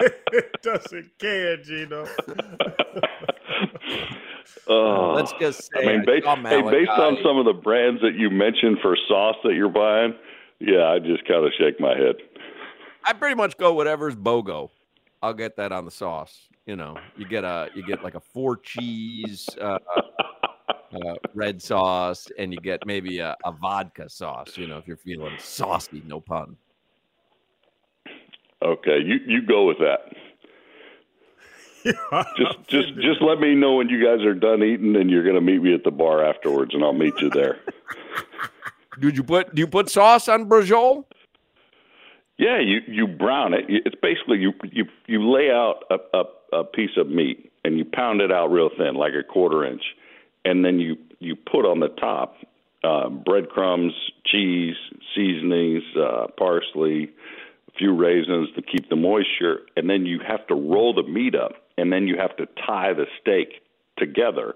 it 0.00 0.47
doesn't 0.62 1.18
care, 1.18 1.56
Gino. 1.58 2.06
Oh, 4.66 5.12
Let's 5.14 5.32
just 5.40 5.70
say 5.72 5.82
I 5.82 5.96
mean, 5.96 6.04
based, 6.04 6.24
saw 6.24 6.36
hey, 6.36 6.62
based 6.62 6.90
on 6.90 7.16
some 7.22 7.38
of 7.38 7.46
the 7.46 7.54
brands 7.54 8.00
that 8.02 8.14
you 8.14 8.30
mentioned 8.30 8.78
for 8.82 8.96
sauce 9.08 9.36
that 9.44 9.54
you're 9.54 9.68
buying, 9.68 10.14
yeah, 10.58 10.88
I 10.88 10.98
just 10.98 11.26
kind 11.26 11.44
of 11.44 11.52
shake 11.58 11.80
my 11.80 11.96
head. 11.96 12.16
I 13.04 13.14
pretty 13.14 13.34
much 13.34 13.56
go 13.56 13.72
whatever's 13.72 14.14
BOGO. 14.14 14.70
I'll 15.22 15.34
get 15.34 15.56
that 15.56 15.72
on 15.72 15.84
the 15.84 15.90
sauce. 15.90 16.48
You 16.66 16.76
know, 16.76 16.98
you 17.16 17.26
get 17.26 17.44
a 17.44 17.70
you 17.74 17.82
get 17.86 18.04
like 18.04 18.14
a 18.14 18.20
four 18.20 18.56
cheese 18.56 19.48
uh, 19.60 19.78
uh, 20.92 21.14
red 21.34 21.62
sauce, 21.62 22.28
and 22.38 22.52
you 22.52 22.60
get 22.60 22.84
maybe 22.86 23.18
a, 23.20 23.36
a 23.44 23.52
vodka 23.52 24.08
sauce. 24.08 24.58
You 24.58 24.66
know, 24.66 24.76
if 24.76 24.86
you're 24.86 24.98
feeling 24.98 25.34
saucy, 25.38 26.02
no 26.06 26.20
pun. 26.20 26.56
Okay, 28.62 28.98
you 29.04 29.18
you 29.26 29.46
go 29.46 29.64
with 29.64 29.78
that. 29.78 30.12
Just 31.84 32.58
just 32.68 32.94
just 32.96 33.22
let 33.22 33.40
me 33.40 33.54
know 33.54 33.74
when 33.74 33.88
you 33.88 34.04
guys 34.04 34.24
are 34.24 34.34
done 34.34 34.62
eating, 34.62 34.96
and 34.96 35.10
you're 35.10 35.22
going 35.22 35.34
to 35.34 35.40
meet 35.40 35.62
me 35.62 35.74
at 35.74 35.84
the 35.84 35.90
bar 35.90 36.24
afterwards, 36.24 36.74
and 36.74 36.82
I'll 36.82 36.92
meet 36.92 37.14
you 37.20 37.30
there. 37.30 37.60
Did 39.00 39.16
you 39.16 39.22
put 39.22 39.54
do 39.54 39.60
you 39.60 39.66
put 39.66 39.88
sauce 39.88 40.28
on 40.28 40.48
braciole? 40.48 41.04
Yeah, 42.36 42.60
you 42.60 42.80
you 42.86 43.06
brown 43.06 43.54
it. 43.54 43.64
It's 43.68 43.96
basically 44.00 44.38
you 44.38 44.52
you 44.70 44.86
you 45.06 45.30
lay 45.30 45.50
out 45.50 45.84
a, 45.90 46.18
a, 46.18 46.58
a 46.60 46.64
piece 46.64 46.96
of 46.96 47.08
meat 47.08 47.52
and 47.64 47.78
you 47.78 47.84
pound 47.84 48.20
it 48.20 48.32
out 48.32 48.50
real 48.50 48.70
thin, 48.76 48.94
like 48.94 49.12
a 49.14 49.22
quarter 49.22 49.64
inch, 49.64 49.82
and 50.44 50.64
then 50.64 50.78
you 50.78 50.96
you 51.20 51.36
put 51.36 51.64
on 51.64 51.80
the 51.80 51.88
top 51.88 52.36
uh, 52.84 53.08
breadcrumbs, 53.08 53.92
cheese, 54.24 54.76
seasonings, 55.14 55.82
uh, 55.96 56.26
parsley, 56.36 57.10
few 57.78 57.94
raisins 57.94 58.48
to 58.56 58.62
keep 58.62 58.88
the 58.90 58.96
moisture, 58.96 59.60
and 59.76 59.88
then 59.88 60.04
you 60.04 60.20
have 60.26 60.46
to 60.48 60.54
roll 60.54 60.92
the 60.94 61.02
meat 61.02 61.34
up, 61.34 61.52
and 61.76 61.92
then 61.92 62.06
you 62.06 62.16
have 62.18 62.36
to 62.36 62.46
tie 62.66 62.92
the 62.92 63.06
steak 63.20 63.62
together, 63.96 64.54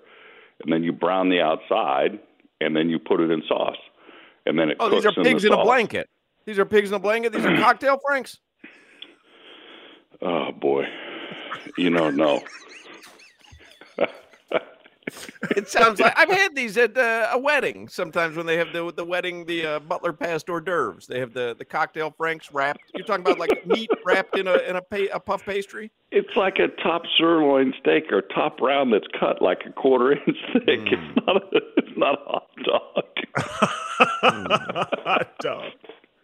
and 0.62 0.72
then 0.72 0.82
you 0.82 0.92
brown 0.92 1.28
the 1.28 1.40
outside, 1.40 2.18
and 2.60 2.76
then 2.76 2.88
you 2.88 2.98
put 2.98 3.20
it 3.20 3.30
in 3.30 3.42
sauce, 3.48 3.76
and 4.46 4.58
then 4.58 4.70
it 4.70 4.76
Oh, 4.80 4.90
these 4.90 5.06
are 5.06 5.12
pigs 5.12 5.44
in 5.44 5.52
a 5.52 5.62
blanket. 5.62 6.08
These 6.44 6.58
are 6.58 6.64
pigs 6.64 6.90
in 6.90 6.94
a 6.94 6.98
blanket. 6.98 7.32
These 7.32 7.44
are 7.44 7.56
cocktail 7.60 7.98
franks. 8.04 8.38
Oh 10.20 10.52
boy, 10.52 10.84
you 11.76 11.90
know 11.90 12.10
no. 12.10 12.42
It 15.56 15.68
sounds 15.68 16.00
like 16.00 16.16
I've 16.16 16.30
had 16.30 16.54
these 16.54 16.76
at 16.76 16.96
uh, 16.96 17.30
a 17.32 17.38
wedding. 17.38 17.88
Sometimes 17.88 18.36
when 18.36 18.46
they 18.46 18.56
have 18.56 18.72
the 18.72 18.92
the 18.92 19.04
wedding, 19.04 19.44
the 19.46 19.66
uh, 19.66 19.78
butler 19.80 20.12
passed 20.12 20.48
hors 20.48 20.60
d'oeuvres. 20.60 21.06
They 21.06 21.18
have 21.18 21.32
the 21.32 21.56
the 21.58 21.64
cocktail 21.64 22.12
franks 22.16 22.52
wrapped. 22.52 22.82
You're 22.94 23.04
talking 23.04 23.24
about 23.24 23.38
like 23.38 23.66
meat 23.66 23.90
wrapped 24.04 24.38
in 24.38 24.46
a 24.46 24.58
in 24.58 24.76
a, 24.76 24.82
pa- 24.82 25.12
a 25.12 25.20
puff 25.20 25.44
pastry. 25.44 25.90
It's 26.10 26.34
like 26.36 26.58
a 26.58 26.68
top 26.82 27.02
sirloin 27.18 27.74
steak 27.80 28.12
or 28.12 28.22
top 28.22 28.60
round 28.60 28.92
that's 28.92 29.06
cut 29.18 29.42
like 29.42 29.62
a 29.66 29.72
quarter 29.72 30.12
inch 30.12 30.38
thick. 30.52 30.80
It's 30.86 31.26
not 31.26 31.36
a, 31.36 31.60
it's 31.76 31.96
not 31.96 32.14
a 32.14 32.30
hot 32.30 32.48
dog. 32.64 33.04
hot 35.04 35.38
dog. 35.40 35.72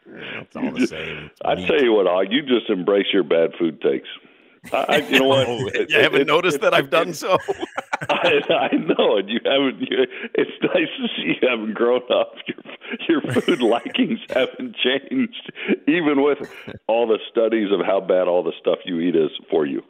It's 0.06 0.56
all 0.56 0.70
the 0.70 0.86
same. 0.86 1.30
I 1.44 1.54
tell 1.54 1.82
you 1.82 1.92
what, 1.92 2.06
Hoch, 2.06 2.28
you 2.30 2.42
just 2.42 2.70
embrace 2.70 3.06
your 3.12 3.24
bad 3.24 3.50
food 3.58 3.80
takes. 3.82 4.08
I, 4.72 4.98
you 5.08 5.18
know 5.20 5.24
what? 5.26 5.48
It- 5.74 5.90
you 5.90 5.98
haven't 6.00 6.22
it- 6.22 6.26
noticed 6.26 6.56
it- 6.56 6.62
that 6.62 6.74
I've 6.74 6.90
done 6.90 7.12
so. 7.14 7.38
I, 8.10 8.40
I 8.48 8.76
know, 8.76 9.16
and 9.18 9.28
you 9.28 9.40
haven't. 9.44 9.80
You, 9.80 10.06
it's 10.34 10.50
nice 10.62 10.88
to 10.98 11.08
see 11.16 11.34
you 11.40 11.48
haven't 11.48 11.74
grown 11.74 12.02
up. 12.12 12.34
Your 13.08 13.20
your 13.22 13.32
food 13.32 13.60
likings 13.74 14.20
haven't 14.30 14.76
changed, 14.76 15.52
even 15.86 16.22
with 16.22 16.38
all 16.86 17.06
the 17.06 17.18
studies 17.30 17.70
of 17.72 17.84
how 17.84 18.00
bad 18.00 18.28
all 18.28 18.42
the 18.42 18.52
stuff 18.60 18.78
you 18.84 19.00
eat 19.00 19.16
is 19.16 19.30
for 19.50 19.66
you. 19.66 19.82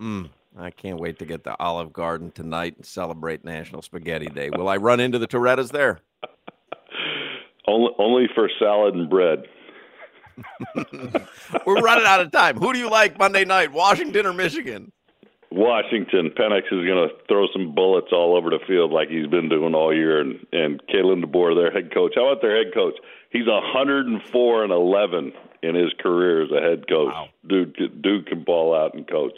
Mm, 0.00 0.28
I 0.58 0.70
can't 0.70 1.00
wait 1.00 1.18
to 1.20 1.24
get 1.26 1.44
to 1.44 1.56
Olive 1.58 1.92
Garden 1.92 2.30
tonight 2.30 2.76
and 2.76 2.84
celebrate 2.86 3.44
National 3.44 3.80
Spaghetti 3.82 4.26
Day. 4.26 4.50
Will 4.50 4.68
I 4.68 4.76
run 4.76 5.00
into 5.00 5.18
the 5.18 5.26
Torrettas 5.26 5.70
there? 5.72 6.00
Only 7.66 7.90
only 7.98 8.26
for 8.34 8.50
salad 8.58 8.94
and 8.94 9.08
bread. 9.08 9.44
We're 11.66 11.80
running 11.80 12.06
out 12.06 12.20
of 12.20 12.30
time. 12.32 12.56
Who 12.58 12.72
do 12.72 12.78
you 12.78 12.90
like 12.90 13.18
Monday 13.18 13.44
night, 13.44 13.72
Washington 13.72 14.26
or 14.26 14.32
Michigan? 14.32 14.92
Washington, 15.50 16.30
Penix 16.36 16.64
is 16.64 16.84
going 16.86 17.08
to 17.08 17.10
throw 17.28 17.46
some 17.52 17.74
bullets 17.74 18.08
all 18.12 18.36
over 18.36 18.50
the 18.50 18.58
field 18.66 18.90
like 18.90 19.08
he's 19.08 19.28
been 19.28 19.48
doing 19.48 19.72
all 19.74 19.94
year, 19.94 20.20
and 20.20 20.44
and 20.52 20.82
Kalen 20.92 21.24
DeBoer, 21.24 21.54
their 21.54 21.70
head 21.70 21.94
coach. 21.94 22.12
How 22.16 22.28
about 22.28 22.42
their 22.42 22.56
head 22.56 22.74
coach? 22.74 22.94
He's 23.30 23.46
104 23.46 24.64
and 24.64 24.72
11 24.72 25.32
in 25.62 25.74
his 25.74 25.92
career 26.00 26.42
as 26.42 26.50
a 26.50 26.60
head 26.60 26.88
coach. 26.88 27.14
Dude, 27.48 28.02
dude 28.02 28.26
can 28.26 28.42
ball 28.42 28.74
out 28.74 28.94
and 28.94 29.06
coach. 29.08 29.32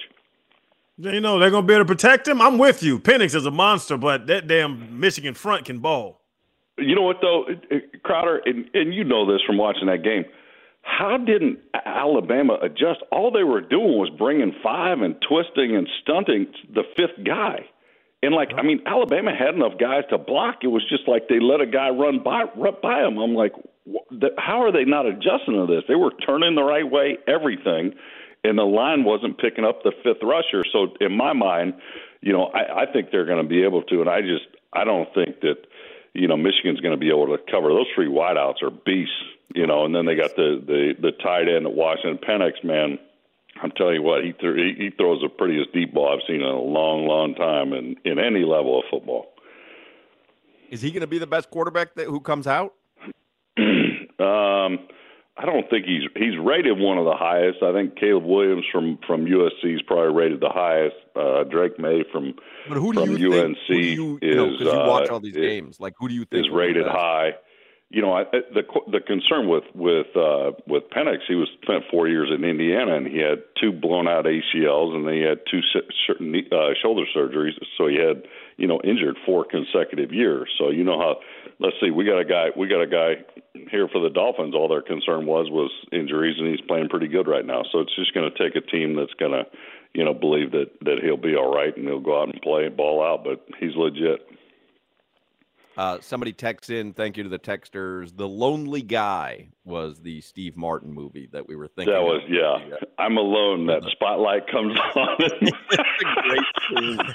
You 0.99 1.21
know 1.21 1.39
they're 1.39 1.51
gonna 1.51 1.67
be 1.67 1.75
able 1.75 1.85
to 1.85 1.89
protect 1.89 2.27
him. 2.27 2.41
I'm 2.41 2.57
with 2.57 2.83
you. 2.83 2.99
Penix 2.99 3.35
is 3.35 3.45
a 3.45 3.51
monster, 3.51 3.99
but 3.99 4.27
that 4.29 4.47
damn 4.47 4.99
Michigan 4.99 5.35
front 5.35 5.67
can 5.67 5.81
ball. 5.81 6.23
You 6.79 6.95
know 6.95 7.03
what 7.03 7.19
though, 7.21 7.45
It- 7.47 7.65
it- 7.71 8.03
Crowder, 8.03 8.41
and, 8.47 8.65
and 8.73 8.95
you 8.95 9.05
know 9.05 9.31
this 9.31 9.43
from 9.47 9.59
watching 9.59 9.87
that 9.89 10.03
game. 10.03 10.25
How 10.87 11.19
didn't 11.19 11.59
Alabama 11.75 12.59
adjust? 12.63 13.03
All 13.11 13.33
they 13.33 13.43
were 13.43 13.61
doing 13.61 13.99
was 13.99 14.09
bringing 14.17 14.55
five 14.63 15.01
and 15.01 15.17
twisting 15.21 15.75
and 15.77 15.89
stunting 16.01 16.47
the 16.73 16.85
fifth 16.97 17.27
guy. 17.27 17.67
And 18.23 18.35
like, 18.35 18.51
I 18.57 18.63
mean, 18.63 18.81
Alabama 18.87 19.33
had 19.37 19.55
enough 19.55 19.79
guys 19.79 20.05
to 20.11 20.17
block. 20.17 20.59
It 20.63 20.69
was 20.69 20.83
just 20.89 21.07
like 21.09 21.29
they 21.29 21.41
let 21.41 21.61
a 21.61 21.67
guy 21.67 21.91
run 21.91 22.23
by 22.23 22.45
run 22.57 22.75
by 22.81 23.03
him. 23.03 23.19
I'm 23.19 23.35
like, 23.35 23.53
how 24.39 24.63
are 24.63 24.73
they 24.73 24.85
not 24.85 25.07
adjusting 25.07 25.55
to 25.55 25.67
this? 25.69 25.83
They 25.89 25.97
were 25.97 26.13
turning 26.25 26.55
the 26.55 26.63
right 26.63 26.89
way, 26.89 27.19
everything, 27.27 27.95
and 28.45 28.57
the 28.57 28.65
line 28.65 29.05
wasn't 29.05 29.39
picking 29.39 29.65
up 29.65 29.83
the 29.83 29.93
fifth 30.03 30.23
rusher. 30.23 30.65
So 30.73 30.95
in 31.01 31.17
my 31.17 31.33
mind, 31.33 31.75
you 32.23 32.33
know, 32.33 32.47
I, 32.55 32.83
I 32.83 32.93
think 32.93 33.11
they're 33.11 33.27
going 33.27 33.43
to 33.43 33.49
be 33.49 33.65
able 33.65 33.83
to, 33.83 34.01
and 34.01 34.09
I 34.09 34.23
just 34.23 34.47
I 34.73 34.85
don't 34.85 35.13
think 35.15 35.41
that 35.41 35.67
you 36.15 36.29
know 36.29 36.37
Michigan's 36.37 36.81
going 36.81 36.95
to 36.95 37.01
be 37.01 37.11
able 37.11 37.27
to 37.27 37.39
cover 37.51 37.69
those 37.69 37.91
three 37.95 38.09
wideouts 38.09 38.63
are 38.63 38.71
beasts. 38.71 39.13
You 39.55 39.67
know, 39.67 39.85
and 39.85 39.95
then 39.95 40.07
they 40.07 40.15
got 40.17 40.35
the 40.37 40.61
the 40.67 40.95
the 41.01 41.13
tight 41.23 41.49
end 41.49 41.67
at 41.67 41.73
Washington 41.73 42.19
Penix, 42.27 42.63
man. 42.65 42.99
I'm 43.63 43.71
telling 43.71 43.95
you 43.95 44.03
what, 44.03 44.23
he 44.23 44.33
th- 44.33 44.77
he 44.77 44.91
throws 44.99 45.23
the 45.23 45.29
prettiest 45.31 45.73
deep 45.73 45.95
ball 45.95 46.13
I've 46.13 46.27
seen 46.27 46.43
in 46.43 46.47
a 46.47 46.61
long, 46.61 47.07
long 47.07 47.35
time 47.35 47.73
in 47.73 47.97
in 48.05 48.19
any 48.19 48.45
level 48.45 48.79
of 48.79 48.85
football. 48.91 49.33
Is 50.71 50.83
he 50.83 50.91
going 50.91 51.01
to 51.03 51.07
be 51.07 51.19
the 51.19 51.27
best 51.29 51.49
quarterback 51.51 51.95
that, 51.95 52.07
who 52.07 52.21
comes 52.21 52.47
out? 52.47 52.75
Um, 54.19 54.79
I 55.37 55.45
don't 55.45 55.69
think 55.69 55.85
he's 55.85 56.03
he's 56.17 56.39
rated 56.43 56.79
one 56.79 56.97
of 56.97 57.05
the 57.05 57.15
highest. 57.15 57.63
I 57.63 57.73
think 57.75 57.97
Caleb 57.97 58.25
Williams 58.25 58.65
from 58.73 58.99
from 59.07 59.27
USC 59.27 59.75
is 59.75 59.83
probably 59.83 60.15
rated 60.15 60.41
the 60.41 60.49
highest. 60.49 60.97
Uh, 61.15 61.45
Drake 61.45 61.79
Maye 61.79 62.03
from 62.11 62.33
But 62.67 62.79
who 62.79 62.95
do 62.95 63.01
from 63.05 63.17
you 63.19 63.35
UNC 63.35 63.57
think? 63.69 63.69
Who 63.69 63.75
do 63.75 63.87
you, 63.87 64.19
is 64.23 64.37
no, 64.37 64.51
'cause 64.57 64.61
you 64.75 64.89
watch 64.89 65.11
uh, 65.11 65.13
all 65.13 65.21
these 65.21 65.37
is- 65.37 65.43
games. 65.47 65.81
Like, 65.81 65.93
who 65.99 66.09
do 66.09 66.15
you 66.15 66.25
think 66.25 66.47
is 66.47 66.51
will 66.51 66.59
be 66.67 66.73
the 66.73 66.79
rated 66.81 66.87
high. 66.87 67.35
You 67.89 68.03
know, 68.03 68.13
I, 68.13 68.25
the 68.53 68.65
the 68.91 68.99
concern 68.99 69.49
with 69.49 69.63
with 69.73 70.09
uh, 70.17 70.59
with 70.67 70.91
Penix, 70.91 71.19
he 71.29 71.37
was 71.37 71.49
spent 71.63 71.85
four 71.89 72.09
years 72.09 72.31
in 72.37 72.43
Indiana, 72.43 72.97
and 72.97 73.07
he 73.07 73.19
had 73.19 73.45
two 73.61 73.71
blown 73.71 74.09
out 74.09 74.25
ACLs, 74.25 74.93
and 74.93 75.07
then 75.07 75.15
he 75.15 75.21
had 75.21 75.39
two 75.49 75.61
sh- 75.63 76.11
uh, 76.51 76.75
shoulder 76.83 77.05
surgeries. 77.15 77.53
So 77.79 77.87
he 77.87 77.95
had 77.95 78.27
you 78.57 78.67
know 78.67 78.81
injured 78.83 79.17
four 79.25 79.45
consecutive 79.45 80.13
years. 80.13 80.51
So 80.59 80.71
you 80.71 80.83
know 80.83 80.99
how. 80.99 81.17
Let's 81.61 81.77
see, 81.81 81.91
we 81.91 82.05
got 82.05 82.19
a 82.19 82.25
guy. 82.25 82.49
We 82.57 82.67
got 82.67 82.83
a 82.83 82.89
guy 82.89 83.23
here 83.71 83.87
for 83.89 84.01
the 84.03 84.11
Dolphins. 84.11 84.55
All 84.57 84.69
their 84.69 84.83
concern 84.83 85.25
was 85.25 85.49
was 85.49 85.71
injuries, 85.93 86.37
and 86.39 86.49
he's 86.49 86.61
playing 86.67 86.89
pretty 86.89 87.09
good 87.09 87.29
right 87.29 87.47
now. 87.47 87.63
So 87.71 87.79
it's 87.79 87.95
just 87.95 88.13
going 88.15 88.29
to 88.31 88.37
take 88.37 88.57
a 88.57 88.67
team 88.67 88.97
that's 88.97 89.15
going 89.15 89.33
to, 89.33 89.45
you 89.95 90.05
know, 90.05 90.13
believe 90.13 90.51
that 90.51 90.73
that 90.83 90.99
he'll 91.03 91.17
be 91.17 91.37
all 91.37 91.55
right 91.55 91.75
and 91.77 91.87
he'll 91.87 92.01
go 92.01 92.21
out 92.21 92.29
and 92.29 92.43
play 92.43 92.67
and 92.67 92.77
ball 92.77 93.01
out. 93.01 93.23
But 93.23 93.47
he's 93.61 93.77
legit. 93.77 94.27
Uh, 95.77 95.99
somebody 96.01 96.33
texts 96.33 96.71
in. 96.71 96.93
Thank 96.95 97.17
you 97.17 97.23
to 97.23 97.29
the 97.29 97.39
texters. 97.39 98.17
The 98.17 98.27
Lonely 98.27 98.83
Guy 98.83 99.49
was 99.65 100.01
the 100.01 100.21
Steve 100.23 100.57
Martin 100.57 100.93
movie 100.93 101.29
that 101.33 101.47
we 101.47 101.55
were 101.55 101.69
thinking. 101.69 101.93
That 101.93 102.03
was 102.03 102.23
yeah. 102.29 102.77
I'm 102.99 103.19
alone. 103.19 103.67
That 103.67 103.83
spotlight 103.93 104.47
comes 104.49 104.77
on. 104.97 105.17
That 105.77 105.99
is 105.99 106.09
a 106.11 106.23
great 106.23 106.45
scene. 106.69 107.15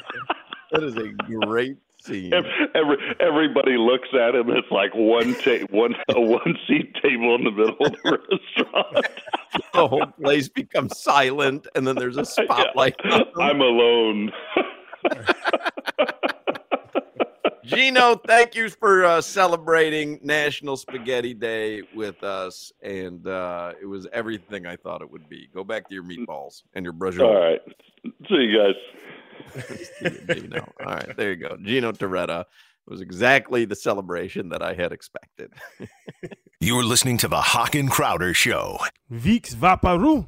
That 0.71 0.83
is 0.83 0.95
a 0.97 1.09
great 1.45 1.77
scene. 2.01 2.33
Every, 2.33 2.97
everybody 3.19 3.77
looks 3.77 4.09
at 4.13 4.35
him. 4.35 4.49
It's 4.49 4.69
like 4.71 4.93
one 4.93 5.35
ta- 5.35 5.65
one 5.69 5.95
a 6.09 6.21
one 6.21 6.57
seat 6.67 6.95
table 7.01 7.35
in 7.35 7.43
the 7.43 7.51
middle 7.51 7.75
of 7.85 7.91
the 7.91 8.19
restaurant. 8.57 9.07
the 9.73 9.87
whole 9.87 10.05
place 10.21 10.47
becomes 10.47 10.99
silent, 10.99 11.67
and 11.75 11.85
then 11.85 11.95
there's 11.95 12.17
a 12.17 12.25
spotlight. 12.25 12.95
I'm 13.39 13.61
alone. 13.61 14.31
Gino, 17.63 18.15
thank 18.15 18.55
you 18.55 18.69
for 18.69 19.05
uh, 19.05 19.21
celebrating 19.21 20.19
National 20.23 20.77
Spaghetti 20.77 21.33
Day 21.33 21.83
with 21.95 22.23
us, 22.23 22.71
and 22.81 23.25
uh, 23.27 23.73
it 23.81 23.85
was 23.85 24.07
everything 24.11 24.65
I 24.65 24.75
thought 24.75 25.01
it 25.01 25.11
would 25.11 25.29
be. 25.29 25.47
Go 25.53 25.63
back 25.63 25.87
to 25.89 25.93
your 25.93 26.03
meatballs 26.03 26.63
and 26.73 26.83
your 26.83 26.93
braciole. 26.93 27.27
All 27.27 27.35
right. 27.35 27.61
See 28.03 28.35
you 28.35 28.57
guys. 28.57 29.63
See 29.99 30.05
you, 30.05 30.35
Gino. 30.35 30.73
All 30.85 30.93
right, 30.93 31.15
there 31.17 31.31
you 31.31 31.35
go. 31.35 31.57
Gino 31.61 31.91
Torretta 31.91 32.45
was 32.87 33.01
exactly 33.01 33.65
the 33.65 33.75
celebration 33.75 34.49
that 34.49 34.61
I 34.61 34.73
had 34.73 34.91
expected. 34.91 35.53
You're 36.59 36.83
listening 36.83 37.17
to 37.19 37.27
the 37.27 37.41
Hoch 37.41 37.75
and 37.75 37.89
Crowder 37.89 38.33
Show. 38.33 38.79
Vix 39.09 39.53
Vaparu. 39.53 40.27